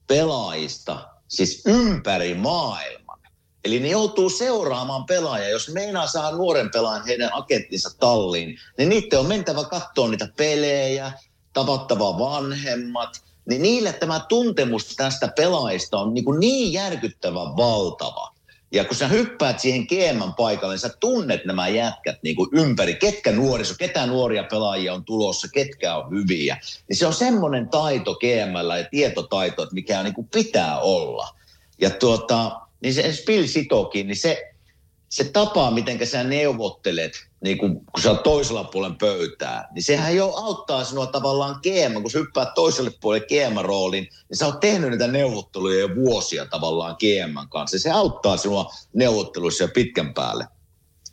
pelaajista, 0.10 1.08
siis 1.28 1.64
ympäri 1.66 2.34
maailmaa, 2.34 3.10
Eli 3.64 3.80
ne 3.80 3.88
joutuu 3.88 4.30
seuraamaan 4.30 5.06
pelaajia. 5.06 5.50
Jos 5.50 5.70
meinaa 5.70 6.08
saa 6.08 6.32
nuoren 6.32 6.70
pelaajan 6.72 7.06
heidän 7.06 7.30
agenttinsa 7.34 7.90
talliin, 8.00 8.60
niin 8.78 8.90
niiden 8.90 9.20
on 9.20 9.26
mentävä 9.26 9.64
katsoa 9.64 10.08
niitä 10.08 10.28
pelejä, 10.38 11.12
tavattava 11.54 12.20
vanhemmat. 12.20 13.10
Niin 13.50 13.62
niille 13.62 13.94
tämä 13.94 14.20
tuntemus 14.20 14.96
tästä 14.96 15.34
pelaajista 15.36 15.98
on 15.98 16.14
niin, 16.14 16.26
niin 16.40 16.74
järkyttävän 16.74 17.58
valtava. 17.58 18.36
Ja 18.72 18.86
kun 18.86 18.96
sä 18.96 19.08
hyppäät 19.08 19.60
siihen 19.60 19.86
GM 19.86 20.34
paikalle, 20.38 20.74
niin 20.74 20.80
sä 20.80 20.90
tunnet 21.00 21.46
nämä 21.46 21.68
jätkät 21.68 22.24
niin 22.24 22.36
kuin 22.36 22.50
ympäri, 22.54 22.96
ketkä 22.96 23.32
nuoriso, 23.32 23.76
ketä 23.80 24.06
nuoria 24.06 24.44
pelaajia 24.44 24.94
on 24.94 25.06
tulossa, 25.06 25.48
ketkä 25.54 25.96
on 25.96 26.12
hyviä. 26.12 26.58
Niin 26.90 26.98
se 26.98 27.08
on 27.08 27.14
semmoinen 27.14 27.70
taito 27.70 28.16
GMllä 28.16 28.78
ja 28.78 28.86
tietotaito, 28.92 29.64
että 29.64 29.76
mikä 29.76 30.04
niin 30.04 30.14
kuin 30.14 30.28
pitää 30.34 30.80
olla. 30.80 31.36
Ja 31.82 31.90
tuota, 31.90 32.62
niin 32.82 32.94
se 32.94 33.14
Spill 33.14 33.48
sitokin, 33.48 34.08
niin 34.08 34.18
se, 34.18 34.54
se 35.10 35.24
tapa, 35.24 35.72
miten 35.72 36.08
sä 36.08 36.24
neuvottelet, 36.24 37.12
niin 37.42 37.58
kun, 37.58 37.86
kun 37.86 38.04
sä 38.04 38.12
oot 38.12 38.24
toisella 38.24 38.64
puolen 38.64 38.96
pöytää, 38.96 39.68
niin 39.72 39.84
sehän 39.84 40.16
jo 40.16 40.34
auttaa 40.36 40.84
sinua 40.84 41.06
tavallaan 41.06 41.60
GM, 41.64 42.02
kun 42.02 42.12
sä 42.12 42.20
hyppäät 42.20 42.54
toiselle 42.54 42.92
puolelle 43.02 43.28
GM-rooliin, 43.28 44.04
niin 44.30 44.38
sä 44.38 44.46
oot 44.46 44.60
tehnyt 44.60 44.90
niitä 44.90 45.08
neuvotteluja 45.08 45.80
jo 45.80 45.96
vuosia 45.96 46.46
tavallaan 46.46 46.96
GM 47.00 47.48
kanssa. 47.50 47.80
Se 47.80 47.92
auttaa 47.92 48.38
sinua 48.38 48.72
neuvotteluissa 48.94 49.64
jo 49.64 49.68
pitkän 49.74 50.14
päälle. 50.14 50.48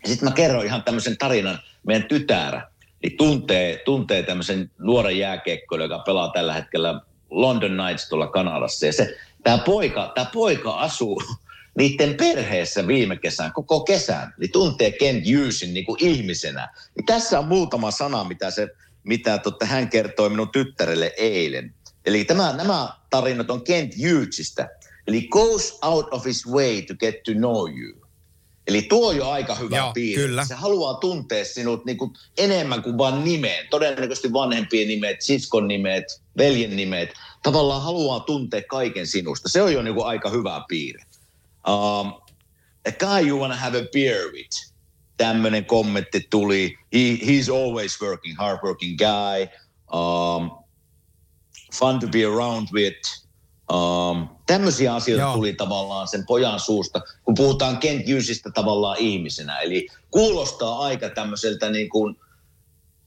Ja 0.03 0.09
sitten 0.09 0.29
mä 0.29 0.35
kerron 0.35 0.67
ihan 0.67 0.83
tämmöisen 0.83 1.19
tarinan, 1.19 1.59
meidän 1.87 2.09
tytärä, 2.09 2.71
niin 3.03 3.17
tuntee, 3.17 3.83
tuntee 3.85 4.23
tämmöisen 4.23 4.71
nuoren 4.79 5.19
jääkiekkoilun, 5.19 5.85
joka 5.85 5.99
pelaa 5.99 6.29
tällä 6.29 6.53
hetkellä 6.53 7.01
London 7.31 7.71
Knights 7.71 8.09
tuolla 8.09 8.27
Kanadassa. 8.27 8.87
Ja 8.87 8.93
se, 8.93 9.17
tämä 9.43 9.59
poika, 9.59 10.13
tämä 10.15 10.31
poika 10.33 10.73
asuu 10.73 11.23
niiden 11.77 12.15
perheessä 12.15 12.87
viime 12.87 13.17
kesän, 13.17 13.53
koko 13.53 13.81
kesän, 13.81 14.35
niin 14.39 14.53
tuntee 14.53 14.91
Ken 14.91 15.17
Hughesin 15.17 15.75
niin 15.75 15.87
kuin 15.87 16.05
ihmisenä. 16.05 16.69
Niin 16.97 17.07
tässä 17.07 17.39
on 17.39 17.49
muutama 17.49 17.91
sana, 17.91 18.25
mitä, 18.25 18.51
se, 18.51 18.69
mitä 19.05 19.39
totta, 19.39 19.67
hän 19.67 19.89
kertoi 19.89 20.31
minun 20.31 20.51
tyttärelle 20.51 21.13
eilen. 21.17 21.75
Eli 22.07 22.25
tämä, 22.25 22.53
nämä 22.53 22.89
tarinat 23.11 23.51
on 23.51 23.65
Kent 23.65 23.93
Hughesista. 23.97 24.69
Eli 25.07 25.29
goes 25.29 25.79
out 25.83 26.07
of 26.11 26.25
his 26.25 26.47
way 26.47 26.83
to 26.83 26.95
get 26.95 27.23
to 27.23 27.33
know 27.33 27.69
you. 27.79 28.07
Eli 28.67 28.83
tuo 28.83 29.09
on 29.09 29.17
jo 29.17 29.31
aika 29.31 29.55
hyvä 29.55 29.77
Joo, 29.77 29.93
piirre. 29.93 30.23
kyllä. 30.23 30.45
Se 30.45 30.55
haluaa 30.55 30.95
tuntea 30.95 31.45
sinut 31.45 31.85
niin 31.85 31.99
kuin 31.99 32.11
enemmän 32.39 32.83
kuin 32.83 32.99
vain 32.99 33.25
nimeen. 33.25 33.67
Todennäköisesti 33.71 34.33
vanhempien 34.33 34.89
nimet, 34.89 35.23
siskon 35.23 35.69
nimet, 35.69 36.05
veljen 36.39 36.77
nimet. 36.77 37.09
Tavallaan 37.43 37.83
haluaa 37.83 38.21
tuntea 38.21 38.63
kaiken 38.69 39.07
sinusta. 39.07 39.49
Se 39.49 39.63
on 39.63 39.73
jo 39.73 39.83
niin 39.83 39.95
kuin 39.95 40.07
aika 40.07 40.31
hyvä 40.31 40.65
piirre. 40.69 41.03
Um, 41.67 42.15
a 42.87 42.93
guy 42.99 43.29
you 43.29 43.39
wanna 43.39 43.57
have 43.57 43.79
a 43.79 43.87
beer 43.93 44.33
with. 44.33 44.73
Tämmöinen 45.17 45.65
kommentti 45.65 46.27
tuli. 46.31 46.79
He, 46.93 47.17
he's 47.17 47.49
always 47.49 48.01
working, 48.01 48.37
hard 48.37 48.59
working 48.63 48.97
guy. 48.99 49.49
Um, 49.93 50.51
fun 51.73 52.01
to 52.01 52.07
be 52.07 52.25
around 52.25 52.69
with. 52.73 53.27
Um, 53.73 54.29
tämmöisiä 54.47 54.95
asioita 54.95 55.23
Joo. 55.23 55.35
Tuli 55.35 55.53
tavallaan 55.53 56.09
sen 56.09 56.27
pojan 56.27 56.61
suusta, 56.61 57.01
kun 57.25 57.35
puhutaan 57.35 57.79
Kent 57.79 58.07
Hughesista 58.07 58.51
tavallaan 58.51 58.99
ihmisenä. 58.99 59.59
Eli 59.59 59.89
kuulostaa 60.11 60.79
aika 60.79 61.09
tämmöiseltä 61.09 61.71
niin 61.71 61.89
kuin 61.89 62.17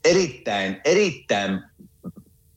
erittäin, 0.05 0.81
erittäin 0.85 1.63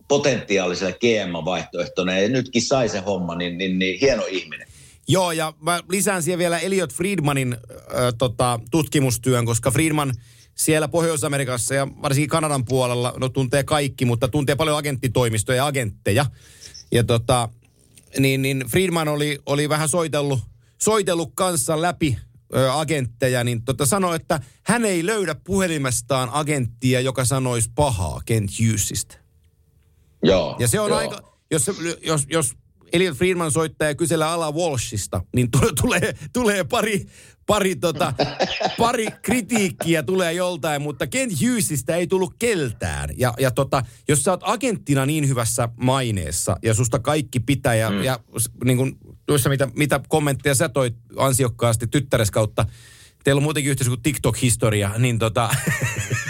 potentiaalisella 0.09 0.93
GM-vaihtoehtona. 0.93 2.19
Ja 2.19 2.29
nytkin 2.29 2.63
sai 2.63 2.89
se 2.89 2.99
homma, 3.01 3.35
niin, 3.35 3.59
niin, 3.59 3.79
niin 3.79 4.01
hieno 4.01 4.25
ihminen. 4.29 4.69
Joo, 5.09 5.33
ja 5.33 5.53
mä 5.61 5.81
lisään 5.89 6.23
siihen 6.23 6.39
vielä 6.39 6.59
Elliot 6.59 6.93
Friedmanin 6.93 7.53
äh, 7.53 8.15
tota, 8.19 8.61
tutkimustyön, 8.71 9.47
koska 9.47 9.71
Friedman 9.71 10.15
siellä 10.55 10.89
Pohjois-Amerikassa 10.89 11.75
ja 11.75 11.89
varsinkin 12.03 12.29
Kanadan 12.29 12.65
puolella, 12.65 13.15
no 13.17 13.29
tuntee 13.29 13.65
kaikki, 13.65 14.05
mutta 14.05 14.29
tuntee 14.29 14.57
paljon 14.57 14.79
agenttitoimistoja 14.79 15.57
ja 15.57 15.67
agentteja. 15.67 16.27
Ja 16.93 17.05
tota, 17.05 17.49
niin, 18.19 18.43
niin 18.43 18.65
Friedman 18.71 19.09
oli, 19.09 19.39
oli 19.47 19.69
vähän 19.69 19.89
soitellut, 19.89 20.41
soitellut 20.79 21.33
kanssa 21.35 21.83
läpi 21.83 22.19
ö, 22.55 22.73
agentteja, 22.73 23.45
niin 23.45 23.65
tota 23.65 23.87
sanoi, 23.87 24.17
että 24.17 24.41
hän 24.63 24.85
ei 24.85 25.07
löydä 25.07 25.35
puhelimestaan 25.35 26.29
agenttia, 26.33 27.01
joka 27.01 27.25
sanoisi 27.25 27.71
pahaa 27.75 28.21
Kent 28.25 28.51
Hughesista. 28.61 29.17
Joo, 30.23 30.57
Ja 30.59 30.69
se 30.69 30.81
on 30.81 30.89
joo. 30.89 30.99
aika, 30.99 31.39
jos, 31.51 31.71
jos, 32.03 32.27
jos 32.31 32.55
Elliot 32.93 33.17
Friedman 33.17 33.53
soittaa 33.53 33.89
ja 33.89 33.95
kyselee 33.95 34.29
Ala 34.29 34.53
Walshista, 34.53 35.23
niin 35.35 35.51
tu- 35.51 35.73
tulee, 35.83 36.15
tulee 36.33 36.65
pari, 36.65 37.07
pari, 37.47 37.77
tota, 37.77 38.13
pari 38.79 39.07
kritiikkiä 39.23 40.03
tulee 40.03 40.33
joltain, 40.33 40.83
mutta 40.83 41.07
Kent 41.07 41.33
Hughesista 41.41 41.95
ei 41.95 42.07
tullut 42.07 42.35
keltään. 42.39 43.11
Ja, 43.17 43.35
ja 43.39 43.51
tota, 43.51 43.83
jos 44.09 44.23
sä 44.23 44.31
oot 44.31 44.41
agenttina 44.45 45.07
niin 45.07 45.29
hyvässä 45.29 45.69
maineessa 45.77 46.57
ja 46.63 46.75
susta 46.75 46.99
kaikki 46.99 47.41
pitää 47.41 47.75
ja, 47.75 47.91
mm. 47.91 48.03
ja 48.03 48.19
niin 48.65 48.77
kuin 48.77 48.99
tuossa 49.27 49.49
mitä, 49.49 49.69
mitä 49.77 50.01
kommentteja 50.09 50.55
sä 50.55 50.69
toit 50.69 50.95
ansiokkaasti 51.17 51.87
tyttäres 51.87 52.31
kautta, 52.31 52.67
teillä 53.25 53.39
on 53.39 53.43
muutenkin 53.43 53.71
yhteys 53.71 53.89
kuin 53.89 54.03
TikTok-historia, 54.03 54.91
niin 54.99 55.19
tota... 55.19 55.51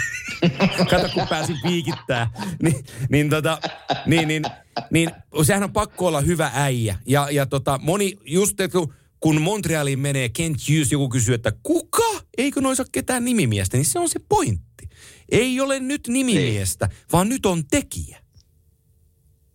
Kato, 0.89 1.09
kun 1.13 1.27
pääsin 1.27 1.57
piikittää. 1.63 2.29
Niin, 2.61 2.85
niin, 3.09 3.29
tota, 3.29 3.59
niin, 4.05 4.27
niin, 4.27 4.43
niin, 4.91 5.11
sehän 5.43 5.63
on 5.63 5.73
pakko 5.73 6.07
olla 6.07 6.21
hyvä 6.21 6.51
äijä. 6.53 6.95
Ja, 7.05 7.27
ja 7.31 7.45
tota, 7.45 7.79
moni, 7.83 8.17
just 8.25 8.59
että 8.59 8.77
kun- 8.77 8.93
kun 9.19 9.41
Montrealiin 9.41 9.99
menee 9.99 10.29
Kent 10.29 10.57
Hughes, 10.69 10.91
joku 10.91 11.09
kysyy, 11.09 11.35
että 11.35 11.51
kuka? 11.63 12.03
Eikö 12.37 12.61
noissa 12.61 12.83
ketään 12.91 13.25
nimimiestä? 13.25 13.77
Niin 13.77 13.85
se 13.85 13.99
on 13.99 14.09
se 14.09 14.19
pointti. 14.29 14.89
Ei 15.31 15.61
ole 15.61 15.79
nyt 15.79 16.07
nimimiestä, 16.07 16.89
vaan 17.11 17.29
nyt 17.29 17.45
on 17.45 17.63
tekijä. 17.71 18.17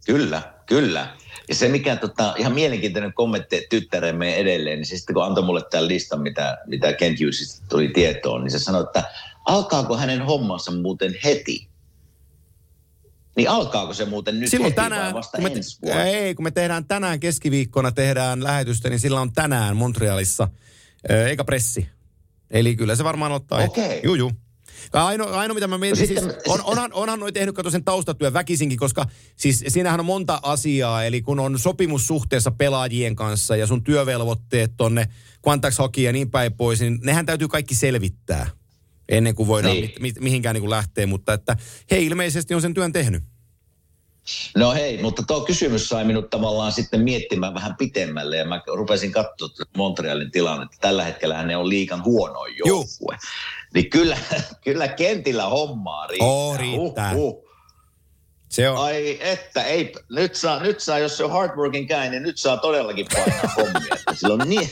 Kyllä, 0.07 0.43
kyllä. 0.67 1.17
Ja 1.49 1.55
se 1.55 1.69
mikä 1.69 1.97
tota, 1.97 2.35
ihan 2.39 2.53
mielenkiintoinen 2.55 3.13
kommentti 3.13 3.67
tyttäremme 3.71 4.35
edelleen, 4.37 4.79
niin 4.79 4.87
se 4.87 4.97
sitten 4.97 5.15
kun 5.15 5.25
antoi 5.25 5.45
mulle 5.45 5.63
tämän 5.71 5.89
listan, 5.89 6.21
mitä, 6.21 6.59
mitä 6.67 6.93
Kent 6.93 7.21
Hughesista 7.21 7.67
tuli 7.69 7.89
tietoon, 7.89 8.45
niin 8.45 8.51
se 8.51 8.59
sanoi, 8.59 8.83
että 8.83 9.05
alkaako 9.49 9.97
hänen 9.97 10.23
hommansa 10.23 10.73
muuten 10.73 11.15
heti? 11.25 11.69
Niin 13.37 13.51
alkaako 13.51 13.95
se 13.95 14.05
muuten 14.05 14.41
nyt 14.41 14.51
Silloin 14.51 14.71
heti 14.71 14.77
tänään, 14.83 15.05
vai 15.05 15.15
vasta 15.15 15.39
kun 15.39 15.45
me, 15.51 15.53
ensi 15.57 15.79
vuonna? 15.83 16.05
ei, 16.05 16.35
kun 16.35 16.45
me 16.45 16.51
tehdään 16.51 16.85
tänään 16.85 17.21
keskiviikkona 17.21 17.93
tehdään 17.93 18.45
lähetystä, 18.45 18.91
niin 18.91 19.01
sillä 19.01 19.21
on 19.21 19.33
tänään 19.33 19.77
Montrealissa 19.77 20.49
eikä 21.09 21.45
pressi. 21.45 21.89
Eli 22.51 22.77
kyllä 22.77 22.97
se 22.97 23.05
varmaan 23.05 23.33
ottaa. 23.33 23.59
Okei. 23.65 24.01
Juu, 24.05 24.15
juu. 24.15 24.33
Ainoa, 24.93 25.41
ainoa, 25.41 25.55
mitä 25.55 25.67
mä 25.67 25.79
mietin, 25.79 26.03
No 26.03 26.07
siis, 26.07 26.21
sitten- 26.21 26.53
on, 26.53 26.61
onhan, 26.65 26.93
onhan 26.93 27.21
noi 27.21 27.33
tehnyt 27.33 27.55
kato 27.55 27.71
sen 27.71 27.85
taustatyön 27.85 28.33
väkisinkin, 28.33 28.79
koska 28.79 29.07
siis 29.37 29.65
siinähän 29.69 30.01
on 30.01 30.07
monta 30.07 30.41
asiaa, 30.43 31.05
eli 31.05 31.23
kun 31.23 31.41
on 31.41 31.59
sopimus 31.59 32.07
suhteessa 32.07 32.51
pelaajien 32.51 33.17
kanssa 33.17 33.57
ja 33.57 33.67
sun 33.67 33.85
työvelvoitteet 33.85 34.73
tonne 34.77 35.09
Quantax 35.47 35.79
Hockey 35.79 36.05
ja 36.05 36.13
niin 36.13 36.31
päin 36.31 36.53
pois, 36.53 36.81
niin 36.81 36.99
nehän 37.03 37.27
täytyy 37.27 37.49
kaikki 37.49 37.75
selvittää 37.75 38.51
ennen 39.09 39.35
kuin 39.35 39.47
voidaan 39.47 39.75
Niin. 39.75 39.85
mit, 39.85 40.01
mit, 40.01 40.21
mihinkään 40.21 40.55
niin 40.55 40.63
kuin 40.63 40.71
lähteä, 40.71 41.07
mutta 41.07 41.33
että 41.33 41.57
he 41.91 41.99
ilmeisesti 41.99 42.55
on 42.55 42.61
sen 42.63 42.75
työn 42.75 42.93
tehnyt. 42.93 43.23
No 44.57 44.73
hei, 44.73 45.03
mutta 45.03 45.23
tuo 45.27 45.41
kysymys 45.41 45.89
sai 45.89 46.05
minut 46.05 46.31
tavallaan 46.31 46.73
sitten 46.73 47.01
miettimään 47.01 47.55
vähän 47.55 47.77
pitemmälle 47.77 48.37
ja 48.37 48.45
mä 48.45 48.63
rupesin 48.75 49.13
katsoa 49.13 49.49
tätä 49.49 49.71
Montrealin 49.77 50.31
tilannetta. 50.31 50.77
Tällä 50.81 51.05
hetkellä 51.05 51.43
ne 51.43 51.57
on 51.57 51.69
liikan 51.69 52.05
huonoin 52.05 52.55
Juu. 52.57 52.69
joukkue. 52.69 53.19
Niin 53.75 53.91
kyllä, 53.91 54.19
kyllä 54.65 54.89
kentillä 54.89 55.45
hommaa 55.47 56.07
riittää. 56.07 56.29
Oo, 56.29 56.57
riittää. 56.57 57.15
Huh, 57.15 57.48
Se 58.49 58.69
on. 58.69 58.77
Ai 58.79 59.19
että, 59.21 59.63
ei, 59.63 59.95
nyt 60.11 60.35
saa, 60.35 60.63
nyt 60.63 60.81
saa, 60.81 60.99
jos 60.99 61.17
se 61.17 61.25
on 61.25 61.31
hardworking 61.31 61.89
guy, 61.89 62.11
niin 62.11 62.23
nyt 62.23 62.39
saa 62.39 62.57
todellakin 62.57 63.07
painaa 63.15 63.55
hommia. 63.57 63.97
Sillä 64.15 64.35
on 64.35 64.49
niin, 64.49 64.71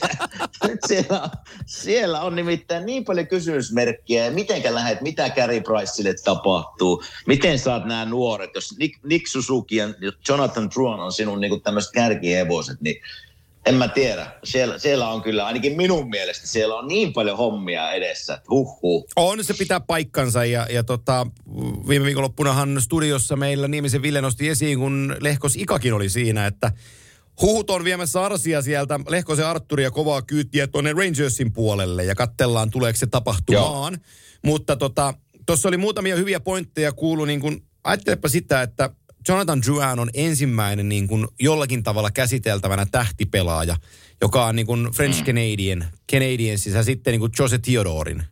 nyt 0.65 0.81
siellä, 0.89 1.31
siellä 1.67 2.21
on 2.21 2.37
nimittäin 2.37 2.87
niin 2.87 3.05
paljon 3.05 3.27
kysymysmerkkiä, 3.27 4.25
ja 4.25 4.31
mitenkä 4.31 4.75
lähdet, 4.75 5.01
mitä 5.01 5.31
Carey 5.31 5.61
Priceille 5.61 6.15
tapahtuu, 6.25 7.03
miten 7.27 7.59
saat 7.59 7.85
nämä 7.85 8.05
nuoret, 8.05 8.51
jos 8.55 8.79
Nick, 8.79 9.05
Nick 9.05 9.27
Suzuki 9.27 9.77
ja 9.77 9.87
Jonathan 10.29 10.71
Truan 10.71 11.01
on 11.01 11.13
sinun 11.13 11.41
niin 11.41 11.63
tämmöiset 11.63 11.93
kärkihevoset, 11.93 12.81
niin 12.81 13.03
en 13.67 13.75
mä 13.75 13.89
tiedä. 13.89 14.27
Siellä, 14.45 14.79
siellä 14.79 15.09
on 15.09 15.23
kyllä, 15.23 15.47
ainakin 15.47 15.77
minun 15.77 16.11
mielestä, 16.11 16.47
siellä 16.47 16.75
on 16.75 16.89
niin 16.89 17.13
paljon 17.13 17.37
hommia 17.37 17.93
edessä, 17.93 18.35
että 18.35 18.47
huh. 18.51 19.07
On, 19.17 19.45
se 19.45 19.55
pitää 19.55 19.81
paikkansa 19.81 20.45
ja, 20.45 20.67
ja 20.71 20.85
tota, 20.85 21.27
viime 21.89 22.05
viikonloppunahan 22.05 22.81
studiossa 22.81 23.37
meillä 23.37 23.69
Niemisen 23.69 24.03
Ville 24.03 24.21
nosti 24.21 24.49
esiin, 24.49 24.79
kun 24.79 25.17
Lehkos 25.21 25.57
Ikakin 25.57 25.95
oli 25.95 26.09
siinä, 26.09 26.47
että 26.47 26.73
huhut 27.43 27.71
on 27.71 27.85
viemässä 27.85 28.25
Arsia 28.25 28.63
sieltä, 28.63 29.01
Lehkosen 29.09 29.47
Arturia 29.47 29.91
kovaa 29.91 30.23
kyytiä 30.23 30.67
tuonne 30.67 30.93
Rangersin 30.93 31.53
puolelle 31.53 32.05
ja 32.05 32.15
katsellaan 32.15 32.71
tuleeko 32.71 32.97
se 32.97 33.07
tapahtumaan. 33.07 33.99
Mutta 34.45 34.77
tota, 34.77 35.15
tuossa 35.47 35.69
oli 35.69 35.77
muutamia 35.77 36.17
hyviä 36.17 36.41
pointteja 36.41 36.93
kuulu, 36.93 37.25
niin 37.25 37.41
kun, 37.41 37.63
ajattelepa 37.85 38.29
sitä, 38.29 38.63
että 38.63 38.91
Jonathan 39.29 39.63
Drouin 39.63 39.99
on 39.99 40.11
ensimmäinen 40.15 40.89
niin 40.89 41.09
kuin 41.09 41.27
jollakin 41.41 41.83
tavalla 41.83 42.11
käsiteltävänä 42.11 42.87
tähtipelaaja, 42.87 43.77
joka 44.21 44.47
on 44.47 44.57
niin 44.57 44.67
kuin 44.67 44.89
French 44.93 45.25
Canadian, 45.25 45.85
Canadians 46.13 46.67
ja 46.67 46.83
sitten 46.83 47.13
niin 47.13 47.21
kuin 47.21 47.33
Jose 47.39 47.59
Theodorin. 47.59 48.23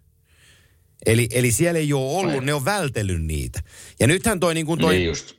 Eli, 1.06 1.28
eli 1.32 1.52
siellä 1.52 1.78
ei 1.78 1.92
ole 1.92 2.18
ollut, 2.18 2.44
ne 2.44 2.54
on 2.54 2.64
vältellyt 2.64 3.24
niitä. 3.24 3.60
Ja 4.00 4.06
nythän 4.06 4.40
toi, 4.40 4.54
niin 4.54 4.66
kuin 4.66 4.80
toi 4.80 4.94
Niin 4.94 5.06
just. 5.06 5.34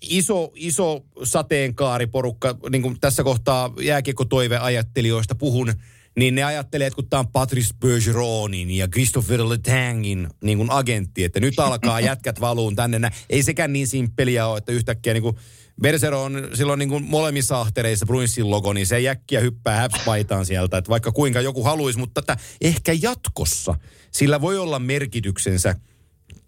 iso, 0.00 0.52
iso 0.54 1.04
sateenkaariporukka, 1.24 2.58
niin 2.70 2.82
kuin 2.82 3.00
tässä 3.00 3.24
kohtaa 3.24 3.72
jääkiekkotoiveajattelijoista 3.80 5.34
puhun, 5.34 5.72
niin 6.18 6.34
ne 6.34 6.42
ajattelee, 6.44 6.86
että 6.86 6.94
kun 6.94 7.08
tämä 7.10 7.20
on 7.20 7.28
Patrice 7.28 7.74
Bergeronin 7.80 8.70
ja 8.70 8.88
Christopher 8.88 9.40
Letangin 9.48 10.28
niin 10.44 10.58
kuin 10.58 10.70
agentti, 10.70 11.24
että 11.24 11.40
nyt 11.40 11.58
alkaa 11.60 12.00
jätkät 12.10 12.40
valuun 12.40 12.76
tänne. 12.76 12.98
nä- 12.98 13.10
Ei 13.30 13.42
sekään 13.42 13.72
niin 13.72 13.86
simppeliä 13.86 14.46
ole, 14.46 14.58
että 14.58 14.72
yhtäkkiä 14.72 15.12
niin 15.12 15.22
kuin 15.22 15.36
Bersero 15.82 16.22
on 16.22 16.48
silloin 16.54 16.78
niin 16.78 16.88
kuin 16.88 17.04
molemmissa 17.04 17.60
ahtereissa 17.60 18.06
Bruinsin 18.06 18.50
logo, 18.50 18.72
niin 18.72 18.86
se 18.86 19.00
jäkkiä 19.00 19.40
hyppää 19.40 19.76
häpspaitaan 19.76 20.46
sieltä, 20.46 20.78
että 20.78 20.88
vaikka 20.88 21.12
kuinka 21.12 21.40
joku 21.40 21.64
haluaisi, 21.64 21.98
mutta 21.98 22.20
että 22.20 22.36
ehkä 22.60 22.92
jatkossa 23.02 23.74
sillä 24.10 24.40
voi 24.40 24.58
olla 24.58 24.78
merkityksensä, 24.78 25.74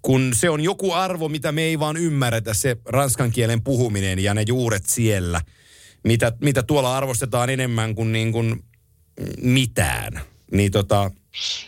kun 0.03 0.31
se 0.35 0.51
on 0.51 0.61
joku 0.61 0.93
arvo, 0.93 1.29
mitä 1.29 1.53
me 1.53 1.63
ei 1.63 1.79
vaan 1.79 1.97
ymmärretä, 1.97 2.55
se 2.55 2.77
ranskan 2.85 3.31
kielen 3.31 3.63
puhuminen 3.63 4.19
ja 4.19 4.35
ne 4.35 4.45
juuret 4.49 4.87
siellä, 4.87 5.41
mitä, 6.05 6.33
mitä 6.41 6.63
tuolla 6.63 6.97
arvostetaan 6.97 7.51
enemmän 7.51 7.95
kuin, 7.95 8.13
niin 8.13 8.33
kuin 8.33 8.65
mitään. 9.43 10.21
Niin 10.51 10.73
tota, 10.73 11.11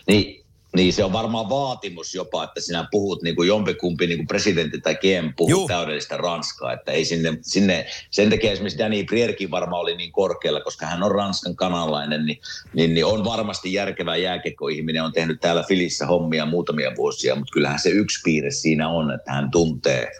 Niin, 0.06 0.40
niin 0.76 0.92
se 0.92 1.04
on 1.04 1.12
varmaan 1.12 1.48
vaatimus 1.48 2.14
jopa, 2.14 2.44
että 2.44 2.60
sinä 2.60 2.88
puhut 2.90 3.22
niin 3.22 3.36
kuin 3.36 3.48
jompikumpi 3.48 4.06
niin 4.06 4.18
kuin 4.18 4.26
presidentti 4.26 4.80
tai 4.80 4.94
GM 4.94 5.34
puhuu 5.36 5.50
Juu. 5.50 5.68
täydellistä 5.68 6.16
ranskaa. 6.16 6.72
Että 6.72 6.92
ei 6.92 7.04
sinne, 7.04 7.38
sinne, 7.42 7.86
sen 8.10 8.30
takia 8.30 8.52
esimerkiksi 8.52 8.78
Danny 8.78 9.04
Prierkin 9.04 9.50
varmaan 9.50 9.82
oli 9.82 9.96
niin 9.96 10.12
korkealla, 10.12 10.60
koska 10.60 10.86
hän 10.86 11.02
on 11.02 11.10
ranskan 11.10 11.56
kanalainen, 11.56 12.26
niin, 12.26 12.40
niin, 12.74 12.94
niin 12.94 13.04
on 13.04 13.24
varmasti 13.24 13.72
järkevä 13.72 14.16
jääkekoihminen, 14.16 15.02
on 15.02 15.12
tehnyt 15.12 15.40
täällä 15.40 15.64
Filissä 15.68 16.06
hommia 16.06 16.46
muutamia 16.46 16.96
vuosia, 16.96 17.34
mutta 17.34 17.52
kyllähän 17.52 17.78
se 17.78 17.88
yksi 17.88 18.20
piirre 18.24 18.50
siinä 18.50 18.88
on, 18.88 19.10
että 19.10 19.32
hän 19.32 19.50
tuntee, 19.50 20.10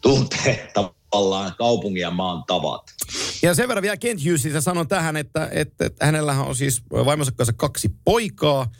tuntee 0.00 0.70
tavallaan 1.14 1.54
kaupungin 1.58 2.00
ja 2.00 2.10
maan 2.10 2.44
tavat. 2.46 2.82
Ja 3.42 3.54
sen 3.54 3.68
verran 3.68 3.82
vielä 3.82 3.96
Kent 3.96 4.24
Hughesista 4.24 4.60
sanon 4.60 4.88
tähän, 4.88 5.16
että, 5.16 5.48
että, 5.52 5.86
että 5.86 6.06
hänellä 6.06 6.32
on 6.32 6.56
siis 6.56 6.82
vaimonsa 6.90 7.32
kanssa 7.32 7.52
kaksi 7.52 7.88
poikaa. 8.04 8.70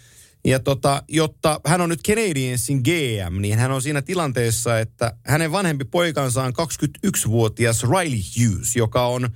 Ja 0.47 0.61
tota, 0.61 1.03
jotta 1.09 1.61
hän 1.67 1.81
on 1.81 1.89
nyt 1.89 2.03
Canadiensin 2.03 2.81
GM, 2.81 3.41
niin 3.41 3.59
hän 3.59 3.71
on 3.71 3.83
siinä 3.83 4.03
tilanteessa, 4.03 4.79
että 4.79 5.17
hänen 5.27 5.53
vanhempi 5.53 5.85
poikansa 5.85 6.43
on 6.43 6.53
21-vuotias 7.07 7.83
Riley 7.83 8.21
Hughes, 8.39 8.77
joka 8.77 9.07
on, 9.07 9.29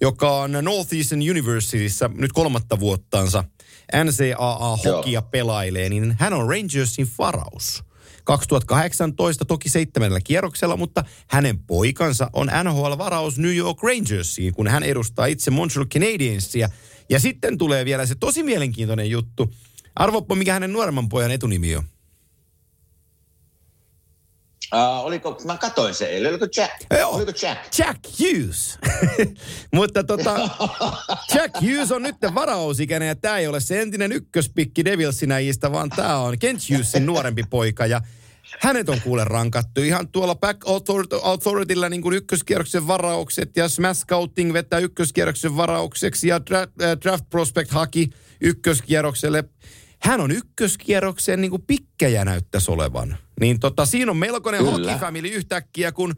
joka 0.00 0.36
on 0.36 0.52
Northeastern 0.62 1.20
Universityssä 1.30 2.10
nyt 2.14 2.32
kolmatta 2.32 2.80
vuottaansa 2.80 3.44
NCAA-hokia 4.04 5.22
pelailee, 5.22 5.88
niin 5.88 6.16
hän 6.18 6.32
on 6.32 6.48
Rangersin 6.48 7.08
varaus. 7.18 7.84
2018 8.24 9.44
toki 9.44 9.68
seitsemännellä 9.68 10.20
kierroksella, 10.24 10.76
mutta 10.76 11.04
hänen 11.28 11.58
poikansa 11.58 12.30
on 12.32 12.50
NHL-varaus 12.64 13.38
New 13.38 13.56
York 13.56 13.82
Rangersiin, 13.82 14.54
kun 14.54 14.68
hän 14.68 14.82
edustaa 14.82 15.26
itse 15.26 15.50
Montreal 15.50 15.86
Canadiensia. 15.86 16.68
Ja 17.08 17.20
sitten 17.20 17.58
tulee 17.58 17.84
vielä 17.84 18.06
se 18.06 18.14
tosi 18.14 18.42
mielenkiintoinen 18.42 19.10
juttu. 19.10 19.54
Arvoppa, 19.94 20.34
mikä 20.34 20.52
hänen 20.52 20.72
nuoremman 20.72 21.08
pojan 21.08 21.30
etunimi 21.30 21.76
on? 21.76 21.84
Uh, 24.74 25.04
oliko, 25.04 25.40
mä 25.44 25.56
katoin 25.58 25.94
se 25.94 26.06
eilen, 26.06 26.30
oliko 26.30 26.46
Jack? 26.56 26.72
Joo. 26.98 27.10
Oliko 27.10 27.32
Jack? 27.42 27.78
Jack 27.78 27.98
Hughes. 28.20 28.78
Mutta 29.74 30.04
tota, 30.04 30.48
Jack 31.34 31.60
Hughes 31.60 31.92
on 31.92 32.02
nyt 32.02 32.16
varausikäinen 32.34 33.08
ja 33.08 33.16
tämä 33.16 33.38
ei 33.38 33.46
ole 33.46 33.60
se 33.60 33.82
entinen 33.82 34.12
ykköspikki 34.12 34.84
Devilsinäjistä, 34.84 35.72
vaan 35.72 35.90
tämä 35.90 36.18
on 36.18 36.38
Kent 36.38 36.60
Hughesin 36.70 37.06
nuorempi 37.06 37.42
poika 37.50 37.86
ja 37.86 38.00
hänet 38.60 38.88
on 38.88 39.00
kuule 39.00 39.24
rankattu 39.24 39.80
ihan 39.80 40.08
tuolla 40.08 40.34
Back 40.34 40.60
Authorityllä 41.22 41.88
niin 41.88 42.02
kuin 42.02 42.16
ykköskierroksen 42.16 42.86
varaukset 42.86 43.56
ja 43.56 43.68
Smash 43.68 44.00
Scouting 44.00 44.52
vetää 44.52 44.78
ykköskierroksen 44.78 45.56
varaukseksi 45.56 46.28
ja 46.28 46.46
Draft, 46.46 46.82
äh, 46.82 46.96
draft 47.02 47.24
Prospect 47.30 47.70
haki 47.70 48.10
ykköskierrokselle. 48.40 49.44
Hän 50.02 50.20
on 50.20 50.30
ykköskierroksen 50.30 51.40
niin 51.40 51.50
kuin 51.50 51.62
pikkejä 51.66 52.24
näyttäisi 52.24 52.70
olevan. 52.70 53.16
Niin 53.40 53.60
tota, 53.60 53.86
siinä 53.86 54.10
on 54.10 54.16
melkoinen 54.16 54.64
hockey 54.64 54.98
family 54.98 55.28
yhtäkkiä, 55.28 55.92
kun 55.92 56.14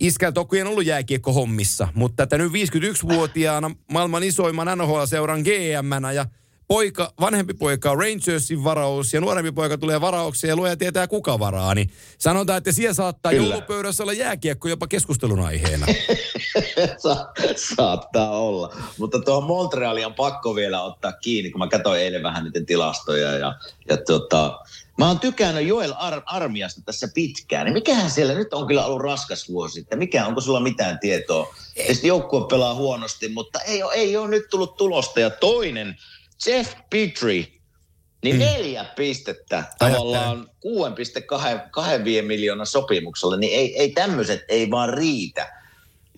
iskä 0.00 0.32
toki 0.32 0.60
on 0.60 0.68
ollut 0.68 0.86
jääkiekko 0.86 1.32
hommissa, 1.32 1.88
mutta 1.94 2.22
että 2.22 2.38
nyt 2.38 2.52
51-vuotiaana 2.52 3.70
maailman 3.92 4.22
isoimman 4.22 4.78
NHL-seuran 4.78 5.40
gm 5.42 6.14
ja 6.14 6.26
poika, 6.68 7.12
vanhempi 7.20 7.54
poika 7.54 7.90
on 7.90 7.98
Rangersin 7.98 8.64
varaus 8.64 9.14
ja 9.14 9.20
nuorempi 9.20 9.52
poika 9.52 9.78
tulee 9.78 10.00
varaukseen 10.00 10.48
ja 10.48 10.56
luoja 10.56 10.76
tietää 10.76 11.06
kuka 11.06 11.38
varaa, 11.38 11.74
niin 11.74 11.90
sanotaan, 12.18 12.58
että 12.58 12.72
siellä 12.72 12.94
saattaa 12.94 13.32
Kyllä. 13.32 13.46
joulupöydässä 13.46 14.02
olla 14.02 14.12
jääkiekko 14.12 14.68
jopa 14.68 14.86
keskustelun 14.86 15.40
aiheena. 15.40 15.86
Sa- 17.02 17.32
saattaa 17.76 18.30
olla. 18.30 18.76
Mutta 18.98 19.18
tuohon 19.18 19.44
Montrealiin 19.44 20.06
on 20.06 20.14
pakko 20.14 20.54
vielä 20.54 20.82
ottaa 20.82 21.12
kiinni, 21.12 21.50
kun 21.50 21.58
mä 21.58 21.68
katsoin 21.68 22.00
eilen 22.00 22.22
vähän 22.22 22.44
niiden 22.44 22.66
tilastoja. 22.66 23.32
Ja, 23.32 23.54
ja 23.88 23.96
tota, 23.96 24.60
mä 24.98 25.08
oon 25.08 25.20
tykännyt 25.20 25.66
Joel 25.66 25.94
Ar- 25.96 26.22
Armiasta 26.26 26.80
tässä 26.84 27.08
pitkään. 27.14 27.64
Niin 27.64 27.74
mikähän 27.74 28.10
siellä 28.10 28.34
nyt 28.34 28.54
on 28.54 28.66
kyllä 28.66 28.86
ollut 28.86 29.00
raskas 29.02 29.48
vuosi. 29.48 29.80
Että 29.80 29.96
mikä, 29.96 30.26
onko 30.26 30.40
sulla 30.40 30.60
mitään 30.60 30.98
tietoa? 30.98 31.54
Tietysti 31.74 32.08
joukkue 32.08 32.46
pelaa 32.48 32.74
huonosti, 32.74 33.28
mutta 33.28 33.60
ei 33.60 33.82
ole, 33.82 33.94
ei 33.94 34.16
ole 34.16 34.28
nyt 34.28 34.48
tullut 34.50 34.76
tulosta. 34.76 35.20
Ja 35.20 35.30
toinen, 35.30 35.96
Jeff 36.46 36.74
Petrie, 36.90 37.46
niin 38.22 38.38
neljä 38.38 38.84
pistettä 38.84 39.64
tavallaan 39.78 40.48
6,2 40.48 42.22
miljoonan 42.22 42.66
sopimuksella, 42.66 43.36
niin 43.36 43.58
ei, 43.58 43.78
ei 43.78 43.90
tämmöiset 43.90 44.44
ei 44.48 44.70
vaan 44.70 44.94
riitä, 44.94 45.52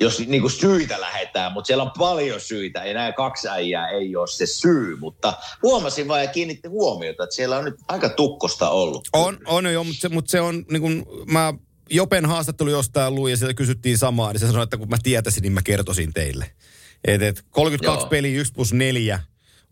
jos 0.00 0.18
niin 0.18 0.40
kuin 0.40 0.50
syitä 0.50 1.00
lähdetään, 1.00 1.52
mutta 1.52 1.66
siellä 1.66 1.82
on 1.84 1.90
paljon 1.98 2.40
syitä, 2.40 2.84
ja 2.84 2.94
nämä 2.94 3.12
kaksi 3.12 3.48
äijää 3.48 3.88
ei 3.88 4.16
ole 4.16 4.26
se 4.26 4.46
syy, 4.46 4.96
mutta 4.96 5.34
huomasin 5.62 6.08
vaan 6.08 6.22
ja 6.22 6.26
kiinnitti 6.26 6.68
huomiota, 6.68 7.24
että 7.24 7.36
siellä 7.36 7.58
on 7.58 7.64
nyt 7.64 7.74
aika 7.88 8.08
tukkosta 8.08 8.70
ollut. 8.70 9.08
On, 9.12 9.38
on 9.46 9.72
jo, 9.72 9.84
mutta 9.84 10.00
se, 10.00 10.08
mutta 10.08 10.30
se 10.30 10.40
on 10.40 10.64
niin 10.70 10.82
kuin, 10.82 11.06
mä 11.26 11.54
Jopen 11.90 12.26
haastattelu 12.26 12.70
jostain 12.70 13.14
luin 13.14 13.30
ja 13.30 13.36
sieltä 13.36 13.54
kysyttiin 13.54 13.98
samaa, 13.98 14.32
niin 14.32 14.40
se 14.40 14.46
sanoi, 14.46 14.62
että 14.62 14.76
kun 14.76 14.88
mä 14.88 14.96
tietäisin, 15.02 15.42
niin 15.42 15.52
mä 15.52 15.62
kertoisin 15.62 16.12
teille. 16.12 16.50
Et, 17.04 17.22
et 17.22 17.44
32 17.50 18.04
Joo. 18.04 18.10
peliä, 18.10 18.40
1 18.40 18.52
plus 18.52 18.72
4 18.72 19.20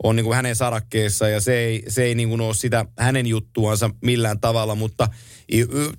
on 0.02 0.16
niin 0.16 0.24
kuin 0.24 0.36
hänen 0.36 0.56
sarakkeessa 0.56 1.28
ja 1.28 1.40
se 1.40 1.58
ei, 1.58 1.82
se 1.88 2.04
ei 2.04 2.14
niin 2.14 2.28
kuin 2.28 2.40
ole 2.40 2.54
sitä 2.54 2.84
hänen 2.98 3.26
juttuansa 3.26 3.90
millään 4.02 4.40
tavalla, 4.40 4.74
mutta 4.74 5.08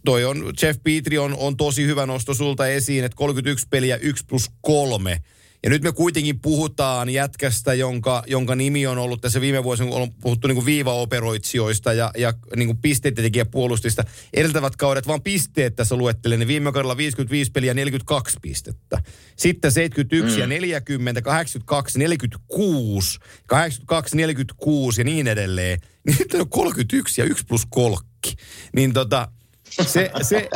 toi 0.05 0.25
on, 0.25 0.53
Jeff 0.61 0.79
Petri 0.83 1.17
on, 1.17 1.35
on 1.37 1.57
tosi 1.57 1.85
hyvä 1.85 2.05
nosto 2.05 2.33
sulta 2.33 2.67
esiin, 2.67 3.03
että 3.03 3.15
31 3.15 3.67
peliä 3.69 3.97
1 3.97 4.25
plus 4.29 4.51
3. 4.61 5.21
Ja 5.67 5.71
nyt 5.71 5.83
me 5.83 5.91
kuitenkin 5.91 6.39
puhutaan 6.39 7.09
jätkästä, 7.09 7.73
jonka, 7.73 8.23
jonka 8.27 8.55
nimi 8.55 8.87
on 8.87 8.97
ollut 8.97 9.21
tässä 9.21 9.41
viime 9.41 9.63
vuosina, 9.63 9.89
kun 9.89 10.01
on 10.01 10.13
puhuttu 10.13 10.47
niin 10.47 10.65
viivaoperoitsijoista 10.65 11.93
ja, 11.93 12.11
ja 12.17 12.33
niin 12.55 12.67
kuin 12.67 12.77
pisteiden 12.77 13.23
tekijä 13.23 13.45
puolustista. 13.45 14.03
Edeltävät 14.33 14.75
kaudet, 14.75 15.07
vaan 15.07 15.21
pisteet 15.21 15.75
tässä 15.75 15.95
luettelen. 15.95 16.39
Niin 16.39 16.47
viime 16.47 16.71
kaudella 16.71 16.97
55 16.97 17.51
peliä 17.51 17.73
42 17.73 18.37
pistettä. 18.41 19.03
Sitten 19.35 19.71
71 19.71 20.35
mm. 20.35 20.41
ja 20.41 20.47
40, 20.47 21.21
82, 21.21 21.99
46, 21.99 23.19
82, 23.47 24.17
46 24.17 25.01
ja 25.01 25.05
niin 25.05 25.27
edelleen. 25.27 25.79
Niin 26.07 26.17
nyt 26.19 26.33
on 26.33 26.49
31 26.49 27.21
ja 27.21 27.25
1 27.25 27.45
plus 27.47 27.65
kolkki. 27.69 28.35
Niin 28.75 28.93
tota, 28.93 29.27
se, 29.69 30.11
se, 30.21 30.49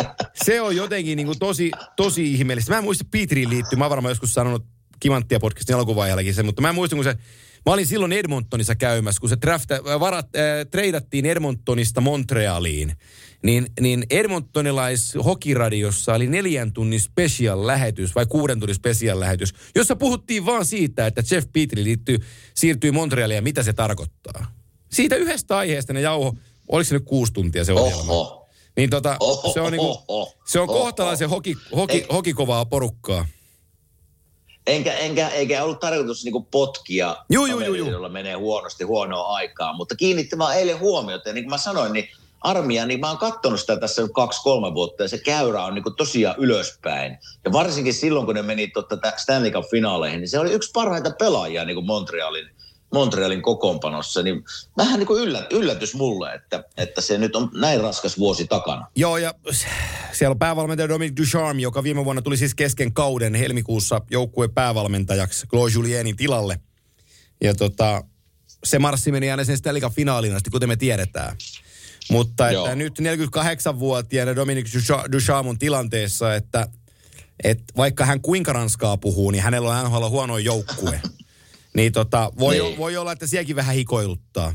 se 0.43 0.61
on 0.61 0.75
jotenkin 0.75 1.15
niin 1.15 1.27
kuin 1.27 1.39
tosi, 1.39 1.71
tosi 1.95 2.33
ihmeellistä. 2.33 2.71
Mä 2.71 2.77
en 2.77 2.83
muista 2.83 3.05
Petriin 3.11 3.49
liittyy. 3.49 3.79
Mä 3.79 3.89
varmaan 3.89 4.11
joskus 4.11 4.33
sanonut 4.33 4.65
Kimanttia 5.01 5.39
podcastin 5.39 5.75
alkuvaiheellakin 5.75 6.33
sen, 6.33 6.45
mutta 6.45 6.61
mä 6.61 6.73
muistan, 6.73 6.97
kun 6.97 7.03
se 7.03 7.15
Mä 7.65 7.73
olin 7.73 7.87
silloin 7.87 8.11
Edmontonissa 8.11 8.75
käymässä, 8.75 9.19
kun 9.19 9.29
se 9.29 9.37
draft, 9.41 9.71
äh, 9.71 9.79
varat, 9.99 10.35
äh, 10.35 10.41
treidattiin 10.71 11.25
Edmontonista 11.25 12.01
Montrealiin. 12.01 12.93
Niin, 13.43 13.67
niin 13.79 14.05
Edmontonilais 14.09 15.15
hokiradiossa 15.25 16.13
oli 16.13 16.27
neljän 16.27 16.73
tunnin 16.73 16.99
special 16.99 17.67
lähetys 17.67 18.15
vai 18.15 18.25
kuuden 18.25 18.59
tunnin 18.59 18.75
special 18.75 19.19
lähetys, 19.19 19.53
jossa 19.75 19.95
puhuttiin 19.95 20.45
vaan 20.45 20.65
siitä, 20.65 21.07
että 21.07 21.23
Jeff 21.31 21.47
Petri 21.53 21.83
liittyy, 21.83 22.17
siirtyy 22.53 22.91
Montrealiin 22.91 23.35
ja 23.35 23.41
mitä 23.41 23.63
se 23.63 23.73
tarkoittaa. 23.73 24.51
Siitä 24.91 25.15
yhdestä 25.15 25.57
aiheesta 25.57 25.93
ne 25.93 26.01
jauho, 26.01 26.35
oliko 26.67 26.87
se 26.87 26.95
nyt 26.95 27.05
kuusi 27.05 27.33
tuntia 27.33 27.65
se 27.65 27.73
ohjelma? 27.73 28.13
Oho. 28.13 28.49
Niin 28.77 28.89
tota, 28.89 29.17
Oho, 29.19 29.53
se 29.53 29.61
on, 29.61 29.71
niinku, 29.71 30.03
oho, 30.07 30.33
se 30.47 30.59
on 30.59 30.69
oho. 30.69 30.79
kohtalaisen 30.79 31.29
hoki, 31.29 31.57
hoki, 31.75 31.97
Ei. 31.97 32.05
hokikovaa 32.11 32.65
porukkaa. 32.65 33.25
Enkä, 34.67 34.93
enkä, 34.93 35.27
eikä 35.27 35.63
ollut 35.63 35.79
tarkoitus 35.79 36.23
niinku 36.23 36.41
potkia 36.51 37.15
Juu, 37.29 37.45
juu, 37.45 37.59
juu, 37.59 37.89
jolla 37.89 38.09
menee 38.09 38.33
huonosti 38.33 38.83
huonoa 38.83 39.35
aikaa, 39.35 39.73
mutta 39.73 39.95
kiinnitti 39.95 40.37
vaan 40.37 40.55
eilen 40.55 40.79
huomiota. 40.79 41.29
Ja 41.29 41.33
niin 41.33 41.43
kuin 41.43 41.49
mä 41.49 41.57
sanoin, 41.57 41.93
niin 41.93 42.09
armia, 42.41 42.85
niin 42.85 42.99
mä 42.99 43.07
oon 43.09 43.17
katsonut 43.17 43.59
sitä 43.59 43.77
tässä 43.77 44.01
nyt 44.01 44.11
kaksi-kolme 44.15 44.73
vuotta 44.73 45.03
ja 45.03 45.09
se 45.09 45.17
käyrä 45.17 45.63
on 45.63 45.75
niinku 45.75 45.91
tosiaan 45.91 46.35
ylöspäin. 46.39 47.17
Ja 47.45 47.51
varsinkin 47.51 47.93
silloin, 47.93 48.25
kun 48.25 48.35
ne 48.35 48.41
meni 48.41 48.67
totta 48.67 48.97
tä- 48.97 49.13
Stanley 49.17 49.51
Cup-finaaleihin, 49.51 50.19
niin 50.19 50.29
se 50.29 50.39
oli 50.39 50.51
yksi 50.51 50.71
parhaita 50.73 51.11
pelaajia 51.19 51.65
niin 51.65 51.85
Montrealin, 51.85 52.49
Montrealin 52.93 53.41
kokoonpanossa. 53.41 54.23
Niin 54.23 54.43
vähän 54.77 54.99
niin 54.99 55.07
kuin 55.07 55.23
yllät, 55.23 55.53
yllätys 55.53 55.95
mulle, 55.95 56.33
että, 56.33 56.63
että 56.77 57.01
se 57.01 57.17
nyt 57.17 57.35
on 57.35 57.49
näin 57.53 57.81
raskas 57.81 58.17
vuosi 58.17 58.47
takana. 58.47 58.87
Joo, 58.95 59.17
ja 59.17 59.33
siellä 60.11 60.31
on 60.31 60.39
päävalmentaja 60.39 60.89
Dominic 60.89 61.17
Ducharme, 61.17 61.61
joka 61.61 61.83
viime 61.83 62.05
vuonna 62.05 62.21
tuli 62.21 62.37
siis 62.37 62.55
kesken 62.55 62.93
kauden 62.93 63.35
helmikuussa 63.35 64.01
joukkueen 64.11 64.53
päävalmentajaksi 64.53 65.47
Claude 65.47 65.73
Julienin 65.73 66.15
tilalle. 66.15 66.59
Ja 67.43 67.55
tota, 67.55 68.03
se 68.63 68.79
marssi 68.79 69.11
meni 69.11 69.31
aina 69.31 69.43
sen 69.43 69.57
Stanley 69.57 69.81
Cup 69.81 69.93
finaaliin 69.93 70.35
asti, 70.35 70.49
kuten 70.49 70.69
me 70.69 70.75
tiedetään. 70.75 71.37
Mutta 72.11 72.49
että 72.49 72.53
Joo. 72.53 72.75
nyt 72.75 72.99
48-vuotiaana 72.99 74.35
Dominic 74.35 74.75
Ducha- 74.75 75.11
Ducharme 75.11 75.49
on 75.49 75.59
tilanteessa, 75.59 76.35
että, 76.35 76.67
että 77.43 77.73
vaikka 77.77 78.05
hän 78.05 78.21
kuinka 78.21 78.53
ranskaa 78.53 78.97
puhuu, 78.97 79.31
niin 79.31 79.43
hänellä 79.43 79.69
on 79.69 79.85
NHL 79.85 80.09
huonoin 80.09 80.45
joukkue. 80.45 81.01
niin 81.75 81.91
tota, 81.91 82.31
voi, 82.39 82.59
Niin. 82.59 82.77
voi 82.77 82.97
olla, 82.97 83.11
että 83.11 83.27
sielläkin 83.27 83.55
vähän 83.55 83.75
hikoiluttaa. 83.75 84.53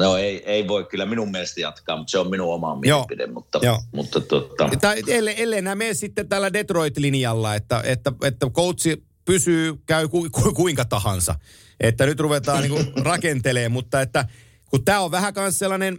No 0.00 0.16
ei, 0.16 0.42
ei 0.44 0.68
voi 0.68 0.84
kyllä 0.84 1.06
minun 1.06 1.30
mielestä 1.30 1.60
jatkaa, 1.60 1.96
mutta 1.96 2.10
se 2.10 2.18
on 2.18 2.30
minun 2.30 2.54
oma 2.54 2.68
Joo. 2.68 2.78
mielipide. 2.80 3.26
Mutta, 3.26 3.60
Joo. 3.62 3.82
mutta 3.92 4.20
tota, 4.20 4.70
Tai 4.80 5.02
ellei, 5.08 5.42
ellei 5.42 5.62
nämä 5.62 5.74
mene 5.74 5.94
sitten 5.94 6.28
tällä 6.28 6.52
Detroit-linjalla, 6.52 7.54
että, 7.54 7.82
että, 7.84 8.12
että 8.22 8.46
coachi 8.50 9.02
pysyy, 9.24 9.74
käy 9.86 10.08
ku, 10.08 10.28
ku, 10.32 10.52
kuinka 10.54 10.84
tahansa. 10.84 11.34
Että 11.80 12.06
nyt 12.06 12.20
ruvetaan 12.20 12.62
niin 12.62 12.92
rakentelemaan, 13.04 13.72
mutta 13.72 14.00
että 14.00 14.28
kun 14.70 14.84
tämä 14.84 15.00
on 15.00 15.10
vähän 15.10 15.32
myös 15.36 15.58
sellainen, 15.58 15.98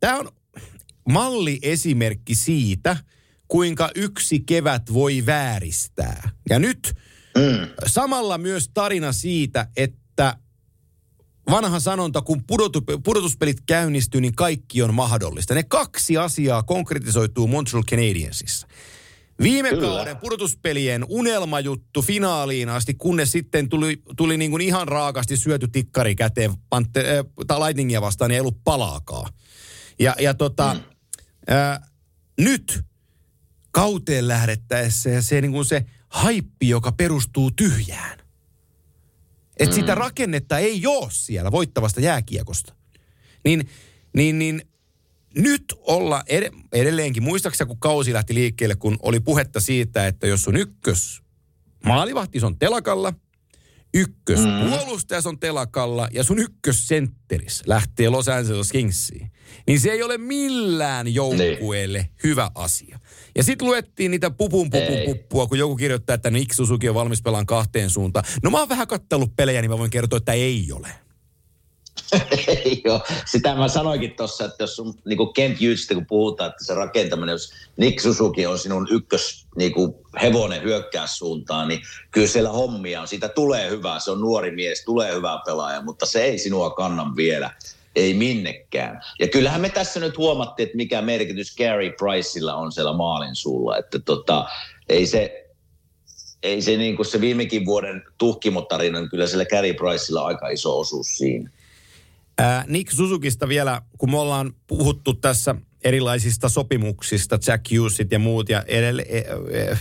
tämä 0.00 0.18
on 0.18 0.28
malliesimerkki 1.08 2.34
siitä, 2.34 2.96
kuinka 3.48 3.90
yksi 3.94 4.40
kevät 4.40 4.92
voi 4.92 5.22
vääristää. 5.26 6.30
Ja 6.50 6.58
nyt 6.58 6.94
mm, 7.38 7.68
samalla 7.86 8.38
myös 8.38 8.70
tarina 8.74 9.12
siitä, 9.12 9.68
että 9.76 10.36
vanha 11.50 11.80
sanonta, 11.80 12.22
kun 12.22 12.44
pudotu, 12.44 12.82
pudotuspelit 13.04 13.60
käynnistyy, 13.66 14.20
niin 14.20 14.34
kaikki 14.34 14.82
on 14.82 14.94
mahdollista. 14.94 15.54
Ne 15.54 15.62
kaksi 15.62 16.16
asiaa 16.16 16.62
konkretisoituu 16.62 17.46
Montreal 17.46 17.84
Canadiensissa. 17.84 18.66
Viime 19.42 19.70
Kyllä. 19.70 19.88
kauden 19.88 20.16
pudotuspelien 20.16 21.04
unelmajuttu 21.08 22.02
finaaliin 22.02 22.68
asti, 22.68 22.94
kunnes 22.94 23.32
sitten 23.32 23.68
tuli, 23.68 24.02
tuli 24.16 24.36
niin 24.36 24.50
kuin 24.50 24.60
ihan 24.60 24.88
raakasti 24.88 25.36
syöty 25.36 25.68
tikkari 25.68 26.14
käteen 26.14 26.52
Pante, 26.70 27.00
äh, 27.00 27.24
tai 27.46 27.60
Lightningia 27.60 28.00
vastaan, 28.00 28.28
niin 28.28 28.34
ei 28.34 28.40
ollut 28.40 28.64
palaakaan. 28.64 29.32
Ja, 29.98 30.14
ja 30.20 30.34
tota, 30.34 30.74
mm. 30.74 30.80
äh, 31.54 31.80
nyt 32.40 32.80
kauteen 33.70 34.28
lähdettäessä 34.28 35.10
ja 35.10 35.22
se, 35.22 35.40
niin 35.40 35.52
kuin 35.52 35.64
se 35.64 35.84
haippi, 36.08 36.68
joka 36.68 36.92
perustuu 36.92 37.50
tyhjään. 37.50 38.18
Että 39.58 39.74
sitä 39.74 39.94
rakennetta 39.94 40.58
ei 40.58 40.86
ole 40.86 41.08
siellä 41.10 41.52
voittavasta 41.52 42.00
jääkiekosta. 42.00 42.74
Niin, 43.44 43.68
niin, 44.14 44.38
niin 44.38 44.62
nyt 45.36 45.64
olla 45.80 46.22
ed- 46.26 46.52
edelleenkin, 46.72 47.22
muistaakseni 47.22 47.68
kun 47.68 47.80
kausi 47.80 48.12
lähti 48.12 48.34
liikkeelle, 48.34 48.76
kun 48.76 48.96
oli 49.02 49.20
puhetta 49.20 49.60
siitä, 49.60 50.06
että 50.06 50.26
jos 50.26 50.42
sun 50.42 50.56
ykkös 50.56 51.22
maalivahti 51.84 52.38
on 52.42 52.58
telakalla, 52.58 53.12
ykkös 53.94 54.40
mm. 54.40 54.68
puolustajas 54.68 55.26
on 55.26 55.38
telakalla 55.38 56.08
ja 56.12 56.24
sun 56.24 56.38
ykkössentteris 56.38 57.62
lähtee 57.66 58.08
Los 58.08 58.28
Angeles 58.28 58.72
Kingsiin, 58.72 59.30
niin 59.66 59.80
se 59.80 59.90
ei 59.90 60.02
ole 60.02 60.18
millään 60.18 61.14
joukkueelle 61.14 61.98
niin. 61.98 62.10
hyvä 62.24 62.50
asia. 62.54 62.98
Ja 63.38 63.44
sitten 63.44 63.68
luettiin 63.68 64.10
niitä 64.10 64.30
pupun 64.30 64.70
pupun 64.70 64.98
puppua, 65.06 65.46
kun 65.46 65.58
joku 65.58 65.76
kirjoittaa, 65.76 66.14
että 66.14 66.30
Nick 66.30 66.52
Suzuki 66.52 66.88
on 66.88 66.94
valmis 66.94 67.22
pelaan 67.22 67.46
kahteen 67.46 67.90
suuntaan. 67.90 68.24
No 68.42 68.50
mä 68.50 68.58
oon 68.58 68.68
vähän 68.68 68.88
kattellut 68.88 69.36
pelejä, 69.36 69.60
niin 69.60 69.70
mä 69.70 69.78
voin 69.78 69.90
kertoa, 69.90 70.16
että 70.16 70.32
ei 70.32 70.68
ole. 70.72 70.88
Ei 72.64 72.82
ole. 72.88 73.00
Sitä 73.24 73.54
mä 73.54 73.68
sanoinkin 73.68 74.16
tuossa, 74.16 74.44
että 74.44 74.62
jos 74.62 74.76
sun 74.76 74.94
niin 75.04 75.16
kuin 75.16 75.32
Kent 75.32 75.60
Hughes, 75.60 75.86
kun 75.86 76.06
puhutaan, 76.06 76.50
että 76.50 76.64
se 76.64 76.74
rakentaminen, 76.74 77.32
jos 77.32 77.52
Nick 77.76 78.00
Suzuki 78.00 78.46
on 78.46 78.58
sinun 78.58 78.88
ykkös 78.90 79.46
niin 79.56 79.72
kuin 79.72 79.94
hevonen 80.22 80.62
hyökkäyssuuntaan, 80.62 81.68
niin 81.68 81.80
kyllä 82.10 82.26
siellä 82.26 82.50
hommia 82.50 83.00
on. 83.00 83.08
Siitä 83.08 83.28
tulee 83.28 83.70
hyvää, 83.70 84.00
se 84.00 84.10
on 84.10 84.20
nuori 84.20 84.50
mies, 84.50 84.84
tulee 84.84 85.14
hyvä 85.14 85.40
pelaaja, 85.46 85.82
mutta 85.82 86.06
se 86.06 86.24
ei 86.24 86.38
sinua 86.38 86.70
kannan 86.70 87.16
vielä. 87.16 87.50
Ei 87.96 88.14
minnekään. 88.14 89.00
Ja 89.18 89.28
kyllähän 89.28 89.60
me 89.60 89.68
tässä 89.68 90.00
nyt 90.00 90.18
huomattiin, 90.18 90.64
että 90.66 90.76
mikä 90.76 91.02
merkitys 91.02 91.56
Gary 91.56 91.92
Priceilla 91.98 92.54
on 92.54 92.72
siellä 92.72 92.92
maalin 92.92 93.36
suulla. 93.36 93.78
Että 93.78 93.98
tota, 93.98 94.48
ei 94.88 95.06
se, 95.06 95.46
ei 96.42 96.62
se 96.62 96.76
niin 96.76 96.96
kuin 96.96 97.06
se 97.06 97.20
viimekin 97.20 97.66
vuoden 97.66 98.02
tuhkimotarina, 98.18 99.00
niin 99.00 99.10
kyllä 99.10 99.26
siellä 99.26 99.44
Gary 99.44 99.74
Priceilla 99.74 100.24
aika 100.24 100.48
iso 100.48 100.80
osuus 100.80 101.18
siinä. 101.18 101.50
Ää, 102.38 102.64
Nick 102.68 102.92
Suzukista 102.92 103.48
vielä, 103.48 103.82
kun 103.98 104.10
me 104.10 104.18
ollaan 104.18 104.52
puhuttu 104.66 105.14
tässä 105.14 105.54
erilaisista 105.84 106.48
sopimuksista, 106.48 107.38
Jack 107.46 107.64
Hughesit 107.70 108.12
ja 108.12 108.18
muut, 108.18 108.48
ja 108.48 108.62
edelle, 108.66 109.04
e, 109.08 109.18
e, 109.18 109.78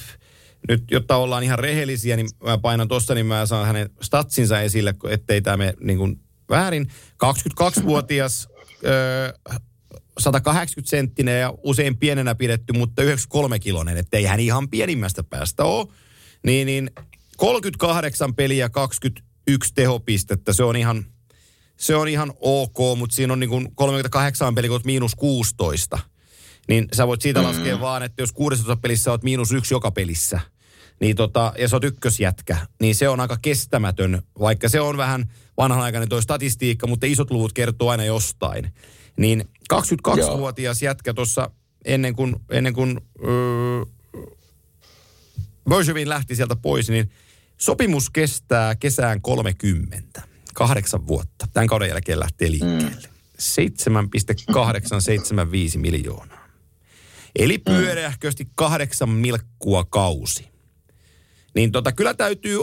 nyt 0.67 0.83
jotta 0.91 1.15
ollaan 1.15 1.43
ihan 1.43 1.59
rehellisiä, 1.59 2.15
niin 2.15 2.29
mä 2.43 2.57
painan 2.57 2.87
tuosta, 2.87 3.15
niin 3.15 3.25
mä 3.25 3.45
saan 3.45 3.67
hänen 3.67 3.89
statsinsa 4.01 4.61
esille, 4.61 4.95
ettei 5.09 5.41
tämä 5.41 5.57
mene 5.57 5.73
niin 5.79 5.97
kuin 5.97 6.19
väärin. 6.49 6.87
22-vuotias, 7.23 8.47
ö, 8.85 9.33
180 10.19 10.89
senttinen 10.89 11.39
ja 11.39 11.53
usein 11.63 11.97
pienenä 11.97 12.35
pidetty, 12.35 12.73
mutta 12.73 13.03
93 13.03 13.59
kilonen, 13.59 13.97
ettei 13.97 14.23
hän 14.23 14.39
ihan 14.39 14.69
pienimmästä 14.69 15.23
päästä 15.23 15.63
ole. 15.63 15.87
Niin, 16.43 16.65
niin 16.65 16.91
38 17.37 18.35
peliä, 18.35 18.69
21 18.69 19.73
tehopistettä, 19.73 20.53
se 20.53 20.63
on 20.63 20.75
ihan, 20.75 21.05
se 21.77 21.95
on 21.95 22.07
ihan 22.07 22.33
ok, 22.39 22.77
mutta 22.97 23.15
siinä 23.15 23.33
on 23.33 23.39
niin 23.39 23.49
kuin 23.49 23.75
38 23.75 24.55
peliä, 24.55 24.69
kun 24.69 24.81
miinus 24.85 25.15
16. 25.15 25.99
Niin 26.67 26.87
sä 26.93 27.07
voit 27.07 27.21
siitä 27.21 27.39
mm. 27.39 27.45
laskea 27.45 27.79
vaan, 27.79 28.03
että 28.03 28.21
jos 28.21 28.31
16 28.31 28.77
pelissä 28.77 29.11
oot 29.11 29.23
miinus 29.23 29.51
yksi 29.51 29.73
joka 29.73 29.91
pelissä, 29.91 30.39
niin 30.99 31.15
tota, 31.15 31.53
ja 31.57 31.67
sä 31.67 31.75
oot 31.75 31.83
ykkösjätkä, 31.83 32.57
niin 32.81 32.95
se 32.95 33.09
on 33.09 33.19
aika 33.19 33.37
kestämätön, 33.41 34.21
vaikka 34.39 34.69
se 34.69 34.81
on 34.81 34.97
vähän 34.97 35.31
vanhanaikainen 35.57 36.09
toi 36.09 36.23
statistiikka, 36.23 36.87
mutta 36.87 37.05
isot 37.05 37.31
luvut 37.31 37.53
kertoo 37.53 37.89
aina 37.89 38.05
jostain. 38.05 38.73
Niin 39.17 39.49
22-vuotias 39.73 40.81
jätkä 40.81 41.13
tuossa 41.13 41.49
ennen 41.85 42.15
kuin, 42.15 42.35
ennen 42.51 42.73
kuin 42.73 43.01
öö, 43.23 43.85
Bergevin 45.69 46.09
lähti 46.09 46.35
sieltä 46.35 46.55
pois, 46.55 46.89
niin 46.89 47.11
sopimus 47.57 48.09
kestää 48.09 48.75
kesään 48.75 49.21
30. 49.21 50.21
Kahdeksan 50.53 51.07
vuotta. 51.07 51.47
Tämän 51.53 51.67
kauden 51.67 51.89
jälkeen 51.89 52.19
lähtee 52.19 52.51
liikkeelle. 52.51 53.09
7,875 53.39 55.77
miljoonaa. 55.77 56.47
Eli 57.35 57.57
pyöreähkösti 57.57 58.47
kahdeksan 58.55 59.09
milkkua 59.09 59.83
kausi. 59.83 60.47
Niin 61.57 61.71
tota, 61.71 61.91
kyllä 61.91 62.13
täytyy 62.13 62.59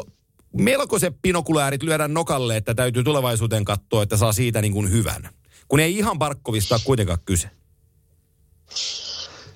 melkoiset 0.57 1.15
pinokuläärit 1.23 1.83
lyödä 1.83 2.09
nokalle, 2.09 2.57
että 2.57 2.75
täytyy 2.75 3.05
tulevaisuuteen 3.05 3.65
katsoa, 3.65 4.03
että 4.03 4.17
saa 4.17 4.33
siitä 4.33 4.61
niin 4.61 4.73
kuin 4.73 4.91
hyvän. 4.91 5.29
Kun 5.69 5.81
ei 5.81 5.99
ihan 5.99 6.19
Barkkovista 6.19 6.75
ole 6.75 6.83
kuitenkaan 6.85 7.19
kyse. 7.25 7.51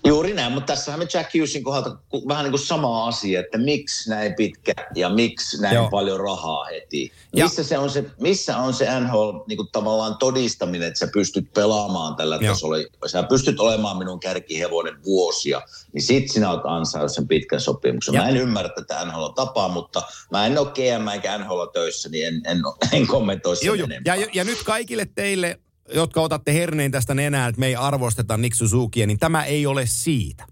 Juuri 0.07 0.35
näin, 0.35 0.53
mutta 0.53 0.73
tässähän 0.73 0.99
me 1.01 1.07
Jack 1.15 1.35
Hughesin 1.35 1.65
kohdalta 1.65 1.97
vähän 2.29 2.45
niin 2.45 2.53
kuin 2.53 2.61
sama 2.67 3.07
asia, 3.07 3.41
että 3.41 3.59
miksi 3.59 4.11
näin 4.11 4.35
pitkä 4.35 4.73
ja 4.95 5.09
miksi 5.09 5.61
näin 5.63 5.75
Joo. 5.75 5.91
Paljon 5.91 6.21
rahaa 6.21 6.65
heti. 6.65 7.13
Ja- 7.37 7.45
Missä, 7.45 7.65
se 7.65 7.79
on 7.79 7.91
se, 7.91 8.05
missä 8.21 8.57
on 8.57 8.75
se 8.75 9.01
NHL 9.01 9.31
niin 9.49 9.57
kuin 9.57 9.69
tavallaan 9.73 10.17
todistaminen, 10.19 10.89
että 10.89 10.99
sä 10.99 11.09
pystyt 11.13 11.53
pelaamaan 11.55 12.17
tällä 12.17 12.39
Joo. 12.41 12.55
tasolla. 12.55 12.77
Sä 13.07 13.23
pystyt 13.23 13.61
olemaan 13.61 13.97
minun 13.99 14.21
kärkihevonen 14.21 15.05
vuosia, 15.05 15.63
niin 15.93 16.03
sit 16.03 16.31
sinä 16.31 16.51
olet 16.51 16.63
ansainnut 16.65 17.13
sen 17.13 17.29
pitkän 17.29 17.61
sopimuksen. 17.61 18.15
Ja- 18.15 18.23
Mä 18.23 18.29
en 18.29 18.37
ymmärrä 18.37 18.71
tätä 18.75 19.05
NHL 19.05 19.27
tapaa, 19.27 19.69
mutta 19.69 20.03
mä 20.33 20.47
en 20.47 20.59
ole 20.59 20.69
GM 20.69 21.09
eikä 21.09 21.39
NHL 21.39 21.65
töissä, 21.65 22.09
niin 22.09 22.27
en, 22.27 22.41
en, 22.45 22.59
en 22.93 23.07
kommentoi 23.07 23.57
sen 23.57 23.67
Joo, 23.67 23.75
joo. 23.75 23.87
enempää. 23.87 24.15
Ja, 24.17 24.27
ja 24.35 24.45
nyt 24.45 24.59
kaikille 24.65 25.07
teille, 25.15 25.61
jotka 25.95 26.21
otatte 26.21 26.55
herneen 26.55 26.91
tästä 26.91 27.15
nenää, 27.15 27.49
että 27.49 27.61
me 27.61 27.67
ei 27.67 27.77
arvosteta 27.77 28.37
Nick 28.37 28.55
Suzukia, 28.55 29.07
niin 29.07 29.19
tämä 29.19 29.45
ei 29.45 29.67
ole 29.67 29.87
siitä. 29.87 30.47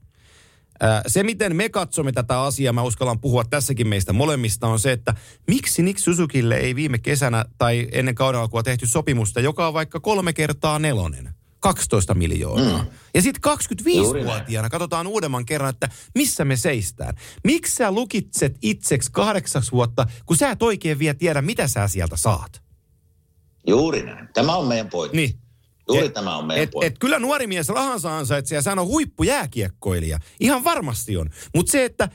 Se, 1.06 1.22
miten 1.22 1.56
me 1.56 1.68
katsomme 1.68 2.12
tätä 2.12 2.42
asiaa, 2.42 2.72
mä 2.72 2.82
uskallan 2.82 3.20
puhua 3.20 3.44
tässäkin 3.44 3.88
meistä 3.88 4.12
molemmista, 4.12 4.66
on 4.66 4.80
se, 4.80 4.92
että 4.92 5.14
miksi 5.46 5.82
Nick 5.82 5.98
Suzukille 5.98 6.56
ei 6.56 6.76
viime 6.76 6.98
kesänä 6.98 7.44
tai 7.58 7.88
ennen 7.92 8.14
kauden 8.14 8.40
alkua 8.40 8.62
tehty 8.62 8.86
sopimusta, 8.86 9.40
joka 9.40 9.68
on 9.68 9.74
vaikka 9.74 10.00
kolme 10.00 10.32
kertaa 10.32 10.78
nelonen. 10.78 11.34
12 11.60 12.14
miljoonaa. 12.14 12.82
Mm. 12.82 12.88
Ja 13.14 13.22
sitten 13.22 13.52
25-vuotiaana 13.52 14.68
katsotaan 14.70 15.06
uudemman 15.06 15.46
kerran, 15.46 15.70
että 15.70 15.88
missä 16.14 16.44
me 16.44 16.56
seistään. 16.56 17.14
Miksi 17.44 17.76
sä 17.76 17.92
lukitset 17.92 18.58
itseksi 18.62 19.12
kahdeksaksi 19.12 19.72
vuotta, 19.72 20.06
kun 20.26 20.36
sä 20.36 20.50
et 20.50 20.62
oikein 20.62 20.98
vielä 20.98 21.14
tiedä, 21.14 21.42
mitä 21.42 21.68
sä 21.68 21.88
sieltä 21.88 22.16
saat? 22.16 22.65
Juuri 23.66 24.02
näin. 24.02 24.28
Tämä 24.34 24.56
on 24.56 24.66
meidän 24.66 24.90
pointti. 24.90 25.16
Niin. 25.16 25.38
Juuri 25.88 26.06
Et- 26.06 26.12
tämä 26.12 26.36
on 26.36 26.46
meidän 26.46 26.64
et, 26.64 26.70
pointti. 26.70 26.86
et 26.86 26.98
kyllä 26.98 27.18
nuori 27.18 27.46
mies 27.46 27.68
rahansa 27.68 28.18
ansaitsee 28.18 28.56
ja 28.56 28.62
hän 28.66 28.78
on 28.78 28.86
huippujääkiekkoilija. 28.86 30.18
Ihan 30.40 30.64
varmasti 30.64 31.16
on. 31.16 31.30
Mutta 31.54 31.72
se, 31.72 31.84
että 31.84 32.08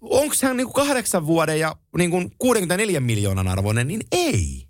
onko 0.00 0.34
hän 0.42 0.56
niinku 0.56 0.72
kahdeksan 0.72 1.26
vuoden 1.26 1.60
ja 1.60 1.76
niinku 1.96 2.30
64 2.38 3.00
miljoonan 3.00 3.48
arvoinen, 3.48 3.88
niin 3.88 4.00
ei. 4.12 4.66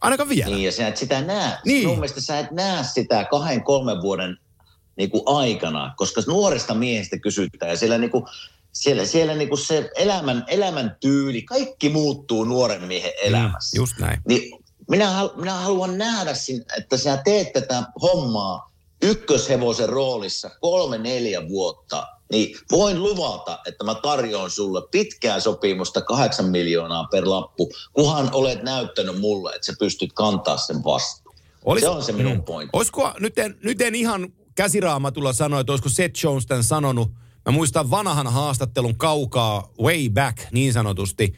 Ainakaan 0.00 0.28
vielä. 0.28 0.54
Niin, 0.54 0.64
ja 0.64 0.72
sä 0.72 0.88
et 0.88 0.96
sitä 0.96 1.20
näe. 1.20 1.48
Niin. 1.48 1.58
Niin. 1.64 1.86
Mun 1.88 1.96
mielestä 1.96 2.20
sä 2.20 2.38
et 2.38 2.50
näe 2.50 2.84
sitä 2.84 3.24
kahden, 3.30 3.64
kolmen 3.64 4.02
vuoden 4.02 4.36
niin 4.96 5.10
kuin 5.10 5.22
aikana, 5.26 5.94
koska 5.96 6.22
nuoresta 6.26 6.74
miehestä 6.74 7.18
kysytään 7.18 7.70
ja 7.70 7.76
siellä, 7.76 7.98
niin 7.98 8.10
kuin, 8.10 8.24
siellä, 8.72 9.04
siellä 9.06 9.34
niin 9.34 9.48
kuin 9.48 9.58
se 9.58 9.90
elämän, 9.96 10.44
elämän 10.48 10.96
tyyli, 11.00 11.42
kaikki 11.42 11.88
muuttuu 11.88 12.44
nuoren 12.44 12.82
miehen 12.84 13.12
elämässä. 13.22 13.76
Just 13.76 13.98
näin. 13.98 14.20
Niin 14.28 14.59
minä, 14.90 15.10
hal- 15.10 15.36
minä 15.36 15.54
haluan 15.54 15.98
nähdä, 15.98 16.34
sin, 16.34 16.64
että 16.78 16.96
sä 16.96 17.16
teet 17.24 17.52
tätä 17.52 17.82
hommaa 18.02 18.70
ykköshevosen 19.02 19.88
roolissa 19.88 20.50
kolme, 20.60 20.98
neljä 20.98 21.48
vuotta, 21.48 22.06
niin 22.32 22.56
voin 22.70 23.02
luvata, 23.02 23.58
että 23.66 23.84
mä 23.84 23.94
tarjoan 23.94 24.50
sulle 24.50 24.82
pitkää 24.90 25.40
sopimusta 25.40 26.00
kahdeksan 26.00 26.46
miljoonaa 26.46 27.04
per 27.10 27.28
lappu, 27.28 27.70
kunhan 27.92 28.28
olet 28.32 28.62
näyttänyt 28.62 29.20
mulle, 29.20 29.52
että 29.54 29.66
sä 29.66 29.72
pystyt 29.78 30.12
kantaa 30.12 30.56
sen 30.56 30.84
vastuun. 30.84 31.34
Olis- 31.64 31.80
Se 31.80 31.88
on 31.88 32.02
se 32.02 32.12
minun 32.12 32.32
Mm. 32.36 32.42
pointti. 32.42 32.70
Olisiko, 32.76 33.12
nyt 33.20 33.38
en, 33.38 33.58
nyt 33.62 33.80
en 33.80 33.94
ihan 33.94 34.32
käsiraamatulla 34.54 35.32
sano, 35.32 35.60
että 35.60 35.72
olisiko 35.72 35.88
Seth 35.88 36.24
Jones 36.24 36.46
tämän 36.46 36.64
sanonut. 36.64 37.10
Mä 37.46 37.52
muistan 37.52 37.90
vanhan 37.90 38.26
haastattelun 38.26 38.98
kaukaa, 38.98 39.70
way 39.82 40.08
back 40.10 40.38
niin 40.52 40.72
sanotusti. 40.72 41.34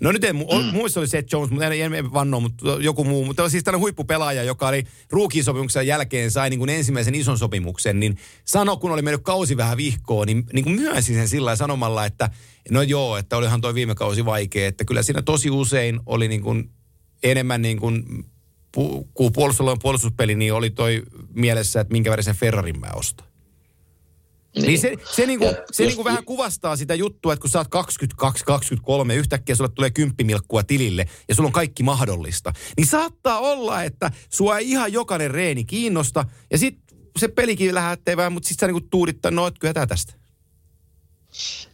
No 0.00 0.12
nyt 0.12 0.24
en, 0.24 0.36
mm. 0.36 0.42
muissa 0.72 1.00
oli 1.00 1.08
Seth 1.08 1.32
Jones, 1.32 1.50
mutta 1.50 1.66
en, 1.66 1.94
en 1.94 2.12
vanno, 2.12 2.40
mutta 2.40 2.76
joku 2.80 3.04
muu. 3.04 3.24
Mutta 3.24 3.48
siis 3.48 3.64
tällainen 3.64 3.82
huippupelaaja, 3.82 4.42
joka 4.42 4.68
oli 4.68 4.84
ruukisopimuksen 5.10 5.86
jälkeen 5.86 6.30
sai 6.30 6.50
niin 6.50 6.58
kuin 6.58 6.70
ensimmäisen 6.70 7.14
ison 7.14 7.38
sopimuksen, 7.38 8.00
niin 8.00 8.16
sano, 8.44 8.76
kun 8.76 8.90
oli 8.90 9.02
mennyt 9.02 9.22
kausi 9.22 9.56
vähän 9.56 9.76
vihkoon, 9.76 10.26
niin, 10.26 10.44
niin 10.52 10.64
kuin 10.64 10.76
myönsi 10.76 11.14
sen 11.14 11.28
sillä 11.28 11.56
sanomalla, 11.56 12.04
että 12.04 12.30
no 12.70 12.82
joo, 12.82 13.16
että 13.16 13.36
olihan 13.36 13.60
toi 13.60 13.74
viime 13.74 13.94
kausi 13.94 14.24
vaikea, 14.24 14.68
että 14.68 14.84
kyllä 14.84 15.02
siinä 15.02 15.22
tosi 15.22 15.50
usein 15.50 16.00
oli 16.06 16.28
niin 16.28 16.42
kuin 16.42 16.70
enemmän 17.22 17.62
niin 17.62 17.78
kuin 17.80 18.04
pu- 18.76 19.06
kun 19.14 19.32
puolustuspeli, 19.82 20.34
niin 20.34 20.52
oli 20.52 20.70
toi 20.70 21.02
mielessä, 21.34 21.80
että 21.80 21.92
minkä 21.92 22.10
värisen 22.10 22.36
Ferrarin 22.36 22.80
mä 22.80 22.88
ostan. 22.94 23.26
Niin, 24.56 24.66
niin 24.66 24.78
se, 24.78 24.94
se, 25.14 25.26
niinku, 25.26 25.44
se 25.72 25.86
niinku 25.86 26.04
vähän 26.04 26.24
kuvastaa 26.24 26.76
sitä 26.76 26.94
juttua, 26.94 27.32
että 27.32 27.40
kun 27.40 27.50
sä 27.50 27.58
oot 27.58 27.68
22, 27.68 28.44
23, 28.44 29.14
yhtäkkiä 29.14 29.54
sulle 29.54 29.70
tulee 29.74 29.90
kymppimilkkua 29.90 30.62
tilille 30.62 31.06
ja 31.28 31.34
sulla 31.34 31.46
on 31.46 31.52
kaikki 31.52 31.82
mahdollista. 31.82 32.52
Niin 32.76 32.86
saattaa 32.86 33.38
olla, 33.38 33.82
että 33.82 34.10
sua 34.30 34.58
ei 34.58 34.70
ihan 34.70 34.92
jokainen 34.92 35.30
reeni 35.30 35.64
kiinnosta 35.64 36.24
ja 36.50 36.58
sit 36.58 36.78
se 37.18 37.28
pelikin 37.28 37.74
lähtee 37.74 38.16
vähän, 38.16 38.32
mutta 38.32 38.48
sit 38.48 38.58
sä 38.58 38.66
niinku 38.66 38.86
tuudittaa, 38.90 39.30
no 39.30 39.46
et 39.46 39.58
kyllä 39.58 39.86
tästä. 39.86 40.25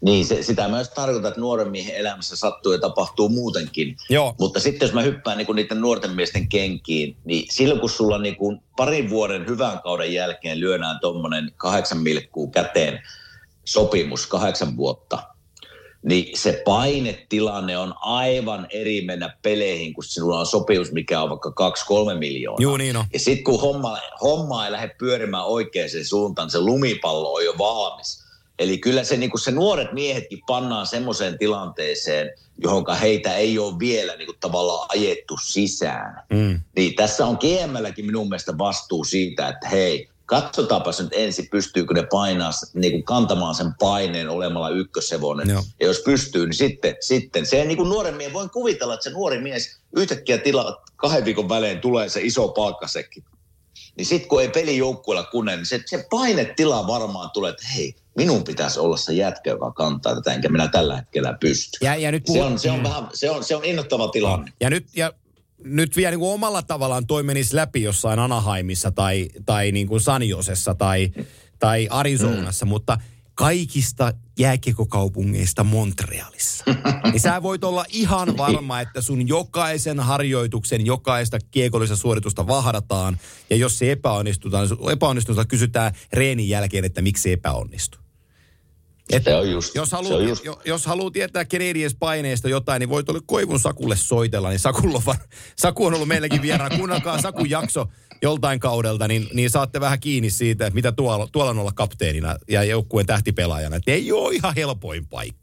Niin, 0.00 0.26
se, 0.26 0.42
sitä 0.42 0.68
myös 0.68 0.88
tarkoittaa, 0.88 1.28
että 1.28 1.40
nuoren 1.40 1.70
miehen 1.70 1.96
elämässä 1.96 2.36
sattuu 2.36 2.72
ja 2.72 2.78
tapahtuu 2.78 3.28
muutenkin. 3.28 3.96
Joo. 4.10 4.34
Mutta 4.38 4.60
sitten 4.60 4.86
jos 4.86 4.94
mä 4.94 5.02
hyppään 5.02 5.38
niin 5.38 5.56
niiden 5.56 5.80
nuorten 5.80 6.10
miesten 6.10 6.48
kenkiin, 6.48 7.16
niin 7.24 7.46
silloin 7.50 7.80
kun 7.80 7.90
sulla 7.90 8.18
niin 8.18 8.36
kuin 8.36 8.60
parin 8.76 9.10
vuoden 9.10 9.46
hyvän 9.46 9.80
kauden 9.82 10.14
jälkeen 10.14 10.60
lyödään 10.60 11.00
tuommoinen 11.00 11.52
kahdeksan 11.56 11.98
milkkuu 11.98 12.50
käteen 12.50 13.02
sopimus 13.64 14.26
kahdeksan 14.26 14.76
vuotta, 14.76 15.22
niin 16.02 16.38
se 16.38 16.62
painetilanne 16.64 17.78
on 17.78 17.94
aivan 18.00 18.66
eri 18.70 19.00
mennä 19.04 19.36
peleihin, 19.42 19.94
kun 19.94 20.04
sinulla 20.04 20.38
on 20.38 20.46
sopimus, 20.46 20.92
mikä 20.92 21.22
on 21.22 21.30
vaikka 21.30 21.52
2-3 22.14 22.18
miljoonaa. 22.18 22.62
Juu, 22.62 22.76
niin 22.76 22.96
on. 22.96 23.04
Ja 23.12 23.18
sitten 23.18 23.44
kun 23.44 23.60
homma, 23.60 23.98
homma 24.20 24.66
ei 24.66 24.72
lähde 24.72 24.94
pyörimään 24.98 25.44
oikeaan 25.44 25.88
suuntaan, 26.02 26.50
se 26.50 26.60
lumipallo 26.60 27.32
on 27.32 27.44
jo 27.44 27.54
valmis. 27.58 28.21
Eli 28.62 28.78
kyllä 28.78 29.04
se, 29.04 29.16
niin 29.16 29.30
se 29.42 29.50
nuoret 29.50 29.92
miehetkin 29.92 30.40
pannaan 30.46 30.86
semmoiseen 30.86 31.38
tilanteeseen, 31.38 32.30
johon 32.58 32.84
heitä 33.00 33.36
ei 33.36 33.58
ole 33.58 33.78
vielä 33.78 34.16
niin 34.16 34.26
kuin 34.26 34.38
tavallaan 34.40 34.88
ajettu 34.90 35.36
sisään. 35.46 36.22
Mm. 36.32 36.60
Niin 36.76 36.94
tässä 36.94 37.26
on 37.26 37.38
GMlläkin 37.40 38.06
minun 38.06 38.28
mielestä 38.28 38.58
vastuu 38.58 39.04
siitä, 39.04 39.48
että 39.48 39.68
hei, 39.68 40.08
katsotaanpa 40.26 40.90
nyt 40.98 41.12
ensin, 41.12 41.48
pystyykö 41.50 41.94
ne 41.94 42.06
painaa, 42.10 42.50
niin 42.74 42.92
kuin 42.92 43.04
kantamaan 43.04 43.54
sen 43.54 43.74
paineen 43.78 44.28
olemalla 44.28 44.70
ykköshevonen. 44.70 45.48
Joo. 45.48 45.62
Ja 45.80 45.86
jos 45.86 46.02
pystyy, 46.04 46.46
niin 46.46 46.54
sitten, 46.54 46.96
sitten 47.00 47.46
se 47.46 47.64
niin 47.64 47.76
kuin 47.76 47.88
nuoren 47.88 48.14
miehen, 48.14 48.32
voin 48.32 48.50
kuvitella, 48.50 48.94
että 48.94 49.04
se 49.04 49.10
nuori 49.10 49.40
mies 49.40 49.76
yhtäkkiä 49.96 50.38
tila, 50.38 50.82
kahden 50.96 51.24
viikon 51.24 51.48
välein 51.48 51.80
tulee 51.80 52.08
se 52.08 52.20
iso 52.20 52.48
palkkasekki. 52.48 53.24
Niin 53.96 54.06
sitten 54.06 54.28
kun 54.28 54.42
ei 54.42 54.48
peli 54.48 54.76
joukkueella 54.76 55.24
kunne, 55.24 55.56
niin 55.56 55.66
se, 55.66 55.82
se 55.86 56.06
painetila 56.10 56.86
varmaan 56.86 57.30
tulee, 57.30 57.50
että 57.50 57.66
hei, 57.74 57.94
minun 58.16 58.44
pitäisi 58.44 58.80
olla 58.80 58.96
se 58.96 59.12
jätkä, 59.12 59.50
joka 59.50 59.72
kantaa 59.72 60.14
tätä, 60.14 60.34
enkä 60.34 60.48
minä 60.48 60.68
tällä 60.68 60.96
hetkellä 60.96 61.36
pysty. 61.40 61.78
Ja, 61.84 61.96
ja 61.96 62.12
nyt 62.12 62.26
Se 62.26 62.32
puhut- 62.32 62.46
on, 62.46 62.58
se 62.58 62.70
on, 62.70 62.82
vähän, 62.82 63.08
se 63.14 63.30
on, 63.30 63.44
se 63.44 63.56
on 63.56 63.64
innoittava 63.64 64.08
tilanne. 64.08 64.52
Ja 64.60 64.70
nyt, 64.70 64.86
ja 64.96 65.12
nyt 65.64 65.96
vielä 65.96 66.10
niin 66.10 66.20
kuin 66.20 66.32
omalla 66.32 66.62
tavallaan 66.62 67.06
toi 67.06 67.22
menisi 67.22 67.56
läpi 67.56 67.82
jossain 67.82 68.18
Anaheimissa 68.18 68.90
tai, 68.90 69.28
tai 69.46 69.72
niin 69.72 69.86
kuin 69.86 70.00
San 70.00 70.22
Josessa 70.28 70.74
tai, 70.74 71.12
tai 71.58 71.88
Arizonassa, 71.90 72.64
mm. 72.64 72.68
mutta 72.68 72.98
kaikista 73.34 74.12
jääkiekokaupungeista 74.38 75.64
Montrealissa. 75.64 76.64
niin 77.12 77.20
sä 77.20 77.42
voit 77.42 77.64
olla 77.64 77.84
ihan 77.88 78.36
varma, 78.36 78.80
että 78.80 79.00
sun 79.00 79.28
jokaisen 79.28 80.00
harjoituksen, 80.00 80.86
jokaista 80.86 81.38
kiekollista 81.50 81.96
suoritusta 81.96 82.46
vahdataan. 82.46 83.18
Ja 83.50 83.56
jos 83.56 83.78
se 83.78 83.92
epäonnistutaan, 83.92 84.68
epäonnistutaan 84.92 85.48
kysytään 85.48 85.92
reenin 86.12 86.48
jälkeen, 86.48 86.84
että 86.84 87.02
miksi 87.02 87.22
se 87.22 87.32
epäonnistui. 87.32 88.01
Et, 89.12 89.24
se 89.24 89.34
on 89.34 89.50
just, 89.50 89.74
Jos 89.74 89.90
se 89.90 89.96
haluaa, 89.96 90.16
on 90.16 90.28
just. 90.28 90.44
jo, 90.44 90.60
jos 90.64 90.86
haluaa 90.86 91.10
tietää 91.10 91.44
Canadiens 91.44 91.94
paineista 91.94 92.48
jotain, 92.48 92.80
niin 92.80 92.88
voit 92.88 93.08
olla 93.08 93.20
Koivun 93.26 93.60
Sakulle 93.60 93.96
soitella. 93.96 94.48
Niin 94.48 94.58
Sakulla 94.58 95.02
on, 95.06 95.14
Saku 95.56 95.86
on 95.86 95.94
ollut 95.94 96.08
meilläkin 96.08 96.42
vieraan. 96.42 96.76
Kuunnelkaa 96.76 97.20
Sakun 97.22 97.50
jakso 97.50 97.86
joltain 98.22 98.60
kaudelta, 98.60 99.08
niin, 99.08 99.28
niin 99.32 99.50
saatte 99.50 99.80
vähän 99.80 100.00
kiinni 100.00 100.30
siitä, 100.30 100.66
että 100.66 100.74
mitä 100.74 100.92
tuolla, 100.92 101.28
tuolla 101.32 101.50
on 101.50 101.58
olla 101.58 101.72
kapteenina 101.72 102.36
ja 102.48 102.64
joukkueen 102.64 103.06
tähtipelaajana. 103.06 103.76
Että 103.76 103.90
ei 103.90 104.12
ole 104.12 104.34
ihan 104.34 104.54
helpoin 104.56 105.06
paikka. 105.06 105.41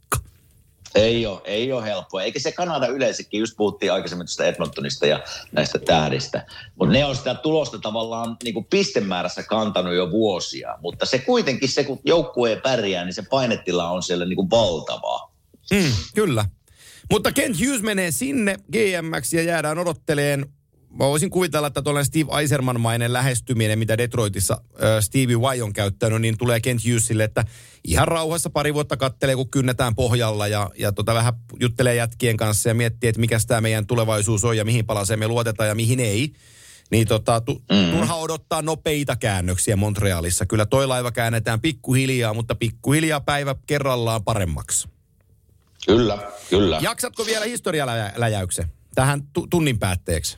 Ei 0.95 1.25
ole, 1.25 1.41
ei 1.43 1.71
ole 1.73 1.85
helppoa. 1.85 2.23
Eikä 2.23 2.39
se 2.39 2.51
Kanada 2.51 2.87
yleensäkin, 2.87 3.39
just 3.39 3.57
puhuttiin 3.57 3.93
aikaisemmin 3.93 4.27
tuosta 4.27 4.45
Edmontonista 4.45 5.05
ja 5.05 5.23
näistä 5.51 5.79
tähdistä. 5.79 6.45
Mutta 6.75 6.93
ne 6.93 7.05
on 7.05 7.15
sitä 7.15 7.35
tulosta 7.35 7.79
tavallaan 7.79 8.37
niin 8.43 8.53
kuin 8.53 8.65
pistemäärässä 8.69 9.43
kantanut 9.43 9.93
jo 9.93 10.11
vuosia. 10.11 10.77
Mutta 10.81 11.05
se 11.05 11.19
kuitenkin, 11.19 11.69
se 11.69 11.83
kun 11.83 11.99
joukkue 12.05 12.49
ei 12.49 12.61
pärjää, 12.61 13.05
niin 13.05 13.13
se 13.13 13.23
painetila 13.29 13.89
on 13.89 14.03
siellä 14.03 14.25
niin 14.25 14.35
kuin 14.35 14.49
valtavaa. 14.49 15.31
Mm, 15.73 15.91
kyllä. 16.15 16.45
Mutta 17.11 17.31
Kent 17.31 17.59
Hughes 17.59 17.81
menee 17.81 18.11
sinne 18.11 18.55
GMX 18.71 19.33
ja 19.33 19.43
jäädään 19.43 19.77
odotteleen. 19.77 20.45
Mä 20.89 21.05
voisin 21.05 21.29
kuvitella, 21.29 21.67
että 21.67 21.81
tuollainen 21.81 22.05
Steve 22.05 22.39
Eiserman-mainen 22.39 23.13
lähestyminen, 23.13 23.79
mitä 23.79 23.97
Detroitissa 23.97 24.61
äh, 24.63 24.89
Stevie 24.99 25.55
Y 25.55 25.61
on 25.61 25.73
käyttänyt, 25.73 26.21
niin 26.21 26.37
tulee 26.37 26.59
Kent 26.59 26.81
Hughesille, 26.85 27.23
että 27.23 27.45
ihan 27.83 28.07
rauhassa 28.07 28.49
pari 28.49 28.73
vuotta 28.73 28.97
kattelee, 28.97 29.35
kun 29.35 29.49
kynnetään 29.49 29.95
pohjalla 29.95 30.47
ja, 30.47 30.69
ja 30.77 30.91
tota 30.91 31.13
vähän 31.13 31.33
juttelee 31.59 31.95
jätkien 31.95 32.37
kanssa 32.37 32.69
ja 32.69 32.73
miettii, 32.73 33.09
että 33.09 33.19
mikä 33.19 33.37
tämä 33.47 33.61
meidän 33.61 33.87
tulevaisuus 33.87 34.45
on 34.45 34.57
ja 34.57 34.65
mihin 34.65 34.85
palaseen 34.85 35.19
me 35.19 35.27
luotetaan 35.27 35.69
ja 35.69 35.75
mihin 35.75 35.99
ei. 35.99 36.33
Niin 36.91 37.07
tota, 37.07 37.41
tu, 37.41 37.63
mm. 37.71 37.91
turha 37.91 38.15
odottaa 38.15 38.61
nopeita 38.61 39.15
käännöksiä 39.15 39.75
Montrealissa. 39.75 40.45
Kyllä 40.45 40.65
toi 40.65 40.87
laiva 40.87 41.11
käännetään 41.11 41.61
pikkuhiljaa, 41.61 42.33
mutta 42.33 42.55
pikkuhiljaa 42.55 43.21
päivä 43.21 43.55
kerrallaan 43.67 44.23
paremmaksi. 44.23 44.87
Kyllä, 45.85 46.31
kyllä. 46.49 46.79
Jaksatko 46.81 47.25
vielä 47.25 47.45
historialäjäyksen 47.45 48.65
tähän 48.95 49.23
tu- 49.33 49.47
tunnin 49.47 49.79
päätteeksi? 49.79 50.37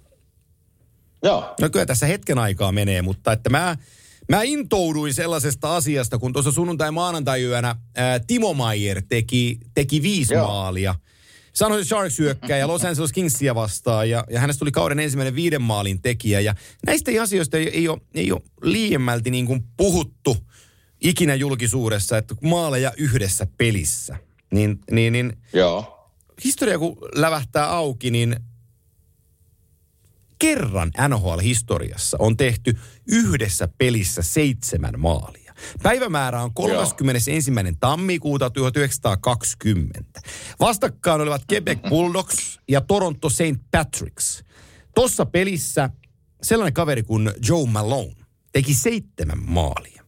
Joo. 1.23 1.55
No 1.61 1.69
kyllä 1.69 1.85
tässä 1.85 2.05
hetken 2.05 2.37
aikaa 2.37 2.71
menee, 2.71 3.01
mutta 3.01 3.31
että 3.31 3.49
mä, 3.49 3.77
mä 4.29 4.41
intouduin 4.41 5.13
sellaisesta 5.13 5.75
asiasta, 5.75 6.17
kun 6.17 6.33
tuossa 6.33 6.51
sunnuntai-maanantai-yönä 6.51 7.75
ää, 7.95 8.19
Timo 8.19 8.53
Maier 8.53 9.01
teki, 9.09 9.59
teki 9.73 10.01
viisi 10.01 10.33
Joo. 10.33 10.47
maalia. 10.47 10.95
San 11.53 11.71
Jose 11.71 11.83
Sharks 11.83 12.19
hyökkää 12.19 12.57
ja 12.57 12.67
Los 12.67 12.85
Angeles 12.85 13.13
Kingsia 13.13 13.55
vastaan 13.55 14.09
ja, 14.09 14.23
ja 14.29 14.39
hänestä 14.39 14.59
tuli 14.59 14.71
kauden 14.71 14.99
ensimmäinen 14.99 15.35
viiden 15.35 15.61
maalin 15.61 16.01
tekijä. 16.01 16.39
Ja 16.39 16.55
näistä 16.85 17.11
asioista 17.21 17.57
ei, 17.57 17.69
ei, 17.69 17.87
ole, 17.87 18.01
ei 18.13 18.31
ole 18.31 18.41
liiemmälti 18.61 19.31
niin 19.31 19.45
kuin 19.45 19.63
puhuttu 19.77 20.37
ikinä 21.01 21.35
julkisuudessa, 21.35 22.17
että 22.17 22.35
maaleja 22.41 22.93
yhdessä 22.97 23.47
pelissä. 23.57 24.17
Niin, 24.51 24.79
niin, 24.91 25.13
niin 25.13 25.37
Joo. 25.53 26.09
historia 26.43 26.79
kun 26.79 26.97
lävähtää 27.15 27.69
auki, 27.69 28.11
niin 28.11 28.35
kerran 30.41 30.91
NHL-historiassa 31.07 32.17
on 32.19 32.37
tehty 32.37 32.77
yhdessä 33.07 33.67
pelissä 33.77 34.21
seitsemän 34.21 34.93
maalia. 34.97 35.53
Päivämäärä 35.83 36.43
on 36.43 36.53
31. 36.53 37.31
tammikuuta 37.79 38.49
1920. 38.49 40.21
Vastakkain 40.59 41.21
olivat 41.21 41.41
Quebec 41.51 41.79
Bulldogs 41.89 42.59
ja 42.67 42.81
Toronto 42.81 43.29
St. 43.29 43.61
Patrick's. 43.77 44.45
Tuossa 44.95 45.25
pelissä 45.25 45.89
sellainen 46.43 46.73
kaveri 46.73 47.03
kuin 47.03 47.31
Joe 47.47 47.67
Malone 47.67 48.15
teki 48.51 48.73
seitsemän 48.73 49.39
maalia. 49.45 50.03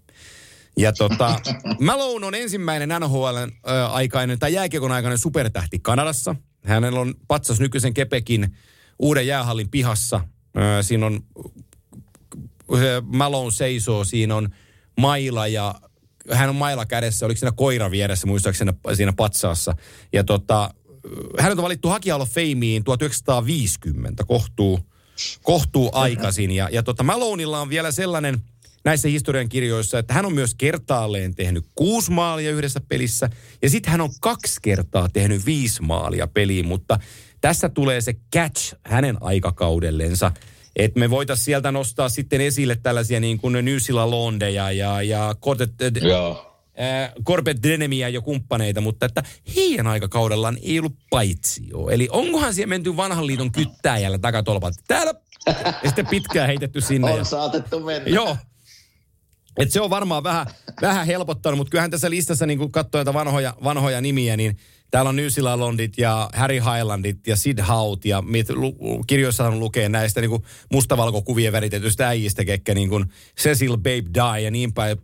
Ja 0.77 0.93
tota, 0.93 1.39
Malone 1.79 2.25
on 2.25 2.35
ensimmäinen 2.35 2.89
NHL-aikainen 2.89 4.39
tai 4.39 4.53
jääkiekon 4.53 4.91
aikainen 4.91 5.17
supertähti 5.17 5.79
Kanadassa. 5.79 6.35
Hänellä 6.65 6.99
on 6.99 7.15
patsas 7.27 7.59
nykyisen 7.59 7.93
Kepekin 7.93 8.57
uuden 9.03 9.27
jäähallin 9.27 9.69
pihassa. 9.69 10.21
Siinä 10.81 11.05
on, 11.05 11.23
se 12.79 13.03
Malone 13.05 13.51
seisoo, 13.51 14.03
siinä 14.03 14.35
on 14.35 14.49
maila 14.97 15.47
ja 15.47 15.75
hän 16.31 16.49
on 16.49 16.55
maila 16.55 16.85
kädessä, 16.85 17.25
oliko 17.25 17.39
siinä 17.39 17.51
koira 17.51 17.91
vieressä 17.91 18.27
muistaakseni 18.27 18.71
siinä, 18.71 18.95
siinä 18.95 19.13
patsaassa. 19.13 19.75
Ja 20.13 20.23
tota, 20.23 20.73
hänet 21.39 21.57
on 21.57 21.63
valittu 21.63 21.89
of 21.89 22.29
Fameen 22.29 22.83
1950, 22.83 24.23
kohtuu, 24.23 24.79
kohtuu 25.43 25.89
aikaisin. 25.93 26.51
Ja, 26.51 26.69
ja 26.71 26.83
tota, 26.83 27.03
Malonilla 27.03 27.61
on 27.61 27.69
vielä 27.69 27.91
sellainen 27.91 28.41
näissä 28.85 29.07
historian 29.07 29.49
kirjoissa, 29.49 29.99
että 29.99 30.13
hän 30.13 30.25
on 30.25 30.33
myös 30.33 30.55
kertaalleen 30.55 31.35
tehnyt 31.35 31.65
kuusi 31.75 32.11
maalia 32.11 32.51
yhdessä 32.51 32.81
pelissä. 32.87 33.29
Ja 33.61 33.69
sitten 33.69 33.91
hän 33.91 34.01
on 34.01 34.09
kaksi 34.21 34.59
kertaa 34.61 35.09
tehnyt 35.09 35.45
viisi 35.45 35.81
maalia 35.81 36.27
peliin, 36.27 36.67
mutta 36.67 36.99
tässä 37.43 37.69
tulee 37.69 38.01
se 38.01 38.13
catch 38.35 38.75
hänen 38.85 39.17
aikakaudellensa. 39.21 40.31
Että 40.75 40.99
me 40.99 41.09
voitaisiin 41.09 41.45
sieltä 41.45 41.71
nostaa 41.71 42.09
sitten 42.09 42.41
esille 42.41 42.77
tällaisia 42.83 43.19
niin 43.19 43.37
kuin 43.37 43.65
Nysila 43.65 44.09
Londeja 44.09 44.71
ja, 44.71 45.01
ja 45.01 45.35
Cortet, 45.41 45.71
äh, 45.81 47.13
Corbett 47.25 47.63
Denemiä 47.63 48.09
ja 48.09 48.21
kumppaneita, 48.21 48.81
mutta 48.81 49.05
että 49.05 49.23
heidän 49.55 49.87
aikakaudellaan 49.87 50.57
ei 50.61 50.79
ollut 50.79 50.95
paitsio. 51.09 51.89
Eli 51.89 52.07
onkohan 52.11 52.53
siellä 52.53 52.69
menty 52.69 52.97
vanhan 52.97 53.27
liiton 53.27 53.51
kyttääjällä 53.51 54.17
takatolpalta? 54.17 54.77
Täällä 54.87 55.13
ja 55.83 55.89
sitten 55.89 56.07
pitkään 56.07 56.47
heitetty 56.47 56.81
sinne. 56.81 57.11
On 57.11 57.17
ja, 57.17 57.23
saatettu 57.23 57.79
mennä. 57.79 58.09
joo. 58.09 58.37
Et 59.57 59.71
se 59.71 59.81
on 59.81 59.89
varmaan 59.89 60.23
vähän, 60.23 60.47
vähän 60.81 61.05
helpottanut, 61.05 61.57
mutta 61.57 61.71
kyllähän 61.71 61.91
tässä 61.91 62.09
listassa, 62.09 62.45
niin 62.45 62.59
kun 62.59 62.71
katsoo 62.71 62.99
näitä 62.99 63.13
vanhoja, 63.13 63.53
vanhoja 63.63 64.01
nimiä, 64.01 64.37
niin 64.37 64.57
täällä 64.93 65.09
on 65.09 65.15
New 65.15 65.27
Zealandit 65.27 65.97
ja 65.97 66.29
Harry 66.33 66.55
Highlandit 66.55 67.27
ja 67.27 67.35
Sid 67.35 67.59
Hout 67.67 68.05
ja 68.05 68.21
mit, 68.21 68.49
lu, 68.49 68.75
kirjoissa 69.07 69.47
on 69.47 69.59
lukee 69.59 69.89
näistä 69.89 70.21
niin 70.21 70.29
kuin 70.29 70.43
mustavalkokuvien 70.71 71.53
väritetystä 71.53 72.07
äijistä, 72.07 72.45
kekkä 72.45 72.73
niin 72.73 72.89
kuin 72.89 73.05
Cecil 73.39 73.77
Babe 73.77 74.03
Die 74.13 74.41
ja 74.41 74.51
niin 74.51 74.73
päin 74.73 74.97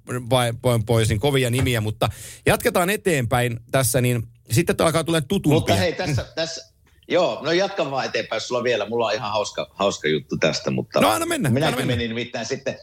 päin 0.62 0.86
pois, 0.86 1.10
niin 1.10 1.20
kovia 1.20 1.50
nimiä, 1.50 1.82
mutta 1.82 2.10
jatketaan 2.46 2.90
eteenpäin 2.90 3.60
tässä, 3.72 4.02
niin 4.02 4.24
sitten 4.52 4.76
alkaa 4.80 5.04
tulla 5.04 5.22
tutumpia. 5.22 5.60
Mutta 5.60 5.76
hei, 5.76 5.94
tässä, 5.94 6.26
tässä, 6.36 6.74
Joo, 7.08 7.40
no 7.44 7.52
jatkan 7.52 7.92
vaan 7.92 8.06
eteenpäin, 8.06 8.42
sulla 8.42 8.64
vielä. 8.64 8.90
Mulla 8.90 9.06
on 9.06 9.14
ihan 9.14 9.32
hauska, 9.32 9.68
hauska 9.74 10.08
juttu 10.08 10.38
tästä, 10.38 10.72
mutta... 10.72 11.02
No 11.02 11.10
anna 11.10 11.26
mennä, 11.26 11.50
Minäkin 11.50 11.78
mennä. 11.78 11.94
menin 11.94 12.10
nimittäin 12.10 12.46
sitten... 12.46 12.78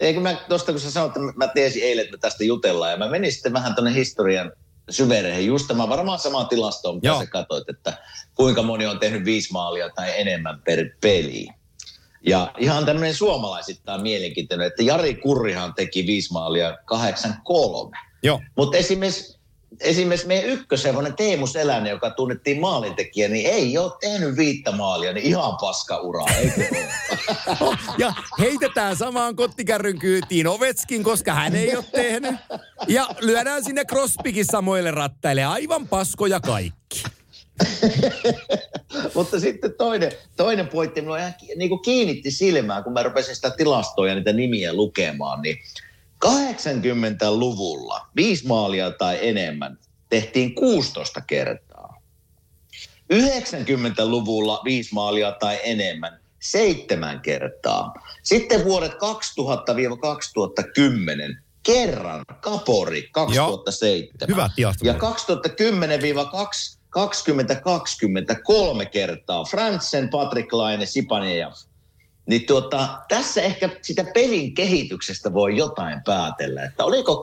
Eikö 0.00 0.20
mä 0.20 0.34
tosta, 0.48 0.72
kun 0.72 0.80
sä 0.80 0.90
sanoit, 0.90 1.16
että 1.16 1.32
mä 1.36 1.48
tiesin 1.48 1.82
eilen, 1.82 2.04
että 2.04 2.16
me 2.16 2.20
tästä 2.20 2.44
jutellaan, 2.44 2.90
ja 2.90 2.96
mä 2.98 3.08
menin 3.08 3.32
sitten 3.32 3.52
vähän 3.52 3.74
tonne 3.74 3.94
historian 3.94 4.52
syvereihin 4.90 5.46
just 5.46 5.68
tämä 5.68 5.88
varmaan 5.88 6.18
sama 6.18 6.44
tilasto, 6.44 6.92
mitä 6.92 7.06
Joo. 7.06 7.20
sä 7.20 7.26
katsoit, 7.26 7.68
että 7.68 7.98
kuinka 8.34 8.62
moni 8.62 8.86
on 8.86 8.98
tehnyt 8.98 9.24
viisi 9.24 9.52
maalia 9.52 9.90
tai 9.90 10.20
enemmän 10.20 10.62
per 10.64 10.90
peli. 11.00 11.48
Ja 12.26 12.52
ihan 12.58 12.86
tämmöinen 12.86 13.14
suomalaisittain 13.14 14.02
mielenkiintoinen, 14.02 14.66
että 14.66 14.82
Jari 14.82 15.14
Kurrihan 15.14 15.74
teki 15.74 16.06
viisi 16.06 16.32
maalia 16.32 16.78
83. 16.84 17.98
Joo. 18.22 18.40
Mutta 18.56 18.76
esimerkiksi, 18.76 19.38
esimerkiksi 19.80 20.26
meidän 20.26 20.50
ykköshevonen 20.50 21.16
Teemu 21.16 21.46
Selänen, 21.46 21.90
joka 21.90 22.10
tunnettiin 22.10 22.60
maalintekijä, 22.60 23.28
niin 23.28 23.50
ei 23.50 23.78
ole 23.78 23.92
tehnyt 24.00 24.36
viittä 24.36 24.72
maalia, 24.72 25.12
niin 25.12 25.26
ihan 25.26 25.56
paska 25.60 25.96
ura, 25.96 26.24
eikö 26.38 26.60
ole? 27.60 27.78
Ja 27.98 28.12
heitetään 28.38 28.96
samaan 28.96 29.36
kottikärryn 29.36 29.98
kyytiin 29.98 30.46
Ovetskin, 30.46 31.02
koska 31.02 31.34
hän 31.34 31.56
ei 31.56 31.76
ole 31.76 31.84
tehnyt. 31.92 32.34
Ja 32.88 33.08
lyödään 33.20 33.64
sinne 33.64 33.84
Crosbykin 33.84 34.44
samoille 34.44 34.90
rattaille. 34.90 35.44
Aivan 35.44 35.88
paskoja 35.88 36.40
kaikki. 36.40 37.02
Mutta 39.14 39.40
sitten 39.40 39.74
toinen, 39.78 40.12
toinen 40.36 40.68
pointti, 40.68 41.00
minua 41.00 41.18
ihan 41.18 41.34
niin 41.56 41.68
kuin 41.68 41.82
kiinnitti 41.82 42.30
silmään, 42.30 42.84
kun 42.84 42.92
mä 42.92 43.02
rupesin 43.02 43.34
sitä 43.34 43.50
tilastoa 43.50 44.08
ja 44.08 44.14
niitä 44.14 44.32
nimiä 44.32 44.72
lukemaan, 44.72 45.42
niin 45.42 45.58
80-luvulla 46.26 48.06
viisi 48.16 48.46
maalia 48.46 48.90
tai 48.90 49.18
enemmän 49.28 49.78
tehtiin 50.08 50.54
16 50.54 51.20
kertaa. 51.20 52.02
90-luvulla 53.12 54.60
viisi 54.64 54.94
maalia 54.94 55.32
tai 55.32 55.58
enemmän 55.64 56.20
seitsemän 56.40 57.20
kertaa. 57.20 57.94
Sitten 58.22 58.64
vuodet 58.64 58.92
2000-2010 58.92 58.96
kerran 61.62 62.24
Kapori 62.40 63.08
2007. 63.12 64.10
Hyvä 64.28 64.50
tilasto. 64.56 64.86
Ja 64.86 64.94
2010-2020 64.94 64.98
kolme 68.44 68.86
kertaa. 68.86 69.44
Fransen, 69.44 70.08
Patrick 70.08 70.52
Laine, 70.52 70.86
Sipaneja. 70.86 71.52
Niin 72.26 72.46
tuota, 72.46 72.98
tässä 73.08 73.42
ehkä 73.42 73.68
sitä 73.82 74.04
pelin 74.14 74.54
kehityksestä 74.54 75.32
voi 75.32 75.56
jotain 75.56 76.02
päätellä, 76.04 76.64
että 76.64 76.84
oliko 76.84 77.22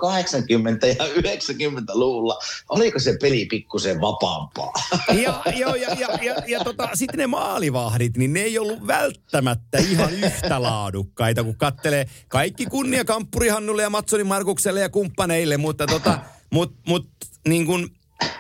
80- 0.84 0.88
ja 0.88 1.06
90-luvulla, 1.06 2.40
oliko 2.70 3.00
se 3.00 3.18
peli 3.22 3.46
pikkusen 3.46 4.02
vapaampaa? 4.02 4.74
Ja, 5.08 5.42
ja, 5.56 5.76
ja, 5.76 5.96
ja, 6.00 6.08
ja, 6.22 6.36
ja 6.48 6.64
tota, 6.64 6.90
sitten 6.94 7.18
ne 7.18 7.28
maalivahdit, 7.28 8.18
niin 8.18 8.34
ne 8.34 8.40
ei 8.40 8.60
ollut 8.60 8.88
välttämättä 8.88 9.78
ihan 9.78 10.14
yhtä 10.14 10.62
laadukkaita, 10.62 11.44
kun 11.44 11.58
kattelee 11.58 12.06
kaikki 12.28 12.66
kunnia 12.66 13.06
Kamppuri 13.06 13.48
Hannulle 13.48 13.82
ja 13.82 13.90
Matsoni 13.90 14.24
Markukselle 14.24 14.80
ja 14.80 14.90
kumppaneille, 14.90 15.58
mutta 15.58 15.88
tota, 15.88 16.20
mut, 16.52 16.76
mut, 16.88 17.08
niin 17.48 17.66
kun, 17.66 17.90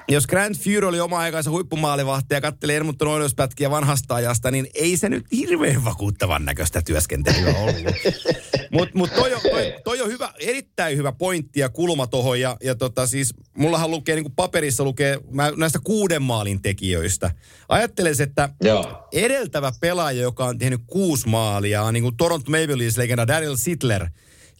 jos 0.09 0.27
Grand 0.27 0.55
Fury 0.55 0.87
oli 0.87 0.99
oma 0.99 1.17
aikansa 1.17 1.51
huippumaalivahti 1.51 2.33
ja 2.33 2.41
kattelee 2.41 2.75
Ermutton 2.75 3.07
Oilers-pätkiä 3.07 3.69
vanhasta 3.71 4.15
ajasta, 4.15 4.51
niin 4.51 4.67
ei 4.73 4.97
se 4.97 5.09
nyt 5.09 5.25
hirveän 5.31 5.85
vakuuttavan 5.85 6.45
näköistä 6.45 6.81
työskentelyä 6.81 7.55
ollut. 7.57 7.75
Mutta 8.71 8.97
mut 8.97 9.13
toi, 9.15 9.33
on- 9.33 9.41
toi, 9.41 9.75
toi, 9.83 10.01
on 10.01 10.07
hyvä, 10.07 10.33
erittäin 10.39 10.97
hyvä 10.97 11.11
pointti 11.11 11.59
ja 11.59 11.69
kulma 11.69 12.07
tohon. 12.07 12.39
Ja, 12.39 12.57
ja 12.63 12.75
tota 12.75 13.07
siis, 13.07 13.33
mullahan 13.57 13.91
lukee, 13.91 14.15
niin 14.15 14.23
kuin 14.23 14.35
paperissa 14.35 14.83
lukee 14.83 15.19
mä, 15.31 15.51
näistä 15.57 15.79
kuuden 15.83 16.21
maalin 16.21 16.61
tekijöistä. 16.61 17.31
Ajattelisin, 17.69 18.27
että 18.27 18.49
Joo. 18.63 19.07
edeltävä 19.11 19.71
pelaaja, 19.81 20.21
joka 20.21 20.45
on 20.45 20.57
tehnyt 20.57 20.81
kuusi 20.87 21.29
maalia, 21.29 21.83
on 21.83 21.93
niin 21.93 22.03
kuin 22.03 22.17
Toronto 22.17 22.51
Maple 22.51 22.77
Leafs-legenda 22.77 23.27
Daryl 23.27 23.55
Sittler, 23.55 24.07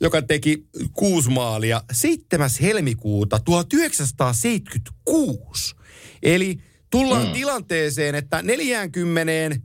joka 0.01 0.21
teki 0.21 0.65
kuusi 0.93 1.29
maalia 1.29 1.83
7. 1.91 2.49
helmikuuta 2.61 3.39
1976. 3.39 5.75
Eli 6.23 6.57
tullaan 6.89 7.27
mm. 7.27 7.33
tilanteeseen, 7.33 8.15
että 8.15 8.41
46 8.41 9.63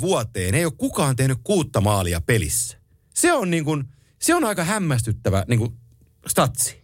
vuoteen 0.00 0.54
ei 0.54 0.64
ole 0.64 0.72
kukaan 0.76 1.16
tehnyt 1.16 1.38
kuutta 1.44 1.80
maalia 1.80 2.20
pelissä. 2.20 2.78
Se 3.14 3.32
on, 3.32 3.50
niin 3.50 3.64
kuin, 3.64 3.84
se 4.18 4.34
on 4.34 4.44
aika 4.44 4.64
hämmästyttävä 4.64 5.44
niin 5.48 5.58
kuin 5.58 5.72
statsi. 6.26 6.76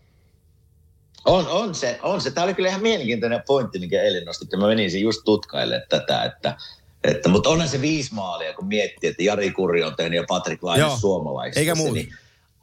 On, 1.25 1.49
on 1.49 1.75
se, 1.75 1.99
on 2.03 2.21
se. 2.21 2.31
Tämä 2.31 2.45
oli 2.45 2.55
kyllä 2.55 2.69
ihan 2.69 2.83
mielenkiintoinen 2.83 3.43
pointti, 3.47 3.79
minkä 3.79 4.03
eilen. 4.03 4.25
Ja 4.53 4.59
mä 4.59 4.67
menisin 4.67 5.01
just 5.01 5.21
tutkaille 5.25 5.87
tätä, 5.89 6.25
että, 6.25 6.57
että 7.05 7.29
mutta 7.29 7.51
onhan 7.51 7.69
se 7.69 7.81
viisi 7.81 8.15
maalia, 8.15 8.55
kun 8.55 8.67
miettii, 8.67 9.11
että 9.11 9.23
Jari 9.23 9.51
Kurri 9.51 9.83
on 9.83 9.97
tehnyt 9.97 10.17
ja 10.17 10.25
Patrick 10.29 10.63
Laine 10.63 10.85
suomalaisista. 11.01 11.61
eikä 11.61 11.75
muuta. 11.75 11.95
Niin 11.95 12.15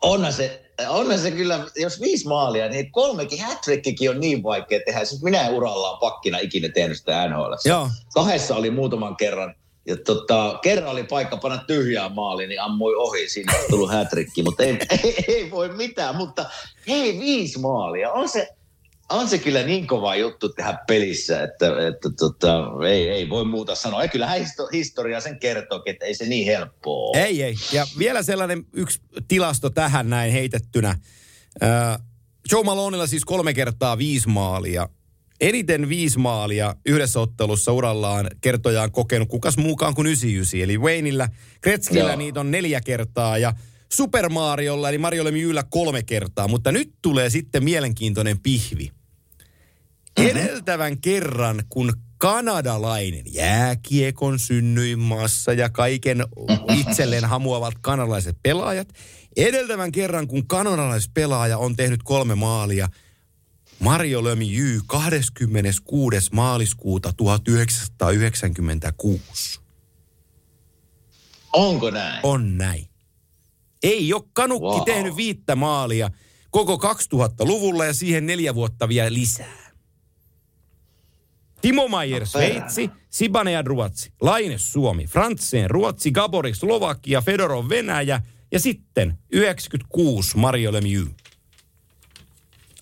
onhan 0.02 0.34
se, 0.34 0.62
onhan 0.88 1.20
se 1.20 1.32
kyllä, 1.32 1.66
jos 1.76 2.02
viisi 2.02 2.28
maalia, 2.28 2.70
niin 2.70 2.92
kolmekin 2.92 3.44
hat 3.44 3.66
on 4.10 4.20
niin 4.20 4.44
vaikea 4.44 4.80
tehdä. 4.86 5.06
Siis 5.06 5.24
minä 5.24 5.48
en 5.48 5.54
urallaan 5.54 6.00
pakkina 6.00 6.38
ikinä 6.40 6.70
tehnyt 6.70 6.98
sitä 6.98 7.28
NHL. 7.28 7.54
Joo. 7.66 7.90
Kahdessa 8.14 8.56
oli 8.56 8.72
muutaman 8.72 9.16
kerran. 9.16 9.56
Ja 9.86 9.98
tota, 9.98 10.60
kerran 10.62 10.92
oli 10.92 11.04
paikka 11.04 11.38
panna 11.38 11.58
tyhjää 11.58 12.10
maaliin, 12.10 12.50
niin 12.50 12.62
ammui 12.62 12.96
ohi. 12.96 13.30
Siinä 13.30 13.54
olisi 13.54 13.70
tullut 13.70 13.92
hätrikki, 13.92 14.44
mutta 14.44 14.64
ei, 14.64 14.78
ei, 15.04 15.26
ei, 15.28 15.52
voi 15.52 15.70
mitään. 15.70 16.16
Mutta 16.16 16.46
hei, 16.88 17.20
viisi 17.20 17.60
maalia. 17.60 18.12
On 18.12 18.30
se, 18.30 18.48
on 19.10 19.30
se 19.30 19.38
kyllä 19.38 19.64
niin 19.64 19.88
kova 19.88 20.16
juttu 20.16 20.50
tehdä 20.50 20.80
pelissä, 20.88 21.44
että, 21.44 21.88
että 21.88 22.10
tota, 22.20 22.64
ei, 22.88 23.10
ei 23.10 23.30
voi 23.30 23.46
muuta 23.46 23.76
sanoa. 23.76 24.02
Ja 24.02 24.08
kyllähän 24.08 24.40
histo- 24.40 24.70
historia 24.74 25.22
sen 25.22 25.40
kertoo, 25.40 25.84
että 25.86 26.06
ei 26.06 26.16
se 26.16 26.26
niin 26.26 26.46
helppoa 26.46 27.10
ole. 27.10 27.24
Ei, 27.26 27.44
ei. 27.44 27.56
Ja 27.74 27.88
vielä 28.00 28.24
sellainen 28.24 28.66
yksi 28.74 29.02
tilasto 29.28 29.70
tähän 29.70 30.10
näin 30.10 30.32
heitettynä. 30.32 30.90
Äh, 31.64 32.00
Joe 32.52 32.64
Malonella 32.64 33.08
siis 33.08 33.26
kolme 33.26 33.54
kertaa 33.54 33.98
viisi 33.98 34.30
maalia. 34.30 34.90
Eniten 35.42 35.90
viisi 35.90 36.20
maalia 36.20 36.76
yhdessä 36.86 37.20
ottelussa 37.20 37.72
urallaan 37.72 38.30
kertojaan 38.42 38.92
kokenut 38.92 39.30
kukas 39.30 39.58
muukaan 39.58 39.96
kuin 39.96 40.08
99. 40.08 40.60
Eli 40.60 40.78
Wayneillä, 40.78 41.30
Kretskillä 41.62 42.10
Joo. 42.10 42.16
niitä 42.16 42.40
on 42.40 42.52
neljä 42.52 42.82
kertaa 42.82 43.38
ja 43.38 43.54
Super 43.92 44.30
Mariolla 44.30 44.90
eli 44.90 44.98
Mario 44.98 45.24
Lemieuxllä 45.24 45.64
kolme 45.70 46.04
kertaa. 46.04 46.48
Mutta 46.48 46.72
nyt 46.72 46.94
tulee 47.02 47.30
sitten 47.30 47.64
mielenkiintoinen 47.64 48.40
pihvi. 48.40 48.92
Edeltävän 50.28 51.02
kerran, 51.02 51.64
kun 51.70 51.94
kanadalainen 52.18 53.24
jääkiekon 53.34 54.40
synnyinmaassa 54.40 55.54
ja 55.54 55.70
kaiken 55.70 56.24
itselleen 56.80 57.26
hamuavat 57.26 57.74
kanadalaiset 57.82 58.38
pelaajat, 58.44 58.88
edeltävän 59.38 59.92
kerran, 59.92 60.28
kun 60.28 60.48
kanadalaispelaaja 60.48 61.58
on 61.58 61.76
tehnyt 61.76 62.04
kolme 62.04 62.36
maalia, 62.36 62.90
Mario 63.80 64.24
Lemieux 64.24 64.84
26. 64.88 66.30
maaliskuuta 66.32 67.14
1996. 67.18 69.60
Onko 71.54 71.90
näin? 71.92 72.20
On 72.24 72.58
näin. 72.58 72.86
Ei 73.84 74.14
ole 74.14 74.24
kanukki 74.34 74.64
Wow. 74.66 74.76
wow. 74.76 74.86
tehnyt 74.86 75.16
viittä 75.16 75.56
maalia 75.56 76.10
koko 76.52 76.76
2000-luvulla 76.76 77.86
ja 77.86 77.94
siihen 77.94 78.26
neljä 78.26 78.56
vuotta 78.56 78.90
vielä 78.90 79.14
lisää. 79.14 79.69
Timo 81.62 81.88
Maier 81.88 82.20
No 82.20 82.26
Sveitsi, 82.26 82.90
Sibanead 83.10 83.68
Ruotsi, 83.68 84.12
Laine 84.22 84.58
Suomi, 84.58 85.08
Frantzen 85.08 85.70
Ruotsi, 85.70 86.12
Gaborik 86.12 86.56
Slovakia, 86.56 87.22
Fedorov 87.22 87.70
Venäjä 87.70 88.22
ja 88.52 88.60
sitten 88.60 89.18
96 89.32 90.38
Mario 90.38 90.74
Lemieux. 90.74 91.10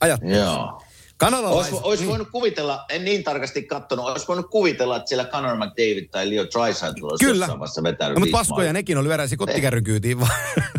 Ajattele. 0.01 0.37
Joo. 0.37 0.81
Kanadalais... 1.17 1.67
Olisi, 1.67 1.83
olisi 1.83 2.07
voinut 2.07 2.27
kuvitella, 2.31 2.85
en 2.89 3.05
niin 3.05 3.23
tarkasti 3.23 3.63
katsonut, 3.63 4.05
olisi 4.05 4.27
voinut 4.27 4.49
kuvitella, 4.49 4.97
että 4.97 5.09
siellä 5.09 5.25
Conor 5.25 5.55
McDavid 5.55 6.09
tai 6.09 6.29
Leo 6.29 6.45
Draisaitl 6.53 7.05
olisi 7.05 7.25
Kyllä. 7.25 7.45
jossain 7.45 7.59
vaiheessa 7.59 7.83
vetänyt 7.83 8.13
No, 8.13 8.19
mutta 8.19 8.37
paskoja 8.37 8.73
nekin 8.73 8.97
on 8.97 9.03
lyödään 9.03 9.29
se 9.29 9.37
kottikärryn 9.37 9.83
kyytiin 9.83 10.19
vaan. 10.19 10.31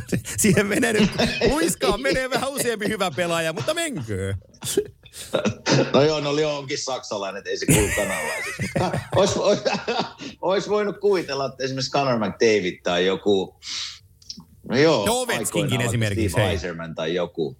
Siihen 0.38 0.66
menee 0.66 0.92
nyt, 0.92 1.10
luiskaan 1.50 2.02
menee 2.02 2.30
vähän 2.30 2.50
useampi 2.50 2.88
hyvä 2.88 3.10
pelaaja, 3.10 3.52
mutta 3.52 3.74
menkö. 3.74 4.34
No 5.94 6.02
joo, 6.02 6.20
no 6.20 6.36
Leo 6.36 6.58
onkin 6.58 6.78
saksalainen, 6.78 7.38
että 7.38 7.50
ei 7.50 7.56
se 7.56 7.66
kuulu 7.66 7.88
kanalaiseksi. 7.96 8.62
Olisi, 9.16 9.38
olisi, 9.38 9.62
olisi 10.40 10.70
voinut 10.70 10.98
kuvitella, 10.98 11.46
että 11.46 11.64
esimerkiksi 11.64 11.90
Conor 11.90 12.18
McDavid 12.18 12.80
tai 12.82 13.06
joku... 13.06 13.56
No 14.68 14.76
joo, 14.76 15.06
No 15.06 15.20
Ovechkinkin 15.20 15.80
esimerkiksi, 15.80 16.28
Steve. 16.28 16.50
Eiserman 16.50 16.94
tai 16.94 17.14
joku. 17.14 17.56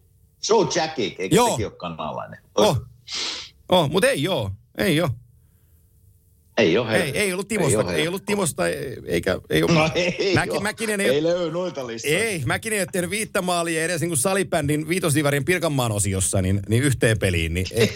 Joe 0.49 0.67
Jackie, 0.75 1.17
eikö 1.19 1.37
Joo. 1.37 1.51
sekin 1.51 1.67
ole 1.67 1.75
kanalainen? 1.75 2.41
Oh, 2.55 2.81
oh 3.69 3.91
mutta 3.91 4.09
ei 4.09 4.23
joo. 4.23 4.51
Ei 4.79 4.97
joo. 4.97 5.11
Ei 6.59 6.79
ole. 6.79 7.03
Ei, 7.03 7.11
ei 7.19 7.33
ollut 7.33 7.49
Timosta, 7.49 7.93
ei, 7.95 8.01
ei 8.01 8.09
ollut 8.09 8.25
Timosta, 8.27 8.69
ei- 8.69 8.97
eikä, 9.07 9.41
ei 9.51 9.63
ole. 9.63 9.73
No 9.73 9.91
ei, 9.95 10.35
Mäki, 10.35 10.51
oo. 10.51 10.61
Mäkinen 10.61 11.01
ei 11.01 11.09
ei, 11.11 11.23
löydy 11.23 11.51
noita 11.51 11.87
listoja. 11.87 12.19
ei, 12.25 12.43
Mäkinen 12.47 12.77
ei 12.77 12.83
ole 12.83 12.89
tehnyt 12.93 13.11
viittä 13.11 13.43
maalia 13.43 13.85
edes 13.85 14.01
niin 14.01 14.09
kuin 14.09 14.19
salibändin 14.19 14.89
viitosdivarin 14.89 15.45
Pirkanmaan 15.45 15.93
osiossa, 15.93 16.43
niin, 16.43 16.61
niin 16.69 16.83
yhteen 16.83 17.19
peliin, 17.19 17.55
niin 17.55 17.67
ei. 17.73 17.93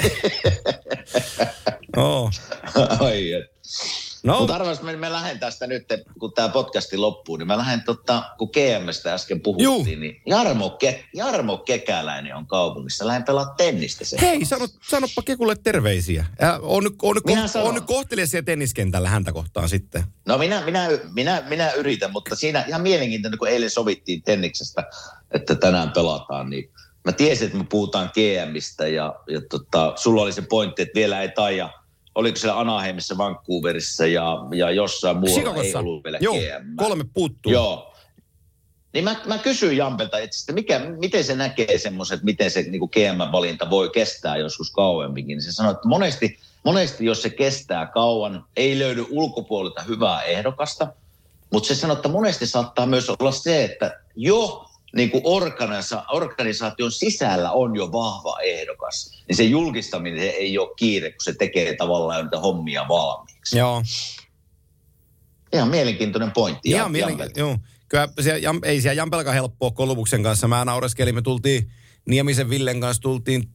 oh. 1.97 2.31
Ai, 3.01 3.33
et. 3.33 3.53
No. 4.25 4.39
Mutta 4.39 4.55
arvas, 4.55 4.83
me, 4.83 4.97
me 4.97 5.13
lähden 5.13 5.39
tästä 5.39 5.67
nyt, 5.67 5.87
kun 6.21 6.33
tämä 6.33 6.49
podcasti 6.49 6.97
loppuu, 6.97 7.37
niin 7.37 7.47
mä 7.47 7.59
lähden, 7.59 7.83
tota, 7.85 8.23
kun 8.39 8.51
GMstä 8.53 9.15
äsken 9.15 9.41
puhuttiin, 9.41 9.65
Juu. 9.65 9.85
niin 9.85 10.23
Jarmo, 10.27 10.71
Ke, 10.71 11.05
Jarmo 11.15 11.59
Kekäläinen 11.59 12.37
on 12.37 12.47
kaupungissa. 12.47 13.07
Lähden 13.07 13.25
pelaa 13.25 13.55
tennistä 13.57 14.05
sen. 14.05 14.19
Hei, 14.21 14.45
sano, 14.45 14.69
sanoppa 14.89 15.23
Kekulle 15.23 15.57
terveisiä. 15.57 16.27
Ja 16.41 16.59
on, 16.63 16.85
nyt- 16.85 16.95
on, 17.03 17.15
nyt 17.15 17.25
Minä 17.25 17.47
ko- 17.47 17.59
on 17.59 17.75
nyt 17.75 18.45
tenniskentällä 18.45 19.09
häntä 19.09 19.33
kohtaan 19.33 19.69
sitten. 19.69 20.05
No 20.27 20.39
minä, 20.39 20.65
minä, 20.65 20.89
minä, 21.13 21.43
minä 21.49 21.73
yritän, 21.73 22.13
mutta 22.13 22.37
siinä 22.37 22.65
ihan 22.69 22.83
mielenkiintoinen, 22.83 23.39
kun 23.39 23.49
eilen 23.49 23.71
sovittiin 23.71 24.23
tenniksestä, 24.23 24.85
että 25.31 25.55
tänään 25.55 25.91
pelataan, 25.93 26.51
niin 26.51 26.71
mä 27.05 27.13
tiesin, 27.13 27.47
että 27.47 27.59
me 27.59 27.65
puhutaan 27.71 28.11
GMistä 28.15 28.89
ja, 28.89 29.15
ja 29.29 29.41
tota, 29.51 29.93
sulla 29.97 30.23
oli 30.23 30.33
se 30.33 30.43
pointti, 30.43 30.83
että 30.83 30.95
vielä 30.95 31.23
ei 31.23 31.29
taida, 31.29 31.71
oliko 32.15 32.37
siellä 32.37 32.61
Anaheimissa, 32.61 33.19
Vancouverissa 33.19 34.07
ja, 34.07 34.37
ja 34.55 34.71
jossain 34.71 35.17
muualla 35.17 35.39
ei 35.39 35.45
Chicagossa. 35.45 35.79
ollut 35.79 36.05
vielä 36.05 36.19
Joo, 36.21 36.35
GM. 36.35 36.77
kolme 36.77 37.05
puuttuu. 37.15 37.53
Joo. 37.53 37.95
Niin 38.93 39.05
mä, 39.05 39.17
mä 39.27 39.39
kysyin 39.39 39.77
Jampelta, 39.77 40.19
että 40.19 40.53
mikä, 40.53 40.79
miten 40.79 41.25
se 41.25 41.37
näkee 41.37 41.79
semmoiset, 41.79 42.23
miten 42.23 42.51
se 42.51 42.63
niin 42.63 42.89
GM-valinta 42.93 43.71
voi 43.71 43.91
kestää 43.91 44.37
joskus 44.37 44.71
kauemminkin. 44.71 45.37
Niin 45.37 45.43
se 45.43 45.53
sanoi, 45.53 45.73
että 45.73 45.89
monesti, 45.89 46.39
monesti 46.65 47.05
jos 47.05 47.23
se 47.23 47.31
kestää 47.31 47.87
kauan, 47.87 48.45
ei 48.57 48.79
löydy 48.79 49.07
ulkopuolelta 49.11 49.83
hyvää 49.83 50.23
ehdokasta. 50.23 50.89
Mutta 51.53 51.67
se 51.67 51.75
sanoi, 51.75 51.97
että 51.97 52.09
monesti 52.09 52.47
saattaa 52.47 52.87
myös 52.87 53.11
olla 53.11 53.33
se, 53.33 53.65
että 53.65 54.01
jo 54.17 54.67
niin 54.97 55.11
kuin 55.11 55.23
organisa- 55.27 56.05
organisaation 56.13 56.93
sisällä 56.93 57.53
on 57.53 57.77
jo 57.77 57.93
vahva 57.93 58.41
ehdokas. 58.41 59.11
Niin 59.29 59.37
se 59.37 59.45
julkistaminen 59.45 60.31
ei 60.31 60.59
ole 60.59 60.71
kiire, 60.77 61.11
kun 61.11 61.23
se 61.23 61.33
tekee 61.35 61.77
tavallaan 61.77 62.25
niitä 62.25 62.39
hommia 62.39 62.89
valmiiksi. 62.89 63.59
Joo. 63.59 63.83
Ihan 65.53 65.69
mielenkiintoinen 65.69 66.31
pointti. 66.33 66.69
Ihan 66.69 66.79
Jampelta. 66.79 66.93
mielenkiintoista. 66.93 67.41
Joo. 67.41 67.59
Kyllä 67.89 68.09
siellä, 68.21 68.39
Jam, 68.39 68.61
ei 68.65 68.81
siellä 68.81 69.01
Jampelka 69.01 69.33
helppoa 69.33 69.71
Kolumuksen 69.71 70.23
kanssa. 70.23 70.49
Mä 70.49 70.65
naureskelin, 70.65 71.15
me 71.15 71.23
tultiin 71.23 71.71
Niemisen 72.09 72.51
Villen 72.51 72.81
kanssa, 72.81 73.03
tultiin 73.03 73.49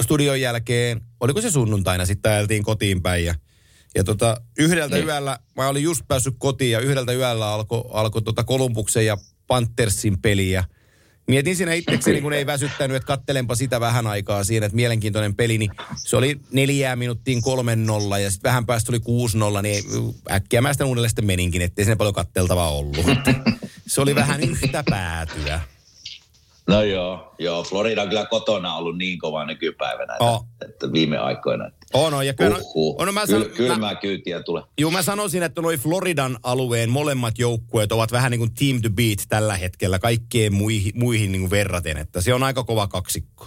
studion 0.00 0.40
jälkeen, 0.40 1.00
oliko 1.20 1.40
se 1.40 1.50
sunnuntaina, 1.50 2.06
sitten 2.06 2.32
ajeltiin 2.32 2.62
kotiin 2.62 3.02
päin 3.02 3.24
ja, 3.24 3.34
ja 3.94 4.04
tota, 4.04 4.40
yhdeltä 4.58 4.96
Niin. 4.96 5.06
yöllä, 5.06 5.38
mä 5.56 5.68
olin 5.68 5.82
just 5.82 6.02
päässyt 6.08 6.34
kotiin 6.38 6.70
ja 6.70 6.80
yhdeltä 6.80 7.12
yöllä 7.12 7.52
alkoi 7.52 7.84
alko 7.92 8.20
tota 8.20 8.44
Kolumbuksen 8.44 9.06
ja 9.06 9.16
Panthersin 9.48 10.18
peliä. 10.18 10.64
Mietin 11.28 11.56
siinä 11.56 11.72
itsekseni, 11.72 12.20
kun 12.20 12.32
ei 12.32 12.46
väsyttänyt, 12.46 12.96
että 12.96 13.06
kattelenpa 13.06 13.54
sitä 13.54 13.80
vähän 13.80 14.06
aikaa 14.06 14.44
siinä, 14.44 14.66
että 14.66 14.76
mielenkiintoinen 14.76 15.34
peli, 15.34 15.58
niin 15.58 15.70
se 15.96 16.16
oli 16.16 16.40
neljää 16.52 16.96
minuuttiin 16.96 17.42
kolmen 17.42 17.86
nolla 17.86 18.18
ja 18.18 18.30
sitten 18.30 18.48
vähän 18.48 18.66
päästä 18.66 18.92
oli 18.92 19.00
kuusi 19.00 19.38
nolla, 19.38 19.62
niin 19.62 19.84
äkkiä 20.30 20.60
mä 20.60 20.72
sitä 20.72 20.86
uudelleen 20.86 21.10
sitten 21.10 21.26
meninkin, 21.26 21.62
ettei 21.62 21.84
siinä 21.84 21.96
paljon 21.96 22.14
katteltavaa 22.14 22.70
ollut. 22.70 23.06
se 23.86 24.00
oli 24.00 24.14
vähän 24.14 24.40
yhtä 24.40 24.84
päätyä. 24.90 25.60
No 26.68 26.82
joo, 26.82 27.34
joo. 27.38 27.62
Florida 27.64 28.02
on 28.02 28.08
kyllä 28.08 28.26
kotona 28.26 28.74
ollut 28.74 28.98
niin 28.98 29.18
kova 29.18 29.44
nykypäivänä, 29.44 30.12
että, 30.14 30.24
Oh. 30.24 30.44
että 30.68 30.92
viime 30.92 31.18
aikoina. 31.18 31.66
Että 31.66 31.78
On, 31.94 32.14
on, 32.14 32.26
ja 32.26 32.34
kyllä, 32.34 32.58
uhuh. 32.58 32.96
on, 33.00 33.06
no 33.06 33.12
mä, 33.12 33.20
Kyl, 33.20 33.26
sanon, 33.26 33.48
mä, 33.50 33.56
kylmää 33.56 33.94
kyytiä 33.94 34.42
tulee. 34.42 34.62
Joo, 34.78 34.90
mä 34.90 35.02
sanoisin, 35.02 35.42
että 35.42 35.62
noi 35.62 35.76
Floridan 35.76 36.38
alueen 36.42 36.90
molemmat 36.90 37.38
joukkueet 37.38 37.92
ovat 37.92 38.12
vähän 38.12 38.30
niin 38.30 38.38
kuin 38.38 38.54
team 38.54 38.82
to 38.82 38.90
beat 38.90 39.18
tällä 39.28 39.56
hetkellä 39.56 39.98
kaikkeen 39.98 40.54
muihin, 40.54 40.92
muihin 40.94 41.32
niin 41.32 41.42
kuin 41.42 41.50
verraten, 41.50 41.96
että 41.96 42.20
se 42.20 42.34
on 42.34 42.42
aika 42.42 42.64
kova 42.64 42.86
kaksikko. 42.86 43.46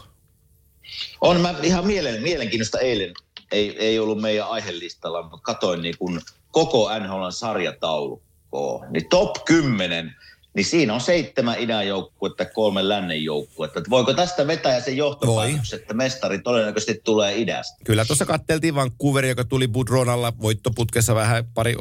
On 1.22 1.42
mä 1.42 1.56
ihan 1.64 1.88
mielen, 1.88 2.22
mielenkiintoista 2.22 2.80
eilen, 2.80 3.14
ei, 3.52 3.78
ei 3.78 4.00
ollut 4.00 4.22
meidän 4.22 4.48
aihelistalla, 4.50 5.22
mutta 5.22 5.38
katoin 5.44 5.82
niin 5.82 5.96
kun 6.00 6.22
koko 6.52 7.00
NHLn 7.00 7.32
sarjataulukkoa. 7.32 8.86
Niin 8.90 9.10
top 9.10 9.46
10, 9.46 10.16
niin 10.54 10.66
siinä 10.66 10.94
on 10.94 11.02
seitsemän 11.02 11.60
idän 11.60 11.88
joukkuetta, 11.88 12.46
kolme 12.46 12.90
lännen 12.90 13.24
joukkuetta. 13.24 13.80
Että 13.80 13.90
voiko 13.90 14.14
tästä 14.14 14.48
vetää 14.48 14.82
sen 14.82 14.98
johtopäätöksen, 14.98 15.80
että 15.80 15.94
mestari 15.94 16.40
todennäköisesti 16.40 17.02
tulee 17.04 17.38
idästä? 17.38 17.78
Kyllä 17.84 18.06
tuossa 18.06 18.26
katteltiin 18.26 18.76
Vancouver, 18.76 19.26
joka 19.26 19.44
tuli 19.46 19.68
Budronalla 19.68 20.34
voittoputkessa 20.42 21.16
vähän 21.16 21.46
pari, 21.54 21.76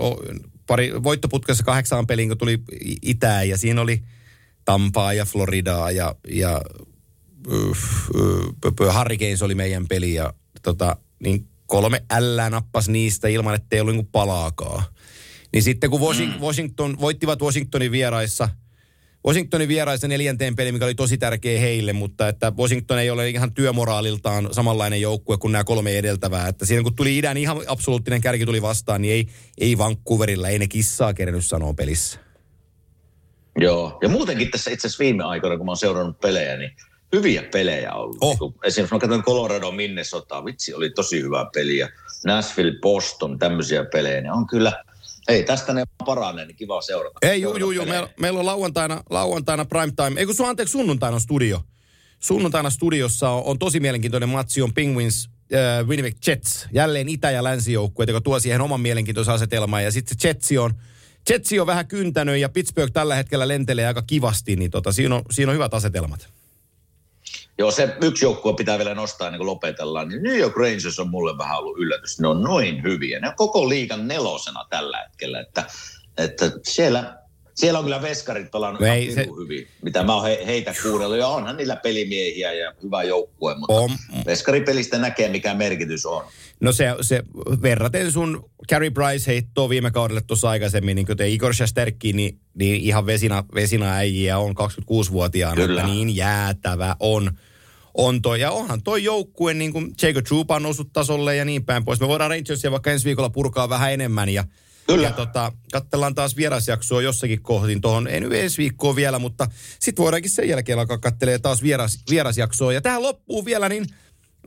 pari 0.67 1.03
voittoputkessa 1.03 1.65
kahdeksaan 1.65 2.07
peliin, 2.07 2.29
kun 2.29 2.39
tuli 2.39 2.59
itään 3.03 3.49
ja 3.49 3.59
siinä 3.59 3.81
oli 3.81 4.03
Tampaa 4.65 5.13
ja 5.13 5.25
Floridaa 5.25 5.91
ja, 5.91 6.15
ja 6.29 6.61
yff, 7.51 7.83
Hurricanes 8.99 9.43
oli 9.43 9.55
meidän 9.55 9.89
peli 9.89 10.15
ja 10.15 10.33
tota, 10.63 10.97
niin 11.19 11.49
kolme 11.67 12.03
L 12.19 12.51
nappas 12.51 12.89
niistä 12.89 13.29
ilman, 13.29 13.55
että 13.55 13.77
ei 13.77 13.81
ollut 13.81 13.95
niin 13.95 14.09
palaakaan. 14.13 14.83
Niin 15.53 15.63
sitten 15.63 15.91
kun 15.91 16.01
Washington, 16.01 16.41
Washington 16.41 17.01
voittivat 17.01 17.43
Washingtonin 17.43 17.93
vieraissa, 17.93 18.49
Washingtonin 19.27 19.69
vieraissa 19.69 20.09
neljänteen 20.09 20.57
peli, 20.57 20.73
mikä 20.73 20.85
oli 20.85 20.95
tosi 20.95 21.19
tärkeä 21.19 21.61
heille, 21.61 21.93
mutta 21.93 22.29
että 22.29 22.53
Washington 22.59 22.99
ei 22.99 23.11
ole 23.11 23.29
ihan 23.29 23.55
työmoraaliltaan 23.55 24.49
samanlainen 24.53 25.01
joukkue 25.01 25.39
kuin 25.39 25.53
nämä 25.53 25.65
kolme 25.65 25.99
edeltävää. 25.99 26.49
Että 26.49 26.67
siinä 26.67 26.83
kun 26.83 26.97
tuli 26.97 27.19
idän 27.19 27.37
ihan 27.37 27.61
absoluuttinen 27.67 28.21
kärki 28.21 28.47
tuli 28.47 28.63
vastaan, 28.63 29.03
niin 29.03 29.15
ei, 29.15 29.27
ei 29.59 29.79
Vancouverilla, 29.79 30.49
ei 30.49 30.59
ne 30.59 30.69
kissaa 30.69 31.15
kerennyt 31.15 31.47
sanoa 31.47 31.75
pelissä. 31.75 32.19
Joo, 33.59 33.99
ja 34.03 34.09
muutenkin 34.09 34.51
tässä 34.51 34.71
itse 34.71 34.87
asiassa 34.87 35.05
viime 35.05 35.25
aikoina, 35.25 35.57
kun 35.57 35.67
mä 35.67 35.71
oon 35.71 35.77
seurannut 35.77 36.21
pelejä, 36.21 36.57
niin 36.57 36.71
hyviä 37.13 37.43
pelejä 37.43 37.93
on 37.93 38.01
ollut. 38.01 38.17
Oh. 38.21 38.39
Kun 38.39 38.55
Esimerkiksi 38.65 38.95
mä 38.95 38.99
katsoin 39.01 39.23
Colorado 39.23 39.73
Minnesota, 39.73 40.45
vitsi 40.45 40.75
oli 40.75 40.91
tosi 40.91 41.23
hyvä 41.23 41.47
peli, 41.55 41.79
ja 41.79 41.89
Nashville 42.25 42.79
Boston, 42.81 43.39
tämmöisiä 43.39 43.85
pelejä, 43.85 44.21
niin 44.21 44.33
on 44.33 44.47
kyllä, 44.47 44.85
ei 45.31 45.45
tästä 45.45 45.73
ne 45.75 45.85
paranee, 46.05 46.47
niin 46.47 46.57
kiva 46.57 46.83
seurata. 46.83 47.19
Ei, 47.23 47.41
juu, 47.41 47.57
juu, 47.57 47.71
juu. 47.71 47.87
Meillä, 47.87 48.09
meillä 48.21 48.41
on 48.41 48.47
lauantaina, 48.47 49.03
lauantaina 49.11 49.65
prime 49.65 49.93
time. 49.97 50.21
Ei 50.21 50.27
kun 50.27 50.35
sun 50.35 50.49
anteeksi, 50.49 50.73
sunnuntaina 50.73 51.15
on 51.15 51.21
studio. 51.21 51.63
Sunnuntaina 52.21 52.71
studiossa 52.71 53.31
on, 53.31 53.43
on 53.45 53.59
tosi 53.59 53.81
mielenkiintoinen 53.81 54.29
matsi, 54.29 54.63
on 54.63 54.75
Penguins 54.75 55.31
äh, 55.55 55.87
Winnipeg 55.87 56.17
Jets. 56.27 56.67
Jälleen 56.73 57.09
itä- 57.09 57.31
ja 57.31 57.45
länsijoukkueet, 57.45 58.09
joka 58.09 58.21
tuo 58.21 58.41
siihen 58.41 58.61
oman 58.61 58.81
mielenkiintoisen 58.81 59.35
asetelman. 59.35 59.85
Ja 59.85 59.91
sitten 59.93 60.17
se 60.19 60.29
Jetsi 60.29 60.59
on, 60.59 60.75
Jetsi 61.31 61.61
on 61.61 61.67
vähän 61.67 61.87
kyntänyt 61.89 62.39
ja 62.39 62.49
Pittsburgh 62.49 62.93
tällä 62.93 63.15
hetkellä 63.15 63.49
lentelee 63.49 63.87
aika 63.87 64.03
kivasti, 64.03 64.57
niin 64.57 64.71
tota, 64.71 64.93
siinä, 64.93 65.15
on, 65.15 65.23
siinä 65.31 65.51
on 65.51 65.55
hyvät 65.55 65.75
asetelmat. 65.75 66.29
Joo, 67.61 67.71
se 67.71 67.97
yksi 68.03 68.25
joukkue 68.25 68.55
pitää 68.55 68.79
vielä 68.79 68.95
nostaa 68.95 69.29
ennen 69.29 69.39
kuin 69.39 69.47
lopetellaan. 69.47 70.09
Niin 70.09 70.23
New 70.23 70.37
York 70.39 70.57
Rangers 70.57 70.99
on 70.99 71.11
mulle 71.11 71.39
vähän 71.39 71.59
ollut 71.59 71.79
yllätys. 71.79 72.21
Ne 72.21 72.29
on 72.29 72.43
noin 72.43 72.83
hyviä. 72.83 73.21
Ne 73.21 73.29
on 73.29 73.35
koko 73.37 73.69
liigan 73.69 74.09
nelosena 74.09 74.67
tällä 74.71 74.99
hetkellä. 75.03 75.41
Että, 75.41 75.65
että 76.19 76.53
siellä, 76.63 77.19
siellä 77.55 77.79
on 77.79 77.85
kyllä 77.85 78.03
veskarit 78.03 78.51
pelannut 78.51 78.81
No 78.81 78.87
ihan 78.87 78.99
ei, 78.99 79.13
se- 79.13 79.27
hyvin. 79.43 79.69
Mitä 79.83 80.03
mä 80.03 80.15
oon 80.15 80.25
he, 80.25 80.43
heitä 80.47 80.75
kuunnellut. 80.83 81.19
Ja 81.19 81.27
onhan 81.27 81.57
niillä 81.57 81.77
pelimiehiä 81.77 82.53
ja 82.53 82.75
hyvä 82.83 83.03
joukkue. 83.03 83.55
Mutta 83.55 83.75
On. 83.75 83.91
veskaripelistä 84.27 84.99
näkee, 84.99 85.29
mikä 85.29 85.55
merkitys 85.55 86.07
on. 86.07 86.25
No 86.61 86.73
se, 86.73 86.95
se 87.01 87.23
verraten 87.63 88.13
sun 88.13 88.51
Carey 88.71 88.91
Price 88.91 89.27
heittoa 89.27 89.69
viime 89.69 89.91
kaudelle 89.91 90.21
tuossa 90.21 90.51
aikaisemmin, 90.51 90.95
niin 90.95 91.07
kuin 91.07 91.17
te 91.19 91.29
Igor 91.29 91.55
Shasterkin, 91.55 92.17
niin, 92.17 92.41
niin 92.55 92.81
ihan 92.81 93.07
vesina, 93.07 93.45
vesina 93.55 93.93
äijiä 93.95 94.39
on 94.39 94.55
26-vuotiaana, 94.57 95.55
Kyllä. 95.57 95.81
että 95.81 95.93
niin 95.93 96.17
jäätävä 96.17 96.97
on. 97.01 97.31
On 97.95 98.23
toi, 98.23 98.41
ja 98.41 98.51
onhan 98.51 98.83
toi 98.83 99.05
joukkue, 99.05 99.55
niin 99.55 99.73
kuin 99.73 99.95
Jacob 100.03 100.25
Trouba 100.25 100.57
on 100.57 100.63
noussut 100.63 100.93
tasolle 100.93 101.37
ja 101.37 101.45
niin 101.45 101.65
päin 101.65 101.85
pois. 101.85 102.01
Me 102.01 102.09
voidaan 102.09 102.31
Rangersia 102.31 102.71
vaikka 102.71 102.91
ensi 102.91 103.05
viikolla 103.05 103.31
purkaa 103.31 103.69
vähän 103.69 103.93
enemmän 103.93 104.29
ja, 104.29 104.45
Kyllä. 104.87 105.09
ja 105.09 105.13
tota, 105.13 105.53
katsellaan 105.73 106.15
taas 106.15 106.37
vierasjaksoa 106.37 107.03
jossakin 107.03 107.43
kohtiin 107.43 107.81
tuohon, 107.81 108.07
ei 108.07 108.21
nyt 108.21 108.33
ensi 108.33 108.59
viikkoa 108.59 108.97
vielä, 108.97 109.19
mutta 109.19 109.47
sitten 109.79 110.03
voidaankin 110.03 110.31
sen 110.31 110.49
jälkeen 110.49 110.79
alkaa 110.79 110.99
kattelee 110.99 111.39
taas 111.39 111.63
vieras, 111.63 111.99
vierasjaksoa. 112.11 112.73
Ja 112.73 112.81
tähän 112.81 113.03
loppuu 113.03 113.45
vielä, 113.45 113.69
niin 113.69 113.87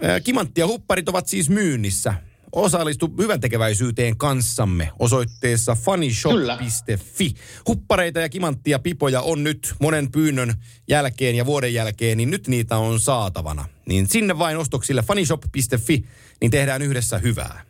äh, 0.03 0.21
Kimantti 0.23 0.61
ja 0.61 0.67
Hupparit 0.67 1.09
ovat 1.09 1.27
siis 1.27 1.49
myynnissä. 1.49 2.13
Osallistu 2.53 3.13
hyvän 3.17 3.39
tekeväisyyteen 3.39 4.17
kanssamme 4.17 4.91
osoitteessa 4.99 5.75
funnyshop.fi. 5.75 7.33
Huppareita 7.67 8.19
ja 8.19 8.29
kimanttia 8.29 8.79
pipoja 8.79 9.21
on 9.21 9.43
nyt 9.43 9.73
monen 9.79 10.11
pyynnön 10.11 10.53
jälkeen 10.87 11.35
ja 11.35 11.45
vuoden 11.45 11.73
jälkeen, 11.73 12.17
niin 12.17 12.31
nyt 12.31 12.47
niitä 12.47 12.77
on 12.77 12.99
saatavana. 12.99 13.65
Niin 13.85 14.07
sinne 14.07 14.39
vain 14.39 14.57
ostoksille 14.57 15.01
funnyshop.fi, 15.01 16.05
niin 16.41 16.51
tehdään 16.51 16.81
yhdessä 16.81 17.17
hyvää. 17.17 17.61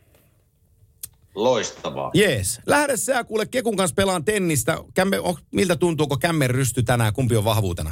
Loistavaa. 1.36 2.12
Jees. 2.14 2.62
Lähde 2.66 2.98
sä 2.98 3.24
kuule 3.24 3.46
Kekun 3.46 3.78
kanssa 3.78 3.96
pelaan 3.96 4.26
tennistä. 4.26 4.78
Kämme, 4.94 5.20
oh, 5.20 5.40
miltä 5.52 5.76
tuntuu, 5.76 6.08
kun 6.08 6.20
kämmen 6.20 6.50
rysty 6.50 6.84
tänään? 6.84 7.14
Kumpi 7.14 7.36
on 7.36 7.44
vahvuutena? 7.44 7.92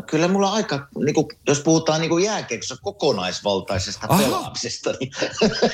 No 0.00 0.04
kyllä 0.06 0.28
mulla 0.28 0.52
aika, 0.52 0.88
niin 1.04 1.14
kuin, 1.14 1.26
jos 1.48 1.60
puhutaan 1.60 2.00
niin 2.00 2.24
jääkeikossa 2.24 2.76
kokonaisvaltaisesta 2.82 4.06
Aha. 4.08 4.22
pelaamisesta, 4.22 4.94
niin 5.00 5.12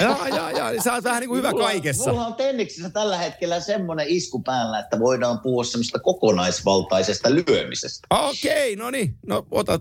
Jaa, 0.00 0.28
jaa, 0.28 0.50
jaa. 0.50 0.70
Niin 0.70 0.82
Sä 0.82 0.92
oot 0.92 1.04
vähän 1.04 1.20
niin 1.20 1.28
kuin 1.28 1.38
hyvä 1.38 1.50
mulla, 1.50 1.64
kaikessa. 1.64 2.10
Mulla 2.10 2.26
on 2.26 2.34
tenniksissä 2.34 2.90
tällä 2.90 3.18
hetkellä 3.18 3.60
semmoinen 3.60 4.06
isku 4.08 4.42
päällä, 4.42 4.78
että 4.78 4.98
voidaan 4.98 5.40
puhua 5.40 5.64
semmoista 5.64 5.98
kokonaisvaltaisesta 5.98 7.28
lyömisestä. 7.30 8.06
Okei, 8.10 8.76
no 8.76 8.90
niin. 8.90 9.16
No 9.26 9.46
ota, 9.50 9.80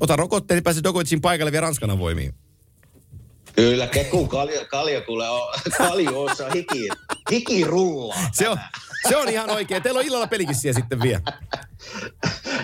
ota 0.00 0.16
rokotteen, 0.16 0.56
niin 0.56 0.64
pääset 0.64 0.84
Dokovicin 0.84 1.20
paikalle 1.20 1.52
vielä 1.52 1.64
Ranskanan 1.64 1.98
voimiin. 1.98 2.34
Kyllä, 3.56 3.86
keku 3.86 4.26
kaljo, 4.26 4.64
kaljo 4.70 5.02
kuule 5.02 5.28
on, 5.28 5.48
kaljo 5.78 6.26
hiki, 6.54 6.88
hiki 7.30 7.64
rullaa. 7.64 8.30
Se 8.32 8.48
on, 8.48 8.58
se 9.08 9.16
on 9.16 9.28
ihan 9.28 9.50
oikein. 9.50 9.82
Teillä 9.82 9.98
on 9.98 10.06
illalla 10.06 10.26
pelikissiä 10.26 10.72
sitten 10.72 11.02
vielä. 11.02 11.22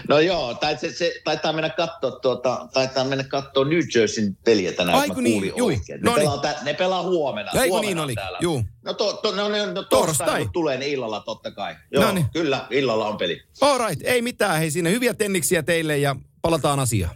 No 0.08 0.18
joo, 0.20 0.54
tai 0.54 0.78
se, 0.78 0.92
se, 0.92 1.20
taitaa 1.24 1.52
mennä 1.52 1.70
katsoa 1.70 2.10
tuota, 2.10 2.68
taitaa 2.72 3.04
mennä 3.04 3.24
katsoa 3.24 3.64
New 3.64 3.78
Jerseyn 3.94 4.36
peliä 4.44 4.72
tänään, 4.72 4.98
Ai 4.98 5.06
jos 5.06 5.14
kun 5.14 5.22
mä 5.22 5.28
niin, 5.28 5.34
kuulin 5.42 5.58
juu. 5.58 5.66
oikein. 5.66 6.00
Ne, 6.00 6.10
No 6.10 6.16
niin. 6.16 6.20
pelaa, 6.24 6.38
tä, 6.38 6.56
ne 6.62 6.74
pelaa 6.74 7.02
huomenna. 7.02 7.52
Eikö 7.52 7.66
huomenna 7.68 7.88
niin 7.88 7.98
oli? 7.98 8.14
Täällä. 8.14 8.38
Juu. 8.40 8.64
No, 8.84 8.94
to, 8.94 9.12
to, 9.12 9.34
no, 9.36 9.48
no, 9.48 9.72
no 9.72 9.82
Torstai. 9.82 10.42
kun 10.42 10.52
tulee, 10.52 10.76
niin 10.78 10.92
illalla 10.92 11.20
totta 11.20 11.50
kai. 11.50 11.76
Joo, 11.90 12.04
No 12.04 12.12
niin. 12.12 12.26
kyllä, 12.32 12.66
illalla 12.70 13.08
on 13.08 13.16
peli. 13.18 13.42
All 13.60 13.78
right, 13.88 14.02
ei 14.04 14.22
mitään. 14.22 14.58
Hei, 14.58 14.70
sinne 14.70 14.90
hyviä 14.90 15.14
tenniksiä 15.14 15.62
teille 15.62 15.98
ja 15.98 16.16
palataan 16.42 16.80
asiaan. 16.80 17.14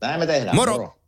Näin 0.00 0.20
me 0.20 0.26
tehdään. 0.26 0.56
Moro. 0.56 0.98